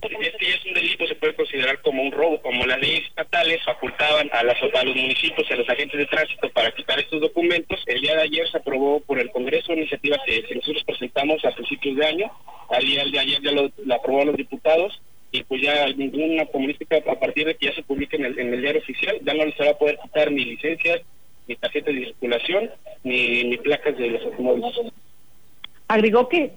Este 0.00 0.46
ya 0.46 0.54
es 0.54 0.64
un 0.64 0.74
delito, 0.74 1.06
se 1.06 1.14
puede 1.16 1.34
considerar 1.34 1.82
como 1.82 2.02
un 2.02 2.12
robo, 2.12 2.40
como 2.40 2.64
las 2.66 2.80
leyes 2.80 3.04
estatales 3.08 3.62
facultaban 3.64 4.30
a, 4.32 4.44
las, 4.44 4.56
a 4.62 4.84
los 4.84 4.94
municipios 4.94 5.48
y 5.48 5.52
a 5.52 5.56
los 5.56 5.68
agentes 5.68 5.98
de 5.98 6.06
tránsito 6.06 6.48
para 6.50 6.70
quitar 6.70 7.00
estos 7.00 7.20
documentos. 7.20 7.82
El 7.86 8.00
día 8.00 8.14
de 8.14 8.22
ayer 8.22 8.48
se 8.48 8.58
aprobó 8.58 9.00
por 9.00 9.18
el 9.18 9.30
Congreso 9.30 9.72
una 9.72 9.80
iniciativa 9.80 10.16
que, 10.24 10.54
nosotros 10.54 10.84
presentamos 10.84 11.44
a 11.44 11.50
principios 11.50 11.96
de 11.96 12.06
año. 12.06 12.30
Al 12.70 12.84
día 12.84 13.04
de 13.04 13.18
ayer 13.18 13.42
ya 13.42 13.50
lo, 13.50 13.70
la 13.84 13.96
aprobaron 13.96 14.28
los 14.28 14.36
diputados 14.36 15.00
y 15.32 15.42
pues 15.42 15.62
ya 15.62 15.86
ninguna 15.88 16.46
comunística 16.46 16.96
a 16.96 17.18
partir 17.18 17.46
de 17.46 17.56
que 17.56 17.66
ya 17.66 17.74
se 17.74 17.82
publique 17.82 18.16
en 18.16 18.24
el, 18.24 18.60
diario 18.60 18.80
oficial 18.80 19.18
ya 19.22 19.34
no 19.34 19.50
se 19.52 19.64
va 19.64 19.70
a 19.70 19.78
poder 19.78 19.98
quitar 20.02 20.30
ni 20.30 20.44
licencias, 20.44 21.00
ni 21.48 21.56
tarjetas 21.56 21.94
de 21.94 22.04
circulación, 22.04 22.70
ni, 23.02 23.44
ni 23.44 23.56
placas 23.58 23.98
de 23.98 24.10
los 24.10 24.22
automóviles. 24.22 24.92
Agregó 25.88 26.28
que 26.28 26.52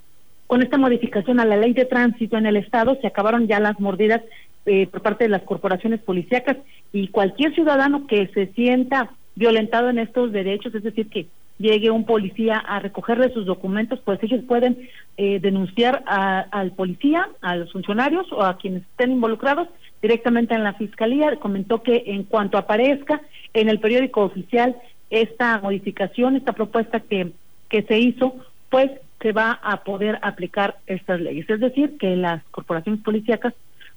con 0.51 0.61
esta 0.61 0.77
modificación 0.77 1.39
a 1.39 1.45
la 1.45 1.55
ley 1.55 1.71
de 1.71 1.85
tránsito 1.85 2.37
en 2.37 2.45
el 2.45 2.57
Estado 2.57 2.97
se 2.99 3.07
acabaron 3.07 3.47
ya 3.47 3.61
las 3.61 3.79
mordidas 3.79 4.21
eh, 4.65 4.85
por 4.85 5.01
parte 5.01 5.23
de 5.23 5.29
las 5.29 5.43
corporaciones 5.43 6.01
policíacas 6.01 6.57
y 6.91 7.07
cualquier 7.07 7.55
ciudadano 7.55 8.05
que 8.05 8.27
se 8.33 8.47
sienta 8.47 9.11
violentado 9.35 9.89
en 9.89 9.97
estos 9.97 10.33
derechos, 10.33 10.75
es 10.75 10.83
decir, 10.83 11.07
que 11.07 11.27
llegue 11.57 11.89
un 11.89 12.03
policía 12.03 12.57
a 12.57 12.79
recogerle 12.79 13.31
sus 13.33 13.45
documentos, 13.45 14.01
pues 14.03 14.21
ellos 14.23 14.43
pueden 14.45 14.89
eh, 15.15 15.39
denunciar 15.39 16.03
al 16.05 16.71
policía, 16.73 17.29
a 17.39 17.55
los 17.55 17.71
funcionarios 17.71 18.29
o 18.33 18.43
a 18.43 18.57
quienes 18.57 18.81
estén 18.81 19.13
involucrados 19.13 19.69
directamente 20.01 20.53
en 20.53 20.65
la 20.65 20.73
fiscalía. 20.73 21.33
Comentó 21.37 21.81
que 21.81 22.03
en 22.07 22.25
cuanto 22.25 22.57
aparezca 22.57 23.21
en 23.53 23.69
el 23.69 23.79
periódico 23.79 24.23
oficial 24.23 24.75
esta 25.11 25.61
modificación, 25.61 26.35
esta 26.35 26.51
propuesta 26.51 26.99
que, 26.99 27.31
que 27.69 27.83
se 27.83 27.99
hizo, 27.99 28.35
pues 28.69 28.91
se 29.21 29.31
va 29.31 29.59
a 29.61 29.83
poder 29.83 30.19
aplicar 30.21 30.77
estas 30.87 31.19
leyes. 31.19 31.49
Es 31.49 31.59
decir, 31.59 31.97
que 31.97 32.15
las 32.15 32.43
corporaciones 32.51 33.01
policíacas, 33.01 33.53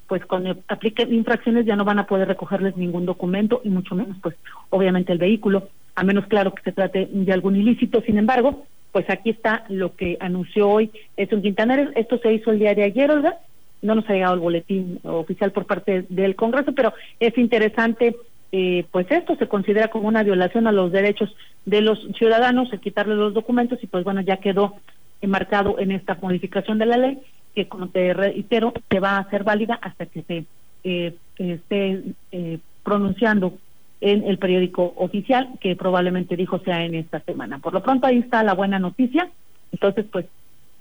pues 0.07 0.25
cuando 0.27 0.57
apliquen 0.69 1.15
infracciones 1.15 1.65
ya 1.65 1.77
no 1.77 1.85
van 1.85 1.99
a 1.99 2.07
poder 2.07 2.29
recogerles 2.29 2.77
ningún 2.77 3.07
documento 3.07 3.61
y 3.65 3.71
mucho 3.71 3.95
menos, 3.95 4.17
pues 4.23 4.37
obviamente 4.71 5.13
el 5.13 5.19
vehículo, 5.19 5.69
a 5.95 6.05
menos 6.05 6.27
claro 6.27 6.55
que 6.55 6.63
se 6.63 6.73
trate 6.73 7.09
de 7.11 7.33
algún 7.33 7.57
ilícito. 7.57 8.03
Sin 8.03 8.19
embargo, 8.19 8.67
pues 8.93 9.09
aquí 9.09 9.31
está 9.31 9.65
lo 9.69 9.97
que 9.97 10.17
anunció 10.21 10.69
hoy 10.69 10.91
un 11.17 11.43
Quintanar. 11.43 11.93
Esto 11.97 12.19
se 12.19 12.33
hizo 12.33 12.51
el 12.51 12.59
día 12.59 12.75
de 12.75 12.85
ayer, 12.85 13.11
Olga. 13.11 13.39
No 13.83 13.95
nos 13.95 14.09
ha 14.09 14.13
llegado 14.13 14.35
el 14.35 14.41
boletín 14.41 15.01
oficial 15.05 15.53
por 15.53 15.67
parte 15.67 16.05
del 16.09 16.37
Congreso, 16.37 16.73
pero 16.73 16.93
es 17.21 17.37
interesante 17.39 18.17
eh, 18.57 18.87
pues 18.93 19.11
esto 19.11 19.35
se 19.35 19.49
considera 19.49 19.89
como 19.89 20.07
una 20.07 20.23
violación 20.23 20.69
a 20.69 20.73
los 20.73 20.93
derechos 20.93 21.35
de 21.65 21.81
los 21.81 21.99
ciudadanos, 22.17 22.73
el 22.73 22.79
quitarles 22.79 23.19
los 23.19 23.35
documentos 23.35 23.83
y 23.83 23.89
pues 23.89 24.05
bueno, 24.05 24.21
ya 24.21 24.37
quedó 24.37 24.77
enmarcado 25.25 25.79
en 25.79 25.91
esta 25.91 26.17
modificación 26.21 26.79
de 26.79 26.87
la 26.87 26.97
ley 26.97 27.19
que 27.55 27.69
como 27.69 27.89
te 27.89 28.13
reitero 28.13 28.73
se 28.91 29.01
va 29.01 29.13
a 29.13 29.21
hacer 29.21 29.45
válida 29.45 29.79
hasta 29.81 30.07
que 30.07 30.23
se 30.23 30.45
eh, 30.85 31.15
esté 31.39 32.03
eh, 32.33 32.59
pronunciando 32.83 33.55
en 34.01 34.25
el 34.25 34.39
periódico 34.39 34.93
oficial 34.97 35.49
que 35.61 35.77
probablemente 35.77 36.37
dijo 36.37 36.59
sea 36.59 36.85
en 36.85 36.95
esta 36.95 37.21
semana. 37.21 37.59
Por 37.59 37.73
lo 37.73 37.83
pronto 37.83 38.07
ahí 38.07 38.19
está 38.19 38.43
la 38.43 38.55
buena 38.55 38.79
noticia, 38.79 39.31
entonces 39.73 40.05
pues 40.11 40.27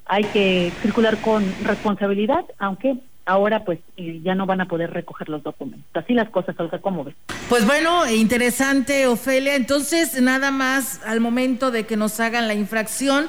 hay 0.05 0.23
que 0.25 0.71
circular 0.81 1.17
con 1.21 1.45
responsabilidad, 1.63 2.43
aunque 2.59 2.97
ahora 3.25 3.63
pues 3.63 3.79
eh, 3.95 4.19
ya 4.23 4.35
no 4.35 4.45
van 4.45 4.61
a 4.61 4.67
poder 4.67 4.91
recoger 4.91 5.29
los 5.29 5.43
documentos. 5.43 5.85
Así 5.93 6.13
las 6.13 6.29
cosas, 6.29 6.59
Olga, 6.59 6.79
¿cómo 6.79 7.05
ves? 7.05 7.15
Pues 7.47 7.65
bueno, 7.65 8.09
interesante, 8.11 9.07
Ofelia. 9.07 9.55
Entonces, 9.55 10.21
nada 10.21 10.51
más 10.51 11.01
al 11.05 11.21
momento 11.21 11.71
de 11.71 11.85
que 11.85 11.95
nos 11.95 12.19
hagan 12.19 12.47
la 12.47 12.53
infracción, 12.53 13.27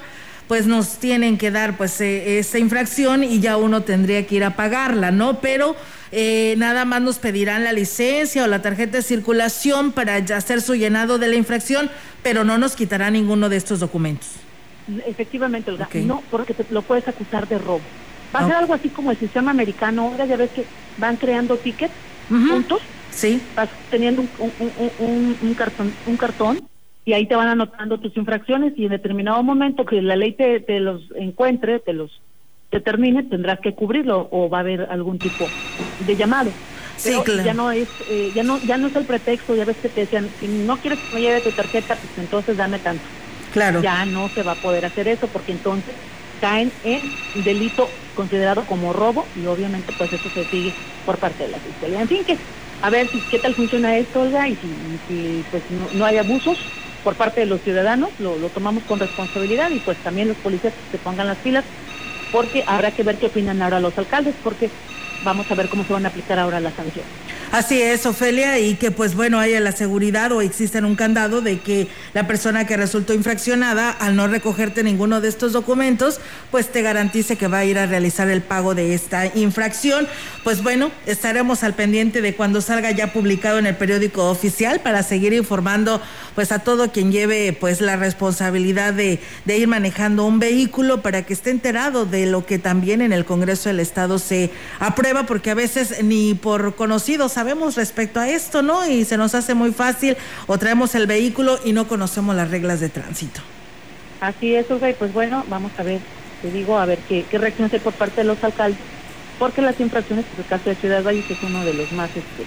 pues 0.48 0.66
nos 0.66 0.98
tienen 0.98 1.38
que 1.38 1.50
dar 1.50 1.76
pues 1.76 2.00
eh, 2.00 2.38
esa 2.38 2.58
infracción 2.58 3.24
y 3.24 3.40
ya 3.40 3.56
uno 3.56 3.82
tendría 3.82 4.26
que 4.26 4.36
ir 4.36 4.44
a 4.44 4.56
pagarla, 4.56 5.10
¿no? 5.10 5.40
Pero 5.40 5.74
eh, 6.12 6.54
nada 6.58 6.84
más 6.84 7.00
nos 7.00 7.18
pedirán 7.18 7.64
la 7.64 7.72
licencia 7.72 8.44
o 8.44 8.46
la 8.46 8.60
tarjeta 8.60 8.98
de 8.98 9.02
circulación 9.02 9.92
para 9.92 10.18
ya 10.18 10.36
hacer 10.36 10.60
su 10.60 10.74
llenado 10.74 11.18
de 11.18 11.28
la 11.28 11.36
infracción, 11.36 11.90
pero 12.22 12.44
no 12.44 12.58
nos 12.58 12.76
quitará 12.76 13.10
ninguno 13.10 13.48
de 13.48 13.56
estos 13.56 13.80
documentos. 13.80 14.28
Efectivamente, 15.06 15.70
Olga, 15.70 15.88
no, 16.04 16.22
porque 16.30 16.52
te 16.52 16.66
lo 16.70 16.82
puedes 16.82 17.08
acusar 17.08 17.48
de 17.48 17.58
robo. 17.58 17.80
Va 18.34 18.40
a 18.40 18.46
ser 18.46 18.56
algo 18.56 18.74
así 18.74 18.88
como 18.90 19.12
el 19.12 19.16
sistema 19.16 19.50
americano, 19.52 20.02
ahora 20.02 20.26
ya 20.26 20.36
ves 20.36 20.50
que 20.50 20.64
van 20.98 21.16
creando 21.16 21.56
tickets 21.56 21.92
juntos. 22.28 22.82
Sí. 23.10 23.40
Vas 23.56 23.68
teniendo 23.90 24.22
un, 24.22 24.28
un, 24.58 24.72
un, 24.98 25.36
un 25.40 25.54
cartón, 25.54 25.92
un 26.06 26.16
cartón 26.16 26.60
y 27.04 27.12
ahí 27.12 27.26
te 27.26 27.36
van 27.36 27.48
anotando 27.48 27.98
tus 27.98 28.16
infracciones 28.16 28.72
y 28.76 28.84
en 28.84 28.90
determinado 28.90 29.42
momento 29.42 29.84
que 29.84 30.00
la 30.00 30.16
ley 30.16 30.32
te, 30.32 30.60
te 30.60 30.80
los 30.80 31.02
encuentre, 31.16 31.80
te 31.80 31.92
los 31.92 32.10
determine, 32.70 33.22
tendrás 33.24 33.60
que 33.60 33.74
cubrirlo 33.74 34.28
o 34.30 34.48
va 34.48 34.58
a 34.58 34.60
haber 34.60 34.82
algún 34.90 35.18
tipo 35.18 35.46
de 36.06 36.16
llamado. 36.16 36.50
Sí, 36.96 37.12
claro. 37.24 37.44
ya 37.44 37.54
no 37.54 37.70
es 37.70 37.88
eh, 38.08 38.30
ya 38.34 38.42
no 38.42 38.60
ya 38.64 38.78
no 38.78 38.88
es 38.88 38.96
el 38.96 39.04
pretexto, 39.04 39.54
ya 39.54 39.64
ves 39.64 39.76
que 39.76 39.88
te 39.88 40.02
decían, 40.02 40.30
si 40.40 40.46
no 40.46 40.78
quieres 40.78 40.98
que 41.00 41.14
me 41.14 41.20
lleve 41.20 41.40
tu 41.40 41.50
tarjeta, 41.50 41.96
pues 41.96 42.18
entonces 42.18 42.56
dame 42.56 42.78
tanto. 42.78 43.04
Claro. 43.52 43.82
Ya 43.82 44.04
no 44.06 44.28
se 44.34 44.42
va 44.42 44.52
a 44.52 44.56
poder 44.56 44.84
hacer 44.84 45.08
eso 45.08 45.26
porque 45.28 45.52
entonces 45.52 45.94
caen 46.40 46.72
en 46.82 47.00
delito 47.44 47.88
considerado 48.14 48.64
como 48.66 48.92
robo 48.92 49.26
y 49.36 49.46
obviamente 49.46 49.92
pues 49.96 50.12
eso 50.12 50.28
se 50.30 50.44
sigue 50.46 50.72
por 51.04 51.18
parte 51.18 51.44
de 51.44 51.50
la 51.50 51.58
fiscalía. 51.58 52.00
En 52.00 52.08
fin, 52.08 52.24
que 52.24 52.38
a 52.80 52.90
ver 52.90 53.10
si 53.10 53.18
qué 53.30 53.38
tal 53.38 53.54
funciona 53.54 53.96
esto, 53.96 54.22
Olga, 54.22 54.48
y 54.48 54.56
si, 54.56 54.66
y 54.66 55.00
si, 55.06 55.44
pues 55.50 55.62
no, 55.70 55.88
no 55.94 56.04
hay 56.04 56.18
abusos 56.18 56.58
por 57.04 57.16
parte 57.18 57.42
de 57.42 57.46
los 57.46 57.62
ciudadanos, 57.62 58.10
lo, 58.18 58.38
lo 58.38 58.50
tomamos 58.50 58.84
con 58.86 59.00
responsabilidad 59.00 59.70
y 59.72 59.80
pues 59.80 60.02
también 60.02 60.28
los 60.28 60.38
policías 60.38 60.74
se 60.90 60.98
pongan 60.98 61.28
las 61.28 61.40
pilas 61.40 61.66
porque 62.32 62.64
habrá 62.66 62.92
que 62.92 63.04
ver 63.04 63.18
qué 63.20 63.28
opinan 63.28 63.62
ahora 63.62 63.80
los 63.80 63.96
alcaldes 63.98 64.36
porque 64.42 64.72
vamos 65.24 65.50
a 65.50 65.54
ver 65.54 65.68
cómo 65.68 65.84
se 65.84 65.92
van 65.92 66.04
a 66.06 66.08
aplicar 66.08 66.38
ahora 66.38 66.60
las 66.60 66.74
sanciones. 66.74 67.10
Así 67.52 67.80
es, 67.80 68.04
Ofelia, 68.04 68.58
y 68.58 68.74
que 68.74 68.90
pues 68.90 69.14
bueno, 69.14 69.38
haya 69.38 69.60
la 69.60 69.70
seguridad 69.70 70.32
o 70.32 70.40
exista 70.40 70.80
un 70.80 70.96
candado 70.96 71.40
de 71.40 71.60
que 71.60 71.86
la 72.12 72.26
persona 72.26 72.66
que 72.66 72.76
resultó 72.76 73.14
infraccionada, 73.14 73.90
al 73.90 74.16
no 74.16 74.26
recogerte 74.26 74.82
ninguno 74.82 75.20
de 75.20 75.28
estos 75.28 75.52
documentos, 75.52 76.18
pues 76.50 76.72
te 76.72 76.82
garantice 76.82 77.36
que 77.36 77.46
va 77.46 77.58
a 77.58 77.64
ir 77.64 77.78
a 77.78 77.86
realizar 77.86 78.28
el 78.28 78.42
pago 78.42 78.74
de 78.74 78.92
esta 78.92 79.26
infracción. 79.36 80.08
Pues 80.42 80.64
bueno, 80.64 80.90
estaremos 81.06 81.62
al 81.62 81.74
pendiente 81.74 82.22
de 82.22 82.34
cuando 82.34 82.60
salga 82.60 82.90
ya 82.90 83.12
publicado 83.12 83.60
en 83.60 83.66
el 83.66 83.76
periódico 83.76 84.28
oficial 84.28 84.80
para 84.80 85.04
seguir 85.04 85.32
informando 85.32 86.02
pues 86.34 86.50
a 86.50 86.58
todo 86.58 86.90
quien 86.90 87.12
lleve 87.12 87.52
pues 87.52 87.80
la 87.80 87.94
responsabilidad 87.94 88.92
de, 88.94 89.20
de 89.44 89.58
ir 89.58 89.68
manejando 89.68 90.26
un 90.26 90.40
vehículo 90.40 91.02
para 91.02 91.22
que 91.22 91.32
esté 91.32 91.50
enterado 91.50 92.04
de 92.04 92.26
lo 92.26 92.44
que 92.44 92.58
también 92.58 93.00
en 93.00 93.12
el 93.12 93.24
Congreso 93.24 93.68
del 93.68 93.78
Estado 93.78 94.18
se 94.18 94.50
aprueba, 94.80 95.13
porque 95.22 95.50
a 95.50 95.54
veces 95.54 96.02
ni 96.02 96.34
por 96.34 96.74
conocidos 96.74 97.32
sabemos 97.32 97.76
respecto 97.76 98.20
a 98.20 98.28
esto, 98.28 98.62
¿no? 98.62 98.86
Y 98.86 99.04
se 99.04 99.16
nos 99.16 99.34
hace 99.34 99.54
muy 99.54 99.72
fácil 99.72 100.16
o 100.46 100.58
traemos 100.58 100.94
el 100.94 101.06
vehículo 101.06 101.58
y 101.64 101.72
no 101.72 101.86
conocemos 101.88 102.34
las 102.36 102.50
reglas 102.50 102.80
de 102.80 102.88
tránsito. 102.88 103.40
Así 104.20 104.54
es, 104.54 104.70
Olga, 104.70 104.90
y 104.90 104.94
pues 104.94 105.12
bueno, 105.12 105.44
vamos 105.48 105.72
a 105.78 105.82
ver, 105.82 106.00
te 106.42 106.50
digo, 106.50 106.78
a 106.78 106.86
ver 106.86 106.98
qué, 107.08 107.24
qué 107.30 107.38
reacción 107.38 107.70
hay 107.72 107.78
por 107.78 107.92
parte 107.92 108.22
de 108.22 108.24
los 108.24 108.42
alcaldes, 108.42 108.80
porque 109.38 109.62
las 109.62 109.78
infracciones, 109.80 110.24
pues 110.26 110.40
el 110.40 110.46
caso 110.46 110.68
de 110.68 110.76
Ciudad 110.76 111.02
Valles 111.02 111.30
es 111.30 111.42
uno 111.42 111.64
de 111.64 111.74
los 111.74 111.92
más, 111.92 112.10
este, 112.10 112.44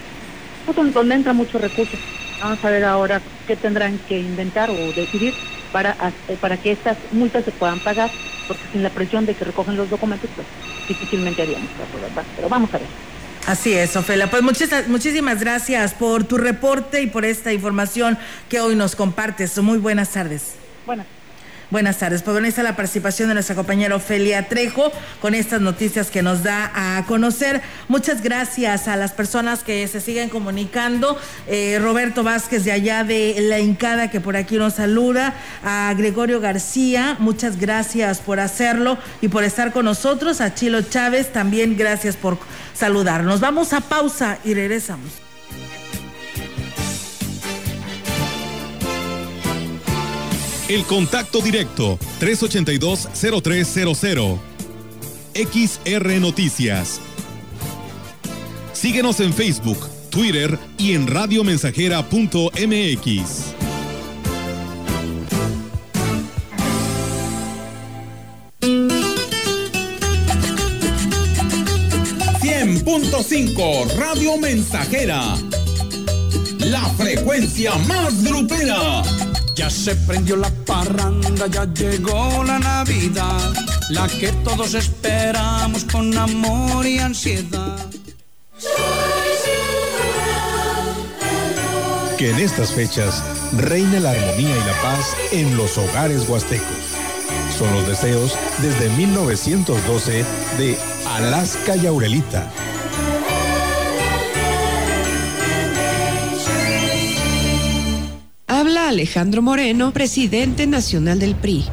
pues, 0.66 0.92
donde 0.92 1.14
entra 1.14 1.32
muchos 1.32 1.60
recursos. 1.60 1.98
Vamos 2.40 2.64
a 2.64 2.70
ver 2.70 2.84
ahora 2.84 3.20
qué 3.46 3.56
tendrán 3.56 3.98
que 4.08 4.20
inventar 4.20 4.70
o 4.70 4.92
decidir 4.92 5.34
para, 5.72 5.92
hacer- 5.92 6.36
para 6.40 6.56
que 6.56 6.72
estas 6.72 6.96
multas 7.12 7.44
se 7.44 7.50
puedan 7.52 7.80
pagar, 7.80 8.10
porque 8.46 8.62
sin 8.72 8.82
la 8.82 8.90
presión 8.90 9.26
de 9.26 9.34
que 9.34 9.44
recogen 9.44 9.76
los 9.76 9.90
documentos, 9.90 10.28
pues 10.34 10.46
difícilmente 10.88 11.42
haríamos 11.42 11.68
caso, 11.70 12.00
¿verdad? 12.02 12.24
Pero 12.36 12.48
vamos 12.48 12.72
a 12.74 12.78
ver. 12.78 12.86
Así 13.46 13.72
es, 13.72 13.96
Ofelia. 13.96 14.28
Pues 14.30 14.42
muchas, 14.42 14.88
muchísimas 14.88 15.40
gracias 15.40 15.94
por 15.94 16.24
tu 16.24 16.36
reporte 16.36 17.00
y 17.00 17.06
por 17.06 17.24
esta 17.24 17.52
información 17.52 18.18
que 18.48 18.60
hoy 18.60 18.74
nos 18.76 18.94
compartes. 18.94 19.56
Muy 19.58 19.78
buenas 19.78 20.10
tardes. 20.10 20.54
Buenas. 20.84 21.06
Buenas 21.70 21.98
tardes. 21.98 22.22
Pues 22.22 22.32
bueno, 22.32 22.48
está 22.48 22.62
la 22.62 22.76
participación 22.76 23.28
de 23.28 23.34
nuestra 23.34 23.54
compañera 23.54 23.94
Ofelia 23.94 24.48
Trejo 24.48 24.90
con 25.20 25.34
estas 25.34 25.60
noticias 25.60 26.10
que 26.10 26.22
nos 26.22 26.42
da 26.42 26.72
a 26.74 27.04
conocer. 27.04 27.60
Muchas 27.88 28.22
gracias 28.22 28.88
a 28.88 28.96
las 28.96 29.12
personas 29.12 29.64
que 29.64 29.86
se 29.86 30.00
siguen 30.00 30.30
comunicando. 30.30 31.18
Eh, 31.46 31.78
Roberto 31.78 32.22
Vázquez 32.22 32.64
de 32.64 32.72
allá 32.72 33.04
de 33.04 33.36
La 33.40 33.60
Hincada 33.60 34.10
que 34.10 34.18
por 34.18 34.34
aquí 34.34 34.56
nos 34.56 34.74
saluda. 34.74 35.34
A 35.62 35.92
Gregorio 35.94 36.40
García, 36.40 37.16
muchas 37.18 37.60
gracias 37.60 38.20
por 38.20 38.40
hacerlo 38.40 38.96
y 39.20 39.28
por 39.28 39.44
estar 39.44 39.70
con 39.70 39.84
nosotros. 39.84 40.40
A 40.40 40.54
Chilo 40.54 40.80
Chávez, 40.80 41.34
también 41.34 41.76
gracias 41.76 42.16
por 42.16 42.38
saludarnos. 42.72 43.40
Vamos 43.40 43.74
a 43.74 43.82
pausa 43.82 44.38
y 44.42 44.54
regresamos. 44.54 45.27
El 50.68 50.84
contacto 50.84 51.40
directo 51.40 51.98
382-0300. 52.20 54.38
XR 55.34 56.20
Noticias. 56.20 57.00
Síguenos 58.72 59.20
en 59.20 59.32
Facebook, 59.32 59.88
Twitter 60.10 60.58
y 60.76 60.92
en 60.92 61.06
radiomensajera.mx. 61.06 63.54
.5 73.18 73.96
Radio 73.96 74.38
Mensajera. 74.38 75.36
La 76.60 76.82
frecuencia 76.96 77.74
más 77.86 78.22
grupera. 78.22 79.02
Ya 79.58 79.68
se 79.68 79.96
prendió 79.96 80.36
la 80.36 80.50
parranda, 80.64 81.48
ya 81.48 81.64
llegó 81.64 82.44
la 82.44 82.60
Navidad, 82.60 83.52
la 83.90 84.06
que 84.06 84.28
todos 84.44 84.74
esperamos 84.74 85.82
con 85.82 86.16
amor 86.16 86.86
y 86.86 87.00
ansiedad. 87.00 87.76
Que 92.16 92.30
en 92.30 92.38
estas 92.38 92.70
fechas 92.70 93.20
reine 93.56 93.98
la 93.98 94.12
armonía 94.12 94.56
y 94.56 94.60
la 94.60 94.80
paz 94.80 95.16
en 95.32 95.56
los 95.56 95.76
hogares 95.76 96.28
huastecos. 96.28 96.94
Son 97.58 97.68
los 97.74 97.88
deseos 97.88 98.38
desde 98.62 98.88
1912 98.90 100.24
de 100.56 100.78
Alaska 101.04 101.74
y 101.74 101.88
Aurelita. 101.88 102.48
Alejandro 108.88 109.42
Moreno, 109.42 109.92
presidente 109.92 110.66
nacional 110.66 111.18
del 111.18 111.34
PRI. 111.34 111.66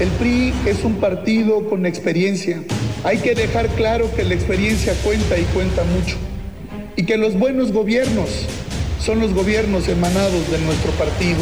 El 0.00 0.08
PRI 0.08 0.52
es 0.66 0.82
un 0.82 0.96
partido 0.96 1.68
con 1.68 1.86
experiencia. 1.86 2.60
Hay 3.04 3.18
que 3.18 3.36
dejar 3.36 3.68
claro 3.68 4.12
que 4.16 4.24
la 4.24 4.34
experiencia 4.34 4.92
cuenta 5.04 5.38
y 5.38 5.44
cuenta 5.54 5.84
mucho. 5.84 6.16
Y 6.96 7.04
que 7.04 7.16
los 7.18 7.38
buenos 7.38 7.70
gobiernos 7.70 8.30
son 8.98 9.20
los 9.20 9.32
gobiernos 9.32 9.86
emanados 9.86 10.50
de 10.50 10.58
nuestro 10.58 10.90
partido. 10.92 11.38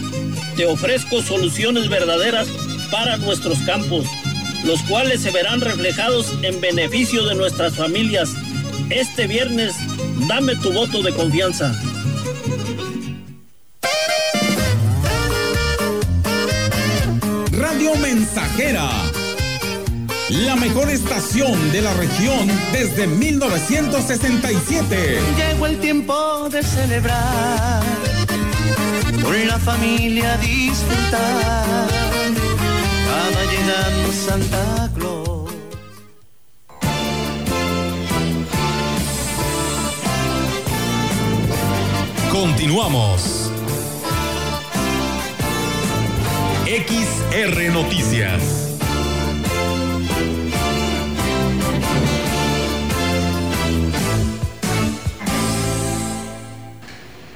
Te 0.55 0.65
ofrezco 0.65 1.21
soluciones 1.21 1.89
verdaderas 1.89 2.47
para 2.89 3.17
nuestros 3.17 3.59
campos. 3.59 4.05
los 4.63 4.81
cuales 4.83 5.21
se 5.21 5.31
verán 5.31 5.61
reflejados 5.61 6.33
en 6.41 6.59
beneficio 6.59 7.25
de 7.25 7.35
nuestras 7.35 7.75
familias. 7.75 8.33
Este 8.89 9.27
viernes, 9.27 9.75
dame 10.27 10.55
tu 10.55 10.73
voto 10.73 11.01
de 11.03 11.13
confianza. 11.13 11.73
Radio 17.51 17.95
Mensajera. 17.95 18.89
La 20.29 20.55
mejor 20.57 20.89
estación 20.89 21.71
de 21.71 21.81
la 21.81 21.93
región 21.93 22.49
desde 22.73 23.07
1967. 23.07 25.21
Llegó 25.37 25.67
el 25.67 25.79
tiempo 25.79 26.49
de 26.49 26.61
celebrar, 26.63 27.81
con 29.23 29.47
la 29.47 29.57
familia 29.57 30.35
disfrutar. 30.37 31.87
Va 33.09 33.29
llegando 33.51 34.11
Santa 34.11 34.91
Claus. 34.95 35.53
Continuamos. 42.29 43.49
XR 46.65 47.71
Noticias. 47.71 48.56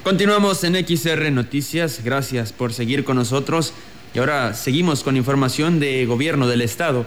Continuamos 0.03 0.63
en 0.63 0.73
XR 0.73 1.31
Noticias, 1.31 2.01
gracias 2.03 2.53
por 2.53 2.73
seguir 2.73 3.03
con 3.03 3.17
nosotros 3.17 3.71
y 4.15 4.17
ahora 4.17 4.55
seguimos 4.55 5.03
con 5.03 5.15
información 5.15 5.79
de 5.79 6.07
gobierno 6.07 6.47
del 6.47 6.61
estado. 6.61 7.05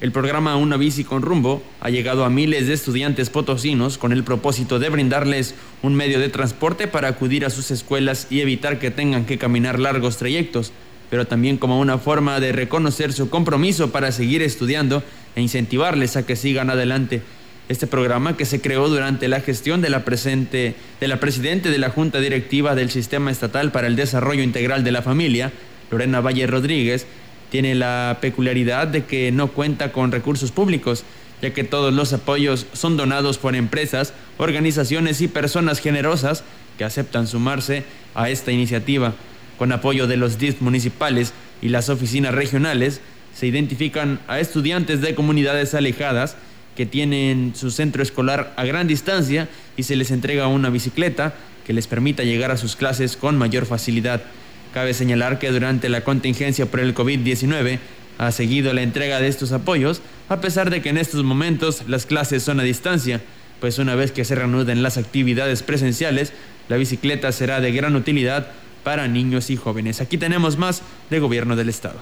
El 0.00 0.10
programa 0.10 0.56
Una 0.56 0.78
bici 0.78 1.04
con 1.04 1.20
rumbo 1.20 1.62
ha 1.80 1.90
llegado 1.90 2.24
a 2.24 2.30
miles 2.30 2.66
de 2.66 2.72
estudiantes 2.72 3.28
potosinos 3.28 3.98
con 3.98 4.12
el 4.12 4.24
propósito 4.24 4.78
de 4.78 4.88
brindarles 4.88 5.54
un 5.82 5.94
medio 5.94 6.18
de 6.18 6.30
transporte 6.30 6.88
para 6.88 7.08
acudir 7.08 7.44
a 7.44 7.50
sus 7.50 7.70
escuelas 7.70 8.26
y 8.30 8.40
evitar 8.40 8.78
que 8.78 8.90
tengan 8.90 9.26
que 9.26 9.36
caminar 9.36 9.78
largos 9.78 10.16
trayectos, 10.16 10.72
pero 11.10 11.26
también 11.26 11.58
como 11.58 11.78
una 11.78 11.98
forma 11.98 12.40
de 12.40 12.52
reconocer 12.52 13.12
su 13.12 13.28
compromiso 13.28 13.92
para 13.92 14.12
seguir 14.12 14.40
estudiando 14.40 15.02
e 15.36 15.42
incentivarles 15.42 16.16
a 16.16 16.24
que 16.24 16.36
sigan 16.36 16.70
adelante. 16.70 17.20
Este 17.68 17.86
programa 17.86 18.34
que 18.34 18.46
se 18.46 18.62
creó 18.62 18.88
durante 18.88 19.28
la 19.28 19.40
gestión 19.40 19.82
de 19.82 19.90
la, 19.90 20.02
presente, 20.02 20.74
de 21.00 21.08
la 21.08 21.20
presidente 21.20 21.70
de 21.70 21.76
la 21.76 21.90
Junta 21.90 22.18
Directiva 22.18 22.74
del 22.74 22.90
Sistema 22.90 23.30
Estatal 23.30 23.72
para 23.72 23.88
el 23.88 23.94
Desarrollo 23.94 24.42
Integral 24.42 24.84
de 24.84 24.92
la 24.92 25.02
Familia, 25.02 25.52
Lorena 25.90 26.22
Valle 26.22 26.46
Rodríguez, 26.46 27.06
tiene 27.50 27.74
la 27.74 28.18
peculiaridad 28.22 28.88
de 28.88 29.04
que 29.04 29.32
no 29.32 29.48
cuenta 29.48 29.92
con 29.92 30.12
recursos 30.12 30.50
públicos, 30.50 31.04
ya 31.42 31.52
que 31.52 31.62
todos 31.62 31.92
los 31.92 32.14
apoyos 32.14 32.66
son 32.72 32.96
donados 32.96 33.36
por 33.36 33.54
empresas, 33.54 34.14
organizaciones 34.38 35.20
y 35.20 35.28
personas 35.28 35.80
generosas 35.80 36.44
que 36.78 36.84
aceptan 36.84 37.26
sumarse 37.26 37.84
a 38.14 38.30
esta 38.30 38.50
iniciativa. 38.50 39.12
Con 39.58 39.72
apoyo 39.72 40.06
de 40.06 40.16
los 40.16 40.38
DIF 40.38 40.62
municipales 40.62 41.34
y 41.60 41.68
las 41.68 41.90
oficinas 41.90 42.34
regionales, 42.34 43.02
se 43.34 43.46
identifican 43.46 44.20
a 44.26 44.40
estudiantes 44.40 45.02
de 45.02 45.14
comunidades 45.14 45.74
alejadas 45.74 46.36
que 46.78 46.86
tienen 46.86 47.54
su 47.56 47.72
centro 47.72 48.04
escolar 48.04 48.54
a 48.56 48.64
gran 48.64 48.86
distancia 48.86 49.48
y 49.76 49.82
se 49.82 49.96
les 49.96 50.12
entrega 50.12 50.46
una 50.46 50.70
bicicleta 50.70 51.34
que 51.66 51.72
les 51.72 51.88
permita 51.88 52.22
llegar 52.22 52.52
a 52.52 52.56
sus 52.56 52.76
clases 52.76 53.16
con 53.16 53.36
mayor 53.36 53.66
facilidad. 53.66 54.22
Cabe 54.72 54.94
señalar 54.94 55.40
que 55.40 55.50
durante 55.50 55.88
la 55.88 56.04
contingencia 56.04 56.66
por 56.66 56.78
el 56.78 56.94
COVID-19 56.94 57.80
ha 58.18 58.30
seguido 58.30 58.72
la 58.74 58.82
entrega 58.82 59.18
de 59.18 59.26
estos 59.26 59.50
apoyos, 59.50 60.02
a 60.28 60.40
pesar 60.40 60.70
de 60.70 60.80
que 60.80 60.90
en 60.90 60.98
estos 60.98 61.24
momentos 61.24 61.82
las 61.88 62.06
clases 62.06 62.44
son 62.44 62.60
a 62.60 62.62
distancia, 62.62 63.22
pues 63.58 63.80
una 63.80 63.96
vez 63.96 64.12
que 64.12 64.24
se 64.24 64.36
reanuden 64.36 64.84
las 64.84 64.98
actividades 64.98 65.64
presenciales, 65.64 66.32
la 66.68 66.76
bicicleta 66.76 67.32
será 67.32 67.60
de 67.60 67.72
gran 67.72 67.96
utilidad 67.96 68.52
para 68.84 69.08
niños 69.08 69.50
y 69.50 69.56
jóvenes. 69.56 70.00
Aquí 70.00 70.16
tenemos 70.16 70.58
más 70.58 70.82
de 71.10 71.18
Gobierno 71.18 71.56
del 71.56 71.70
Estado 71.70 71.98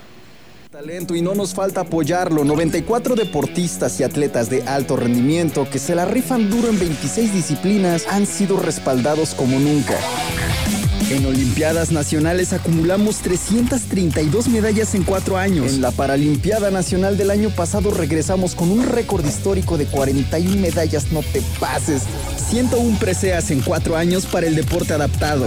talento 0.76 1.16
y 1.16 1.22
no 1.22 1.34
nos 1.34 1.54
falta 1.54 1.80
apoyarlo. 1.80 2.44
94 2.44 3.14
deportistas 3.14 3.98
y 3.98 4.02
atletas 4.02 4.50
de 4.50 4.62
alto 4.64 4.94
rendimiento 4.94 5.66
que 5.70 5.78
se 5.78 5.94
la 5.94 6.04
rifan 6.04 6.50
duro 6.50 6.68
en 6.68 6.78
26 6.78 7.32
disciplinas 7.32 8.06
han 8.10 8.26
sido 8.26 8.58
respaldados 8.58 9.32
como 9.32 9.58
nunca. 9.58 9.98
En 11.08 11.24
Olimpiadas 11.24 11.92
Nacionales 11.92 12.52
acumulamos 12.52 13.20
332 13.20 14.48
medallas 14.48 14.94
en 14.94 15.04
cuatro 15.04 15.38
años. 15.38 15.72
En 15.72 15.80
la 15.80 15.92
Paralimpiada 15.92 16.70
Nacional 16.70 17.16
del 17.16 17.30
año 17.30 17.48
pasado 17.48 17.90
regresamos 17.90 18.54
con 18.54 18.70
un 18.70 18.84
récord 18.84 19.24
histórico 19.24 19.78
de 19.78 19.86
41 19.86 20.60
medallas, 20.60 21.10
no 21.10 21.22
te 21.22 21.40
pases. 21.58 22.02
101 22.50 22.98
preseas 22.98 23.50
en 23.50 23.62
cuatro 23.62 23.96
años 23.96 24.26
para 24.26 24.46
el 24.46 24.54
deporte 24.54 24.92
adaptado. 24.92 25.46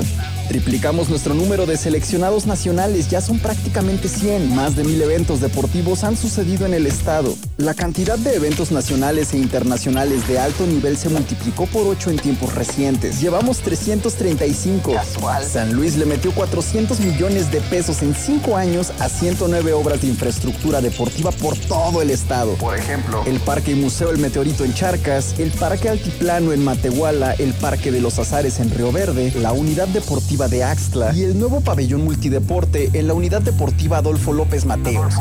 Triplicamos 0.49 1.09
nuestro 1.09 1.35
número 1.35 1.67
de 1.67 1.77
seleccionados 1.77 2.47
nacionales, 2.47 3.07
ya 3.07 3.21
son 3.21 3.37
prácticamente 3.37 4.07
100. 4.07 4.55
Más 4.55 4.75
de 4.75 4.83
mil 4.83 4.99
eventos 4.99 5.41
deportivos 5.41 6.03
han 6.03 6.17
sucedido 6.17 6.65
en 6.65 6.73
el 6.73 6.87
estado. 6.87 7.35
La 7.57 7.75
cantidad 7.75 8.17
de 8.17 8.33
eventos 8.33 8.71
nacionales 8.71 9.31
e 9.35 9.37
internacionales 9.37 10.27
de 10.27 10.39
alto 10.39 10.65
nivel 10.65 10.97
se 10.97 11.09
multiplicó 11.09 11.67
por 11.67 11.85
8 11.85 12.09
en 12.09 12.17
tiempos 12.17 12.55
recientes. 12.55 13.21
Llevamos 13.21 13.59
335. 13.59 14.91
Casual. 14.91 15.45
San 15.45 15.73
Luis 15.73 15.97
le 15.97 16.07
metió 16.07 16.31
400 16.31 16.99
millones 16.99 17.51
de 17.51 17.61
pesos 17.61 18.01
en 18.01 18.15
5 18.15 18.57
años 18.57 18.91
a 18.97 19.07
109 19.07 19.73
obras 19.73 20.01
de 20.01 20.07
infraestructura 20.07 20.81
deportiva 20.81 21.29
por 21.29 21.55
todo 21.59 22.01
el 22.01 22.09
estado. 22.09 22.53
Por 22.55 22.75
ejemplo, 22.75 23.21
el 23.27 23.39
Parque 23.39 23.73
y 23.73 23.75
Museo 23.75 24.09
El 24.09 24.17
Meteorito 24.17 24.65
en 24.65 24.73
Charcas, 24.73 25.35
el 25.37 25.51
Parque 25.51 25.89
Altiplano 25.89 26.53
en 26.53 26.63
Matehuala, 26.63 27.33
el 27.33 27.53
Parque 27.53 27.91
de 27.91 28.01
los 28.01 28.17
Azares 28.17 28.59
en 28.59 28.71
Río 28.71 28.91
Verde, 28.91 29.31
la 29.39 29.51
Unidad 29.51 29.87
Deportiva 29.89 30.38
de 30.47 30.63
Axtla 30.63 31.13
y 31.13 31.23
el 31.23 31.37
nuevo 31.37 31.61
pabellón 31.61 32.03
multideporte 32.05 32.89
en 32.93 33.07
la 33.07 33.13
Unidad 33.13 33.41
Deportiva 33.41 33.97
Adolfo 33.97 34.31
López 34.31 34.65
Mateos. 34.65 35.13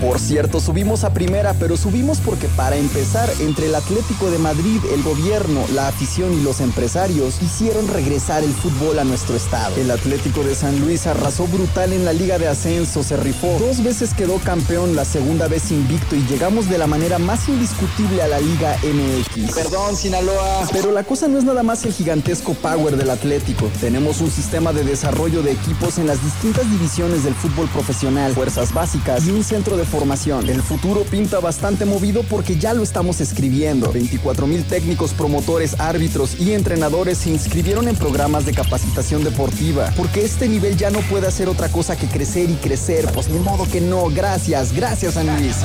Por 0.00 0.18
cierto, 0.18 0.60
subimos 0.60 1.04
a 1.04 1.12
primera, 1.12 1.52
pero 1.52 1.76
subimos 1.76 2.20
porque 2.20 2.48
para 2.48 2.76
empezar, 2.76 3.28
entre 3.40 3.66
el 3.66 3.74
Atlético 3.74 4.30
de 4.30 4.38
Madrid, 4.38 4.80
el 4.94 5.02
gobierno, 5.02 5.62
la 5.74 5.88
afición 5.88 6.32
y 6.32 6.42
los 6.42 6.60
empresarios 6.60 7.42
hicieron 7.42 7.86
regresar 7.86 8.42
el 8.42 8.52
fútbol 8.52 8.98
a 8.98 9.04
nuestro 9.04 9.36
estado. 9.36 9.76
El 9.76 9.90
Atlético 9.90 10.42
de 10.42 10.54
San 10.54 10.80
Luis 10.80 11.06
arrasó 11.06 11.46
brutal 11.46 11.92
en 11.92 12.06
la 12.06 12.14
Liga 12.14 12.38
de 12.38 12.48
Ascenso, 12.48 13.02
se 13.02 13.18
rifó. 13.18 13.58
Dos 13.58 13.82
veces 13.82 14.14
quedó 14.14 14.38
campeón, 14.38 14.96
la 14.96 15.04
segunda 15.04 15.48
vez 15.48 15.70
invicto 15.70 16.16
y 16.16 16.26
llegamos 16.26 16.70
de 16.70 16.78
la 16.78 16.86
manera 16.86 17.18
más 17.18 17.46
indiscutible 17.50 18.22
a 18.22 18.28
la 18.28 18.40
Liga 18.40 18.78
MX. 18.82 19.54
Perdón, 19.54 19.96
Sinaloa. 19.96 20.66
Pero 20.72 20.92
la 20.92 21.04
cosa 21.04 21.28
no 21.28 21.36
es 21.36 21.44
nada 21.44 21.62
más 21.62 21.84
el 21.84 21.92
gigantesco 21.92 22.54
power 22.54 22.96
del 22.96 23.10
Atlético. 23.10 23.70
Tenemos 23.82 24.22
un 24.22 24.30
sistema 24.30 24.72
de 24.72 24.82
desarrollo 24.82 25.42
de 25.42 25.52
equipos 25.52 25.98
en 25.98 26.06
las 26.06 26.24
distintas 26.24 26.70
divisiones 26.70 27.22
del 27.22 27.34
fútbol 27.34 27.68
profesional, 27.68 28.32
fuerzas 28.32 28.72
básicas 28.72 29.26
y 29.26 29.30
un 29.30 29.44
centro 29.44 29.76
de 29.76 29.89
formación. 29.90 30.48
El 30.48 30.62
futuro 30.62 31.02
pinta 31.02 31.40
bastante 31.40 31.84
movido 31.84 32.22
porque 32.22 32.56
ya 32.56 32.72
lo 32.72 32.82
estamos 32.82 33.20
escribiendo. 33.20 33.92
24 33.92 34.46
mil 34.46 34.64
técnicos, 34.64 35.12
promotores, 35.12 35.78
árbitros 35.78 36.40
y 36.40 36.54
entrenadores 36.54 37.18
se 37.18 37.30
inscribieron 37.30 37.88
en 37.88 37.96
programas 37.96 38.46
de 38.46 38.54
capacitación 38.54 39.24
deportiva. 39.24 39.92
Porque 39.96 40.24
este 40.24 40.48
nivel 40.48 40.76
ya 40.76 40.90
no 40.90 41.00
puede 41.00 41.26
hacer 41.26 41.48
otra 41.48 41.68
cosa 41.68 41.96
que 41.96 42.06
crecer 42.06 42.48
y 42.48 42.54
crecer. 42.54 43.10
Pues 43.12 43.28
ni 43.28 43.38
modo 43.40 43.66
que 43.70 43.80
no. 43.80 44.08
Gracias, 44.08 44.72
gracias 44.72 45.14
San 45.14 45.26
Luis. 45.26 45.56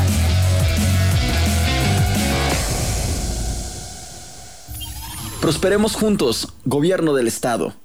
Prosperemos 5.39 5.95
juntos, 5.95 6.53
gobierno 6.65 7.13
del 7.13 7.27
estado. 7.27 7.84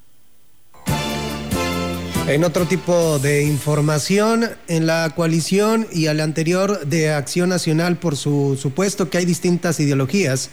En 2.27 2.45
otro 2.45 2.66
tipo 2.66 3.18
de 3.18 3.43
información, 3.43 4.49
en 4.68 4.87
la 4.87 5.12
coalición 5.16 5.89
y 5.91 6.07
al 6.07 6.21
anterior 6.21 6.87
de 6.87 7.11
Acción 7.11 7.49
Nacional, 7.49 7.97
por 7.97 8.16
su 8.16 8.57
supuesto 8.61 9.11
que 9.11 9.18
hay 9.18 9.25
distintas 9.25 9.81
ideologías, 9.81 10.51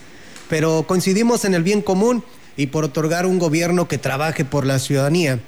pero 0.49 0.85
coincidimos 0.87 1.45
en 1.45 1.53
el 1.53 1.61
bien 1.61 1.81
común 1.81 2.23
y 2.55 2.67
por 2.67 2.83
otorgar 2.83 3.27
un 3.27 3.37
gobierno 3.37 3.87
que 3.87 3.99
trabaje 3.99 4.43
por 4.43 4.65
la 4.65 4.79
ciudadanía. 4.79 5.39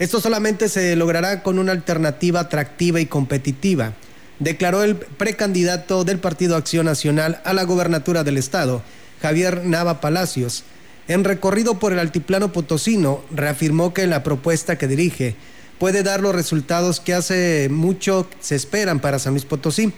Esto 0.00 0.20
solamente 0.20 0.68
se 0.68 0.96
logrará 0.96 1.42
con 1.44 1.58
una 1.58 1.72
alternativa 1.72 2.40
atractiva 2.40 3.00
y 3.00 3.06
competitiva, 3.06 3.92
declaró 4.40 4.82
el 4.82 4.96
precandidato 4.96 6.04
del 6.04 6.18
Partido 6.18 6.56
Acción 6.56 6.86
Nacional 6.86 7.40
a 7.44 7.52
la 7.52 7.62
gobernatura 7.62 8.24
del 8.24 8.38
Estado, 8.38 8.82
Javier 9.22 9.64
Nava 9.64 10.00
Palacios. 10.00 10.64
En 11.08 11.22
recorrido 11.22 11.78
por 11.78 11.92
el 11.92 12.00
altiplano 12.00 12.52
potosino, 12.52 13.22
reafirmó 13.30 13.94
que 13.94 14.06
la 14.08 14.24
propuesta 14.24 14.76
que 14.76 14.88
dirige 14.88 15.36
puede 15.78 16.02
dar 16.02 16.20
los 16.20 16.34
resultados 16.34 17.00
que 17.00 17.14
hace 17.14 17.68
mucho 17.70 18.28
se 18.40 18.54
esperan 18.54 19.00
para 19.00 19.18
San 19.18 19.32
Luis 19.32 19.44
Potosí, 19.44 19.92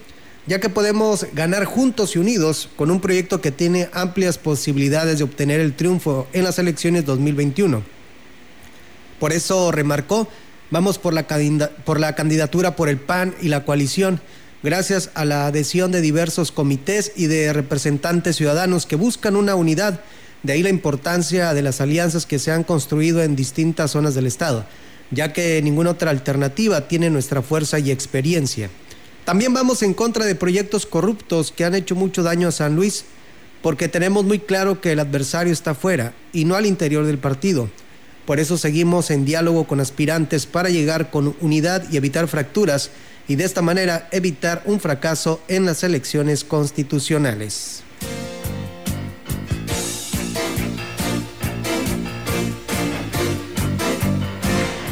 ya 0.47 0.61
que 0.61 0.69
podemos 0.69 1.27
ganar 1.35 1.65
juntos 1.65 2.17
y 2.17 2.19
unidos 2.19 2.69
con 2.77 2.91
un 2.91 3.01
proyecto 3.01 3.41
que 3.41 3.51
tiene 3.51 3.89
amplias 3.93 4.39
posibilidades 4.39 5.19
de 5.19 5.25
obtener 5.25 5.61
el 5.61 5.75
triunfo 5.75 6.27
en 6.33 6.45
las 6.45 6.59
elecciones 6.59 7.05
2021. 7.05 7.83
Por 9.21 9.33
eso 9.33 9.73
remarcó 9.73 10.29
Vamos 10.71 10.99
por 10.99 11.15
la, 11.15 11.27
por 11.85 11.99
la 11.99 12.15
candidatura 12.15 12.77
por 12.77 12.91
el 12.91 12.99
PAN 12.99 13.35
y 13.41 13.49
la 13.49 13.65
coalición, 13.65 14.21
gracias 14.63 15.11
a 15.15 15.25
la 15.25 15.47
adhesión 15.47 15.93
de 15.93 16.03
diversos 16.03 16.53
comités 16.53 17.13
y 17.17 17.27
de 17.27 17.55
representantes 17.55 18.37
ciudadanos 18.37 18.85
que 18.85 18.97
buscan 18.97 19.35
una 19.35 19.55
unidad. 19.55 20.01
De 20.43 20.53
ahí 20.53 20.63
la 20.63 20.69
importancia 20.69 21.55
de 21.55 21.63
las 21.63 21.81
alianzas 21.81 22.27
que 22.27 22.39
se 22.39 22.53
han 22.53 22.65
construido 22.65 23.23
en 23.23 23.35
distintas 23.35 23.93
zonas 23.93 24.15
del 24.15 24.27
Estado, 24.27 24.67
ya 25.11 25.33
que 25.33 25.61
ninguna 25.63 25.91
otra 25.91 26.11
alternativa 26.11 26.89
tiene 26.89 27.11
nuestra 27.11 27.43
fuerza 27.43 27.79
y 27.79 27.91
experiencia. 27.91 28.71
También 29.25 29.53
vamos 29.53 29.83
en 29.83 29.95
contra 29.95 30.25
de 30.25 30.35
proyectos 30.35 30.87
corruptos 30.87 31.53
que 31.53 31.65
han 31.65 31.75
hecho 31.75 31.95
mucho 31.95 32.23
daño 32.23 32.49
a 32.49 32.53
San 32.53 32.77
Luis, 32.77 33.05
porque 33.63 33.89
tenemos 33.89 34.25
muy 34.25 34.39
claro 34.39 34.81
que 34.81 34.93
el 34.93 35.01
adversario 35.01 35.53
está 35.53 35.75
fuera 35.75 36.15
y 36.33 36.45
no 36.45 36.55
al 36.55 36.67
interior 36.67 37.05
del 37.05 37.19
partido. 37.19 37.69
Por 38.25 38.41
eso 38.41 38.59
seguimos 38.59 39.11
en 39.11 39.25
diálogo 39.25 39.65
con 39.65 39.81
aspirantes 39.81 40.47
para 40.47 40.69
llegar 40.69 41.11
con 41.11 41.35
unidad 41.41 41.85
y 41.91 41.97
evitar 41.97 42.29
fracturas 42.29 42.91
y 43.27 43.37
de 43.37 43.45
esta 43.45 43.63
manera 43.63 44.09
evitar 44.13 44.63
un 44.65 44.81
fracaso 44.81 45.41
en 45.49 45.67
las 45.67 45.83
elecciones 45.83 46.45
constitucionales. 46.45 47.83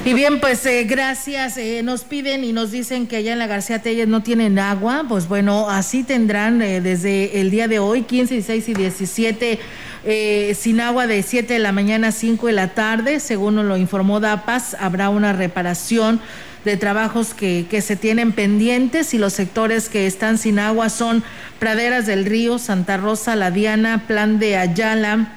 Y 0.07 0.15
bien, 0.15 0.39
pues 0.39 0.65
eh, 0.67 0.85
gracias. 0.85 1.57
Eh, 1.57 1.83
nos 1.83 2.05
piden 2.05 2.45
y 2.45 2.53
nos 2.53 2.71
dicen 2.71 3.09
que 3.09 3.17
allá 3.17 3.33
en 3.33 3.41
la 3.41 3.49
García 3.49 3.83
Telles 3.83 4.07
no 4.07 4.23
tienen 4.23 4.57
agua. 4.57 5.05
Pues 5.09 5.27
bueno, 5.27 5.69
así 5.69 6.05
tendrán 6.05 6.63
eh, 6.63 6.81
desde 6.81 7.41
el 7.41 7.51
día 7.51 7.67
de 7.67 7.81
hoy, 7.81 8.03
15, 8.03 8.35
16 8.35 8.69
y 8.69 8.75
17 8.75 9.59
eh, 10.05 10.57
sin 10.57 10.81
agua 10.81 11.09
de 11.09 11.25
7 11.25 11.55
de 11.55 11.59
la 11.59 11.73
mañana 11.73 12.09
a 12.09 12.13
5 12.13 12.47
de 12.47 12.53
la 12.53 12.69
tarde. 12.69 13.19
Según 13.19 13.57
lo 13.67 13.77
informó 13.77 14.21
DAPAS, 14.21 14.77
habrá 14.79 15.09
una 15.09 15.33
reparación 15.33 16.21
de 16.65 16.77
trabajos 16.77 17.35
que, 17.35 17.67
que, 17.69 17.83
se 17.83 17.97
tienen 17.97 18.31
pendientes 18.31 19.13
y 19.13 19.19
los 19.19 19.33
sectores 19.33 19.89
que 19.89 20.07
están 20.07 20.39
sin 20.39 20.61
agua 20.61 20.89
son 20.89 21.25
Praderas 21.59 22.07
del 22.07 22.27
Río, 22.27 22.59
Santa 22.61 22.97
Rosa, 22.97 23.35
La 23.35 23.51
Diana, 23.51 24.05
Plan 24.07 24.39
de 24.39 24.57
Ayala, 24.57 25.33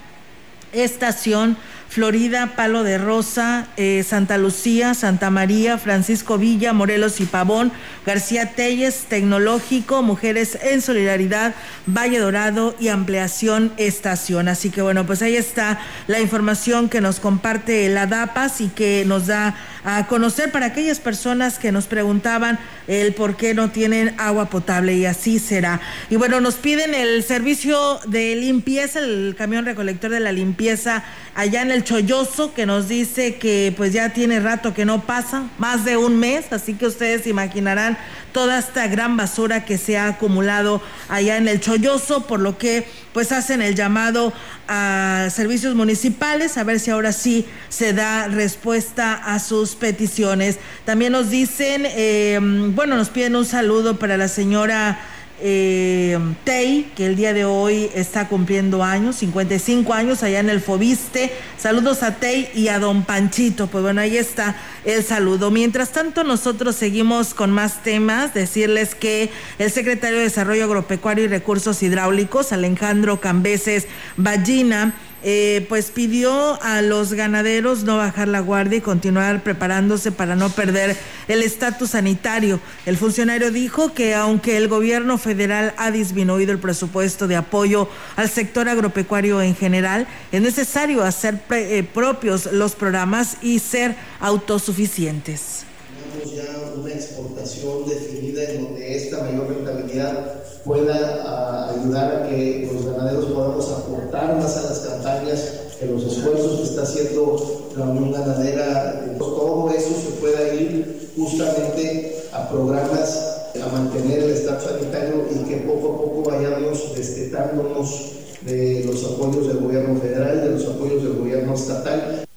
Estación, 0.73 1.57
Florida, 1.89 2.53
Palo 2.55 2.83
de 2.83 2.99
Rosa, 2.99 3.67
eh, 3.75 4.05
Santa 4.07 4.37
Lucía, 4.37 4.93
Santa 4.93 5.31
María, 5.31 5.79
Francisco 5.79 6.37
Villa, 6.37 6.71
Morelos 6.71 7.19
y 7.19 7.25
Pavón, 7.25 7.71
García 8.05 8.53
Telles, 8.53 9.05
Tecnológico, 9.09 10.03
Mujeres 10.03 10.57
en 10.61 10.83
Solidaridad, 10.83 11.55
Valle 11.87 12.19
Dorado 12.19 12.75
y 12.79 12.89
Ampliación 12.89 13.73
Estación. 13.77 14.47
Así 14.49 14.69
que 14.69 14.83
bueno, 14.83 15.07
pues 15.07 15.23
ahí 15.23 15.35
está 15.35 15.79
la 16.05 16.19
información 16.19 16.89
que 16.89 17.01
nos 17.01 17.19
comparte 17.19 17.89
la 17.89 18.05
DAPAS 18.05 18.61
y 18.61 18.67
que 18.67 19.03
nos 19.07 19.25
da 19.25 19.55
a 19.83 20.07
conocer 20.07 20.51
para 20.51 20.67
aquellas 20.67 20.99
personas 20.99 21.59
que 21.59 21.71
nos 21.71 21.85
preguntaban 21.85 22.59
el 22.87 23.13
por 23.13 23.37
qué 23.37 23.53
no 23.53 23.69
tienen 23.69 24.15
agua 24.17 24.49
potable 24.49 24.95
y 24.95 25.05
así 25.05 25.39
será. 25.39 25.79
Y 26.09 26.15
bueno, 26.15 26.41
nos 26.41 26.55
piden 26.55 26.93
el 26.93 27.23
servicio 27.23 27.99
de 28.05 28.35
limpieza, 28.35 28.99
el 28.99 29.35
camión 29.37 29.65
recolector 29.65 30.11
de 30.11 30.19
la 30.19 30.31
limpieza 30.31 31.03
allá 31.35 31.61
en 31.61 31.71
el 31.71 31.83
Cholloso, 31.83 32.53
que 32.53 32.65
nos 32.65 32.87
dice 32.87 33.35
que 33.35 33.73
pues 33.77 33.93
ya 33.93 34.09
tiene 34.09 34.39
rato 34.39 34.73
que 34.73 34.85
no 34.85 35.03
pasa, 35.03 35.47
más 35.57 35.85
de 35.85 35.97
un 35.97 36.19
mes, 36.19 36.51
así 36.51 36.73
que 36.73 36.87
ustedes 36.87 37.27
imaginarán 37.27 37.97
toda 38.31 38.59
esta 38.59 38.87
gran 38.87 39.17
basura 39.17 39.65
que 39.65 39.77
se 39.77 39.97
ha 39.97 40.07
acumulado 40.07 40.81
allá 41.07 41.37
en 41.37 41.47
el 41.47 41.59
Cholloso, 41.59 42.27
por 42.27 42.39
lo 42.39 42.57
que 42.57 42.87
pues 43.13 43.31
hacen 43.31 43.61
el 43.61 43.75
llamado 43.75 44.33
a 44.67 45.29
servicios 45.31 45.75
municipales 45.75 46.57
a 46.57 46.63
ver 46.63 46.79
si 46.79 46.91
ahora 46.91 47.11
sí 47.11 47.45
se 47.69 47.93
da 47.93 48.27
respuesta 48.27 49.13
a 49.13 49.39
sus 49.39 49.75
peticiones. 49.75 50.59
También 50.85 51.11
nos 51.11 51.29
dicen, 51.29 51.83
eh, 51.85 52.39
bueno, 52.41 52.95
nos 52.95 53.09
piden 53.09 53.35
un 53.35 53.45
saludo 53.45 53.97
para 53.97 54.17
la 54.17 54.27
señora 54.27 54.99
eh, 55.41 56.17
Tei, 56.43 56.91
que 56.95 57.05
el 57.05 57.15
día 57.15 57.33
de 57.33 57.45
hoy 57.45 57.89
está 57.93 58.27
cumpliendo 58.27 58.83
años, 58.83 59.17
55 59.17 59.93
años 59.93 60.23
allá 60.23 60.39
en 60.39 60.49
el 60.49 60.61
Fobiste. 60.61 61.31
Saludos 61.57 62.03
a 62.03 62.15
Tei 62.15 62.49
y 62.53 62.67
a 62.67 62.79
don 62.79 63.03
Panchito. 63.03 63.67
Pues 63.67 63.83
bueno, 63.83 64.01
ahí 64.01 64.17
está 64.17 64.55
el 64.85 65.03
saludo. 65.03 65.51
Mientras 65.51 65.91
tanto, 65.91 66.23
nosotros 66.23 66.75
seguimos 66.75 67.33
con 67.33 67.51
más 67.51 67.83
temas. 67.83 68.33
Decirles 68.33 68.95
que 68.95 69.29
el 69.57 69.71
secretario 69.71 70.17
de 70.17 70.23
Desarrollo 70.23 70.63
Agropecuario 70.65 71.25
y 71.25 71.27
Recursos 71.27 71.81
Hidráulicos, 71.83 72.51
Alejandro 72.51 73.19
Cambeses 73.19 73.87
Ballina, 74.17 74.93
eh, 75.23 75.65
pues 75.67 75.91
pidió 75.91 76.61
a 76.61 76.81
los 76.81 77.13
ganaderos 77.13 77.83
no 77.83 77.97
bajar 77.97 78.27
la 78.27 78.39
guardia 78.39 78.77
y 78.77 78.81
continuar 78.81 79.43
preparándose 79.43 80.11
para 80.11 80.35
no 80.35 80.49
perder 80.49 80.95
el 81.27 81.43
estatus 81.43 81.91
sanitario. 81.91 82.59
El 82.85 82.97
funcionario 82.97 83.51
dijo 83.51 83.93
que 83.93 84.15
aunque 84.15 84.57
el 84.57 84.67
gobierno 84.67 85.17
federal 85.17 85.73
ha 85.77 85.91
disminuido 85.91 86.51
el 86.51 86.59
presupuesto 86.59 87.27
de 87.27 87.35
apoyo 87.35 87.89
al 88.15 88.29
sector 88.29 88.69
agropecuario 88.69 89.41
en 89.41 89.55
general, 89.55 90.07
es 90.31 90.41
necesario 90.41 91.03
hacer 91.03 91.41
eh, 91.51 91.83
propios 91.93 92.51
los 92.53 92.75
programas 92.75 93.37
y 93.41 93.59
ser 93.59 93.95
autosuficientes. 94.19 95.65
Tenemos 96.13 96.35
ya 96.35 96.79
una 96.79 96.93
exportación 96.93 97.87
definida 97.87 98.43
en 98.43 98.63
donde 98.63 98.95
esta 98.95 99.23
mayor 99.23 99.49
rentabilidad 99.49 100.38
pueda 100.69 101.71
ayudar 101.71 102.15
a 102.15 102.29
que 102.29 102.69
los 102.71 102.85
ganaderos 102.85 103.25
podamos 103.25 103.67
aportar 103.71 104.35
más 104.35 104.55
a 104.55 104.69
las 104.69 104.79
campañas, 104.81 105.53
que 105.79 105.87
los 105.87 106.03
esfuerzos 106.03 106.57
que 106.57 106.63
está 106.63 106.83
haciendo 106.83 107.71
la 107.75 107.85
Unión 107.85 108.11
Ganadera, 108.11 109.15
todo 109.17 109.71
eso 109.71 109.89
se 109.89 110.11
pueda 110.21 110.53
ir 110.53 111.09
justamente 111.17 112.23
a 112.31 112.47
programas 112.49 113.49
a 113.59 113.67
mantener 113.73 114.19
el 114.19 114.29
estado 114.29 114.61
sanitario 114.61 115.25
y 115.31 115.49
que 115.49 115.57
poco 115.57 115.87
a 115.87 115.97
poco 115.97 116.29
vayamos 116.29 116.95
destetándonos 116.95 118.11
de 118.45 118.83
los 118.85 119.03
apoyos 119.05 119.47
del 119.47 119.57
gobierno 119.57 119.99
federal, 119.99 120.39
de 120.39 120.49
los 120.51 120.67
apoyos 120.67 121.01
del 121.01 121.13
gobierno 121.13 121.55
estatal. 121.55 122.28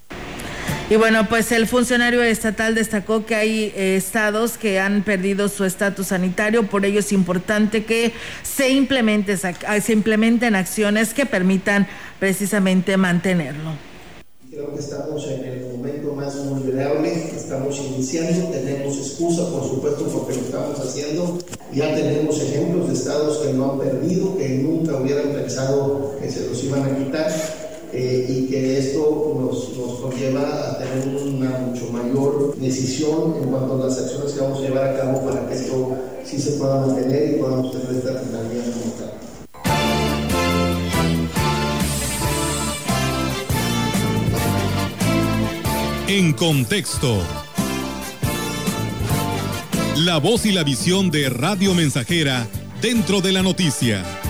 Y 0.92 0.96
bueno, 0.96 1.26
pues 1.26 1.52
el 1.52 1.66
funcionario 1.66 2.22
estatal 2.22 2.74
destacó 2.74 3.24
que 3.24 3.34
hay 3.34 3.72
eh, 3.74 3.96
estados 3.96 4.58
que 4.58 4.78
han 4.78 5.02
perdido 5.02 5.48
su 5.48 5.64
estatus 5.64 6.08
sanitario, 6.08 6.66
por 6.68 6.84
ello 6.84 6.98
es 7.00 7.12
importante 7.12 7.86
que 7.86 8.12
se, 8.42 8.68
implemente, 8.68 9.38
se 9.38 9.92
implementen 9.94 10.54
acciones 10.54 11.14
que 11.14 11.24
permitan 11.24 11.86
precisamente 12.20 12.98
mantenerlo. 12.98 13.70
Creo 14.50 14.74
que 14.74 14.80
estamos 14.80 15.26
en 15.28 15.42
el 15.46 15.72
momento 15.72 16.12
más 16.12 16.46
vulnerable, 16.46 17.10
estamos 17.34 17.78
iniciando, 17.78 18.50
tenemos 18.50 18.98
excusa, 18.98 19.48
por 19.48 19.66
supuesto, 19.66 20.04
porque 20.08 20.34
lo 20.34 20.42
estamos 20.42 20.78
haciendo. 20.78 21.38
Ya 21.72 21.94
tenemos 21.94 22.38
ejemplos 22.38 22.88
de 22.88 22.92
estados 22.92 23.38
que 23.38 23.54
no 23.54 23.72
han 23.72 23.78
perdido, 23.78 24.36
que 24.36 24.46
nunca 24.58 24.96
hubieran 24.98 25.32
pensado 25.32 26.18
que 26.20 26.30
se 26.30 26.50
los 26.50 26.62
iban 26.62 26.82
a 26.82 26.98
quitar 26.98 27.71
eh, 27.92 28.26
y 28.28 28.46
que 28.46 28.78
esto 28.78 29.36
nos, 29.38 29.76
nos, 29.76 30.00
conlleva 30.00 30.70
a 30.70 30.78
tener 30.78 31.08
una 31.08 31.58
mucho 31.58 31.92
mayor 31.92 32.56
decisión 32.56 33.34
en 33.42 33.50
cuanto 33.50 33.74
a 33.74 33.86
las 33.86 33.98
acciones 33.98 34.32
que 34.32 34.40
vamos 34.40 34.58
a 34.60 34.62
llevar 34.62 34.88
a 34.88 34.96
cabo 34.96 35.24
para 35.24 35.46
que 35.46 35.54
esto 35.54 35.94
sí 36.24 36.40
se 36.40 36.52
pueda 36.52 36.86
mantener 36.86 37.34
y 37.34 37.38
podamos 37.38 37.70
tener 37.72 37.96
esta 37.96 38.20
finalidad 38.20 38.64
como 38.72 38.92
tal. 38.94 39.12
En 46.08 46.32
contexto. 46.32 47.18
La 49.98 50.16
voz 50.18 50.46
y 50.46 50.52
la 50.52 50.64
visión 50.64 51.10
de 51.10 51.28
Radio 51.28 51.74
Mensajera 51.74 52.46
dentro 52.80 53.20
de 53.20 53.32
la 53.32 53.42
noticia. 53.42 54.21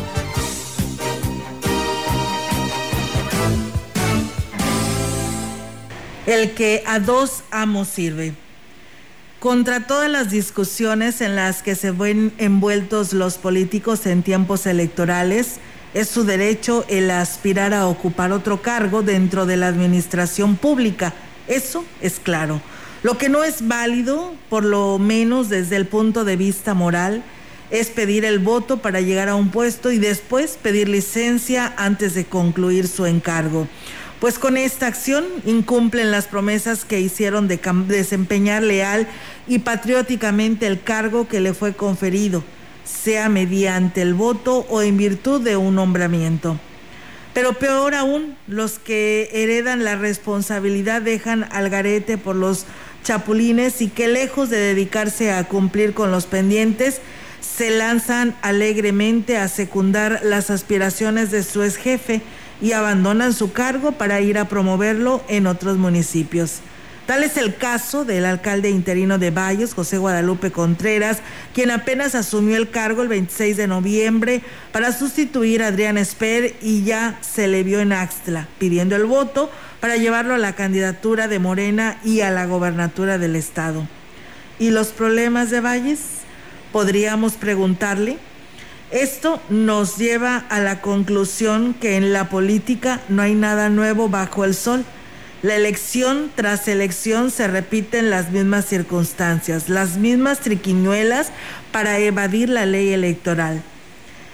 El 6.27 6.53
que 6.53 6.83
a 6.87 7.01
dos 7.01 7.43
amos 7.51 7.89
sirve. 7.89 8.35
Contra 9.41 9.87
todas 9.87 10.09
las 10.09 10.31
discusiones 10.31 11.21
en 11.21 11.35
las 11.35 11.63
que 11.63 11.75
se 11.75 11.91
ven 11.91 12.33
envueltos 12.39 13.13
los 13.13 13.39
políticos 13.39 14.07
en 14.07 14.23
tiempos 14.23 14.67
electorales, 14.67 15.57
es 15.95 16.09
su 16.09 16.25
derecho 16.25 16.85
el 16.89 17.11
aspirar 17.11 17.75
a 17.75 17.89
ocupar 17.89 18.33
otro 18.33 18.63
cargo 18.63 19.03
dentro 19.03 19.45
de 19.45 19.57
la 19.57 19.67
administración 19.67 20.57
pública. 20.57 21.13
Eso 21.49 21.85
es 22.01 22.21
claro. 22.21 22.63
Lo 23.03 23.19
que 23.19 23.29
no 23.29 23.43
es 23.43 23.67
válido, 23.67 24.33
por 24.49 24.65
lo 24.65 25.01
menos 25.01 25.49
desde 25.49 25.75
el 25.75 25.87
punto 25.87 26.25
de 26.25 26.37
vista 26.37 26.73
moral, 26.73 27.25
es 27.71 27.89
pedir 27.89 28.25
el 28.25 28.39
voto 28.39 28.79
para 28.79 29.01
llegar 29.01 29.29
a 29.29 29.35
un 29.35 29.51
puesto 29.51 29.91
y 29.91 29.99
después 29.99 30.57
pedir 30.63 30.89
licencia 30.89 31.75
antes 31.77 32.15
de 32.15 32.27
concluir 32.27 32.87
su 32.87 33.07
encargo 33.07 33.67
pues 34.23 34.39
con 34.39 34.57
esta 34.57 34.87
acción 34.87 35.25
incumplen 35.45 36.13
las 36.13 36.29
promesas 36.29 36.85
que 36.85 37.01
hicieron 37.01 37.49
de 37.49 37.59
desempeñar 37.89 38.63
leal 38.63 39.09
y 39.49 39.59
patrióticamente 39.59 40.69
el 40.69 40.81
cargo 40.81 41.27
que 41.27 41.41
le 41.41 41.55
fue 41.55 41.75
conferido, 41.75 42.45
sea 42.85 43.29
mediante 43.29 44.01
el 44.01 44.15
voto 44.15 44.65
o 44.69 44.81
en 44.81 44.97
virtud 44.97 45.41
de 45.41 45.57
un 45.57 45.75
nombramiento. 45.75 46.57
Pero 47.35 47.55
peor 47.55 47.97
aún, 47.97 48.37
los 48.47 48.79
que 48.79 49.29
heredan 49.33 49.83
la 49.83 49.97
responsabilidad 49.97 51.03
dejan 51.03 51.49
al 51.51 51.69
garete 51.69 52.17
por 52.17 52.37
los 52.37 52.65
chapulines 53.03 53.83
y 53.83 53.89
que 53.89 54.07
lejos 54.07 54.51
de 54.51 54.59
dedicarse 54.59 55.33
a 55.33 55.43
cumplir 55.49 55.95
con 55.95 56.13
los 56.13 56.27
pendientes, 56.27 57.01
se 57.41 57.71
lanzan 57.71 58.37
alegremente 58.41 59.37
a 59.37 59.49
secundar 59.49 60.21
las 60.23 60.49
aspiraciones 60.49 61.33
de 61.33 61.43
su 61.43 61.65
ex 61.65 61.77
jefe 61.77 62.23
y 62.63 62.73
abandonan 62.73 63.35
su 63.35 63.53
cargo 63.53 63.93
para 63.93 64.21
ir 64.21 64.39
a 64.39 64.49
promoverlo 64.49 65.23
en 65.29 65.47
otros 65.47 65.77
municipios. 65.77 66.61
Tal 67.07 67.25
es 67.25 67.37
el 67.37 67.57
caso 67.57 68.05
del 68.05 68.25
alcalde 68.25 68.71
interino 68.71 69.19
de 69.19 69.33
Valles, 69.33 69.75
José 69.75 69.99
Guadalupe 69.99 70.53
Contreras, 70.53 71.19
quien 71.53 71.73
apenas 71.73 72.15
asumió 72.15 72.57
el 72.57 72.71
cargo 72.71 73.03
el 73.03 73.09
26 73.09 73.57
de 73.57 73.67
noviembre 73.67 74.41
para 74.71 74.93
sustituir 74.93 75.65
a 75.65 75.67
Adrián 75.67 75.99
Esper 75.99 76.55
y 76.63 76.85
ya 76.85 77.19
se 77.21 77.49
le 77.49 77.65
vio 77.65 77.81
en 77.81 77.93
Axtla, 77.93 78.47
pidiendo 78.59 78.95
el 78.95 79.07
voto 79.07 79.51
para 79.81 79.97
llevarlo 79.97 80.35
a 80.35 80.39
la 80.39 80.55
candidatura 80.55 81.27
de 81.27 81.41
Morena 81.41 81.99
y 82.05 82.21
a 82.21 82.31
la 82.31 82.47
gobernatura 82.47 83.19
del 83.19 83.35
estado. 83.35 83.89
¿Y 84.61 84.71
los 84.71 84.89
problemas 84.89 85.51
de 85.51 85.61
Valles? 85.61 85.99
Podríamos 86.71 87.33
preguntarle. 87.33 88.19
Esto 88.93 89.41
nos 89.49 89.97
lleva 89.97 90.45
a 90.49 90.61
la 90.61 90.81
conclusión 90.81 91.75
que 91.75 91.97
en 91.97 92.13
la 92.13 92.29
política 92.29 93.01
no 93.09 93.23
hay 93.23 93.35
nada 93.35 93.69
nuevo 93.69 94.09
bajo 94.09 94.45
el 94.45 94.55
sol 94.55 94.85
la 95.43 95.57
elección 95.57 96.31
tras 96.37 96.69
elección 96.69 97.33
se 97.33 97.49
repiten 97.49 98.11
las 98.11 98.31
mismas 98.31 98.65
circunstancias, 98.65 99.69
las 99.69 99.97
mismas 99.97 100.39
triquiñuelas 100.39 101.33
para 101.73 101.99
evadir 101.99 102.49
la 102.49 102.65
ley 102.65 102.93
electoral. 102.93 103.61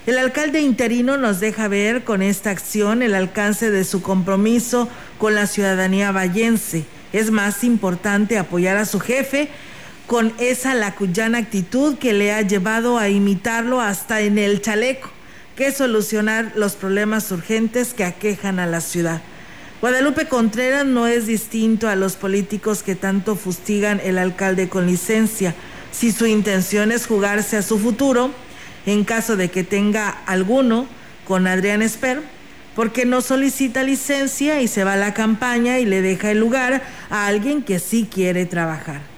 El 0.07 0.19
alcalde 0.19 0.61
interino 0.61 1.17
nos 1.17 1.41
deja 1.41 1.67
ver 1.67 2.05
con 2.05 2.21
esta 2.21 2.51
acción 2.51 3.01
el 3.01 3.15
alcance 3.15 3.71
de 3.71 3.85
su 3.85 4.03
compromiso 4.03 4.91
con 5.17 5.35
la 5.35 5.47
ciudadanía 5.47 6.13
vallense. 6.13 6.85
Es 7.15 7.31
más 7.31 7.65
importante 7.65 8.37
apoyar 8.37 8.77
a 8.77 8.85
su 8.85 9.01
jefe 9.01 9.49
con 10.09 10.33
esa 10.39 10.75
lacuyana 10.75 11.37
actitud 11.37 11.99
que 11.99 12.15
le 12.15 12.33
ha 12.33 12.41
llevado 12.41 12.97
a 12.97 13.11
imitarlo 13.11 13.83
hasta 13.83 14.23
en 14.23 14.39
el 14.39 14.63
chaleco, 14.63 15.11
que 15.55 15.71
solucionar 15.71 16.53
los 16.57 16.77
problemas 16.77 17.31
urgentes 17.31 17.93
que 17.93 18.05
aquejan 18.05 18.59
a 18.59 18.67
la 18.67 18.81
ciudad. 18.81 19.21
Guadalupe 19.83 20.27
Contreras 20.27 20.87
no 20.87 21.07
es 21.07 21.27
distinto 21.27 21.91
a 21.91 21.95
los 21.95 22.17
políticos 22.17 22.83
que 22.83 22.95
tanto 22.95 23.37
fustigan 23.37 24.01
el 24.03 24.17
alcalde 24.17 24.71
con 24.71 24.87
licencia. 24.87 25.55
Si 25.93 26.11
su 26.11 26.27
intención 26.27 26.91
es 26.91 27.07
jugarse 27.07 27.59
a 27.59 27.63
su 27.63 27.79
futuro, 27.79 28.31
en 28.87 29.05
caso 29.05 29.37
de 29.37 29.51
que 29.51 29.63
tenga 29.63 30.09
alguno 30.09 30.87
con 31.27 31.47
Adrián 31.47 31.83
Esper, 31.83 32.23
porque 32.75 33.05
no 33.05 33.21
solicita 33.21 33.83
licencia 33.83 34.63
y 34.63 34.69
se 34.69 34.85
va 34.85 34.95
a 34.95 34.97
la 34.97 35.13
campaña 35.13 35.81
y 35.81 35.85
le 35.85 36.01
deja 36.01 36.31
el 36.31 36.41
lugar 36.41 36.83
a 37.11 37.27
alguien 37.27 37.63
que 37.63 37.79
sí 37.79 38.09
quiere 38.11 38.47
trabajar. 38.47 39.18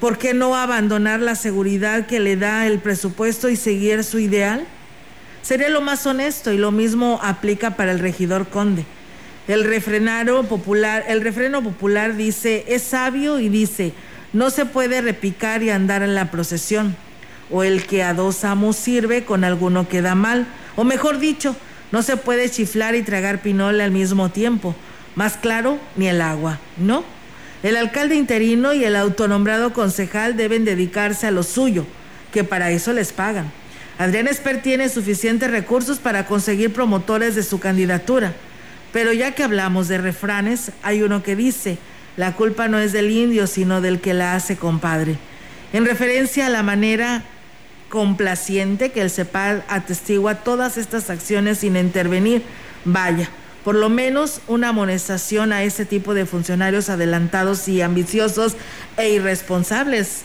¿Por 0.00 0.16
qué 0.16 0.32
no 0.32 0.54
abandonar 0.54 1.20
la 1.20 1.34
seguridad 1.34 2.06
que 2.06 2.20
le 2.20 2.36
da 2.36 2.66
el 2.66 2.78
presupuesto 2.78 3.48
y 3.48 3.56
seguir 3.56 4.04
su 4.04 4.20
ideal? 4.20 4.64
Sería 5.42 5.68
lo 5.70 5.80
más 5.80 6.06
honesto 6.06 6.52
y 6.52 6.58
lo 6.58 6.70
mismo 6.70 7.18
aplica 7.22 7.76
para 7.76 7.90
el 7.90 7.98
regidor 7.98 8.48
Conde. 8.48 8.84
El 9.48 9.64
popular, 10.48 11.04
el 11.08 11.20
refreno 11.22 11.62
popular 11.62 12.16
dice, 12.16 12.64
es 12.68 12.82
sabio 12.82 13.40
y 13.40 13.48
dice, 13.48 13.92
no 14.32 14.50
se 14.50 14.66
puede 14.66 15.00
repicar 15.00 15.62
y 15.62 15.70
andar 15.70 16.02
en 16.02 16.14
la 16.14 16.30
procesión. 16.30 16.94
O 17.50 17.64
el 17.64 17.86
que 17.86 18.02
a 18.02 18.14
dos 18.14 18.44
amos 18.44 18.76
sirve, 18.76 19.24
con 19.24 19.42
alguno 19.42 19.88
queda 19.88 20.14
mal. 20.14 20.46
O 20.76 20.84
mejor 20.84 21.18
dicho, 21.18 21.56
no 21.90 22.02
se 22.02 22.18
puede 22.18 22.50
chiflar 22.50 22.94
y 22.94 23.02
tragar 23.02 23.40
pinole 23.40 23.82
al 23.82 23.90
mismo 23.90 24.28
tiempo. 24.28 24.76
Más 25.16 25.38
claro, 25.38 25.78
ni 25.96 26.08
el 26.08 26.20
agua, 26.20 26.58
¿no? 26.76 27.17
El 27.62 27.76
alcalde 27.76 28.14
interino 28.14 28.72
y 28.72 28.84
el 28.84 28.94
autonombrado 28.94 29.72
concejal 29.72 30.36
deben 30.36 30.64
dedicarse 30.64 31.26
a 31.26 31.32
lo 31.32 31.42
suyo, 31.42 31.84
que 32.32 32.44
para 32.44 32.70
eso 32.70 32.92
les 32.92 33.12
pagan. 33.12 33.50
Adrián 33.98 34.28
Esper 34.28 34.62
tiene 34.62 34.88
suficientes 34.88 35.50
recursos 35.50 35.98
para 35.98 36.26
conseguir 36.26 36.72
promotores 36.72 37.34
de 37.34 37.42
su 37.42 37.58
candidatura. 37.58 38.32
Pero 38.92 39.12
ya 39.12 39.32
que 39.32 39.42
hablamos 39.42 39.88
de 39.88 39.98
refranes, 39.98 40.70
hay 40.82 41.02
uno 41.02 41.22
que 41.22 41.34
dice, 41.34 41.78
la 42.16 42.34
culpa 42.34 42.68
no 42.68 42.78
es 42.78 42.92
del 42.92 43.10
indio, 43.10 43.46
sino 43.48 43.80
del 43.80 44.00
que 44.00 44.14
la 44.14 44.34
hace 44.34 44.56
compadre. 44.56 45.16
En 45.72 45.84
referencia 45.84 46.46
a 46.46 46.50
la 46.50 46.62
manera 46.62 47.24
complaciente 47.88 48.92
que 48.92 49.02
el 49.02 49.10
CEPAL 49.10 49.64
atestigua 49.68 50.36
todas 50.36 50.78
estas 50.78 51.10
acciones 51.10 51.58
sin 51.58 51.76
intervenir, 51.76 52.42
vaya, 52.84 53.28
por 53.68 53.74
lo 53.74 53.90
menos 53.90 54.40
una 54.48 54.70
amonestación 54.70 55.52
a 55.52 55.62
ese 55.62 55.84
tipo 55.84 56.14
de 56.14 56.24
funcionarios 56.24 56.88
adelantados 56.88 57.68
y 57.68 57.82
ambiciosos 57.82 58.56
e 58.96 59.10
irresponsables. 59.10 60.22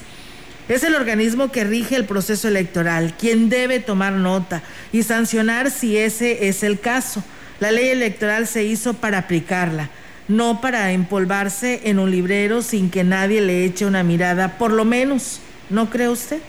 Es 0.69 0.83
el 0.83 0.95
organismo 0.95 1.51
que 1.51 1.65
rige 1.65 1.97
el 1.97 2.05
proceso 2.05 2.47
electoral, 2.47 3.15
quien 3.19 3.49
debe 3.49 3.81
tomar 3.81 4.13
nota 4.13 4.63
y 4.93 5.03
sancionar 5.03 5.71
si 5.71 5.97
ese 5.97 6.47
es 6.47 6.63
el 6.63 6.79
caso. 6.79 7.21
La 7.59 7.73
ley 7.73 7.89
electoral 7.89 8.47
se 8.47 8.63
hizo 8.63 8.93
para 8.93 9.17
aplicarla, 9.17 9.89
no 10.29 10.61
para 10.61 10.93
empolvarse 10.93 11.81
en 11.83 11.99
un 11.99 12.11
librero 12.11 12.61
sin 12.61 12.89
que 12.89 13.03
nadie 13.03 13.41
le 13.41 13.65
eche 13.65 13.85
una 13.85 14.03
mirada, 14.03 14.57
por 14.57 14.71
lo 14.71 14.85
menos, 14.85 15.41
¿no 15.69 15.89
cree 15.89 16.07
usted? 16.07 16.39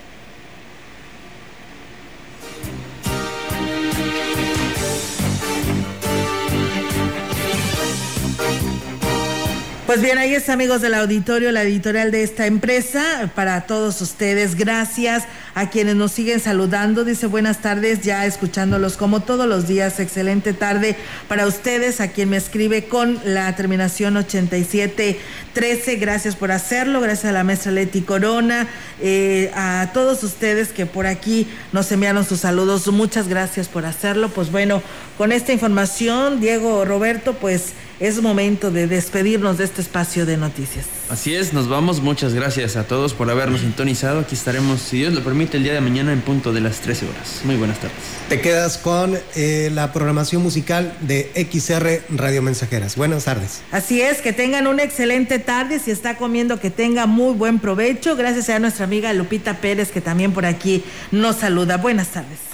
Pues 9.95 10.03
bien, 10.03 10.19
ahí 10.19 10.35
está, 10.35 10.55
amigos 10.55 10.81
del 10.81 10.93
auditorio, 10.95 11.53
la 11.53 11.63
editorial 11.63 12.11
de 12.11 12.25
esta 12.25 12.47
empresa. 12.47 13.31
Para 13.37 13.61
todos 13.61 14.01
ustedes, 14.01 14.57
gracias 14.57 15.23
a 15.55 15.71
quienes 15.71 15.97
nos 15.97 16.13
siguen 16.13 16.41
saludando. 16.41 17.05
Dice 17.05 17.27
buenas 17.27 17.61
tardes, 17.61 18.03
ya 18.03 18.27
escuchándolos 18.27 18.97
como 18.97 19.21
todos 19.21 19.47
los 19.47 19.69
días. 19.69 20.01
Excelente 20.01 20.53
tarde 20.53 20.97
para 21.29 21.47
ustedes, 21.47 22.01
a 22.01 22.09
quien 22.09 22.31
me 22.31 22.37
escribe 22.37 22.85
con 22.85 23.21
la 23.25 23.55
terminación 23.55 24.17
8713. 24.17 25.97
Gracias 25.97 26.37
por 26.37 26.51
hacerlo. 26.51 27.01
Gracias 27.01 27.27
a 27.27 27.33
la 27.33 27.45
maestra 27.45 27.73
Leti 27.73 28.03
Corona, 28.03 28.67
eh, 29.01 29.51
a 29.55 29.91
todos 29.93 30.23
ustedes 30.25 30.73
que 30.73 30.87
por 30.87 31.07
aquí 31.07 31.47
nos 31.73 31.91
enviaron 31.93 32.25
sus 32.25 32.41
saludos. 32.41 32.87
Muchas 32.89 33.29
gracias 33.29 33.69
por 33.69 33.87
hacerlo. 33.87 34.29
Pues 34.29 34.51
bueno, 34.51 34.83
con 35.17 35.33
esta 35.33 35.53
información, 35.53 36.41
Diego 36.41 36.85
Roberto, 36.85 37.35
pues 37.35 37.75
es 38.01 38.21
momento 38.21 38.71
de 38.71 38.87
despedirnos 38.87 39.59
de 39.59 39.65
este 39.65 39.83
espacio 39.83 40.27
de 40.27 40.37
noticias. 40.37 40.87
Así 41.11 41.35
es, 41.35 41.53
nos 41.53 41.69
vamos. 41.69 42.01
Muchas 42.01 42.33
gracias 42.33 42.77
a 42.77 42.85
todos 42.85 43.13
por 43.13 43.31
habernos 43.31 43.61
sintonizado. 43.61 44.21
Aquí 44.21 44.35
estaremos, 44.35 44.81
si 44.81 44.99
Dios 44.99 45.13
lo 45.13 45.23
permite, 45.23 45.59
el 45.59 45.63
día 45.63 45.75
de 45.75 45.81
mañana 45.81 46.13
en 46.13 46.23
punto 46.23 46.53
de 46.53 46.61
las 46.61 46.81
13 46.81 47.07
horas. 47.07 47.41
Muy 47.45 47.57
buenas 47.57 47.79
tardes. 47.79 47.97
Te 48.29 48.41
quedas 48.41 48.79
con 48.79 49.19
eh, 49.37 49.71
la 49.73 49.93
programación 49.93 50.43
musical 50.43 50.97
de 51.01 51.31
XR 51.53 52.17
Radio 52.17 52.41
Mensajeras. 52.41 52.97
Buenas 52.97 53.25
tardes. 53.25 53.61
Así 53.71 54.01
es, 54.01 54.23
que 54.23 54.33
tengan 54.33 54.67
una 54.67 54.83
excelente 54.83 55.39
tarde. 55.39 55.79
Si 55.79 55.91
está 55.91 56.17
comiendo, 56.17 56.59
que 56.59 56.71
tenga 56.71 57.07
muy 57.07 57.35
buen 57.35 57.59
provecho. 57.59 58.17
Gracias 58.17 58.49
a 58.49 58.59
nuestra 58.59 58.85
amiga 58.85 59.13
Lupita 59.13 59.59
Pérez, 59.59 59.91
que 59.91 60.01
también 60.01 60.33
por 60.33 60.47
aquí 60.47 60.85
nos 61.13 61.37
saluda. 61.37 61.77
Buenas 61.77 62.09
tardes. 62.09 62.54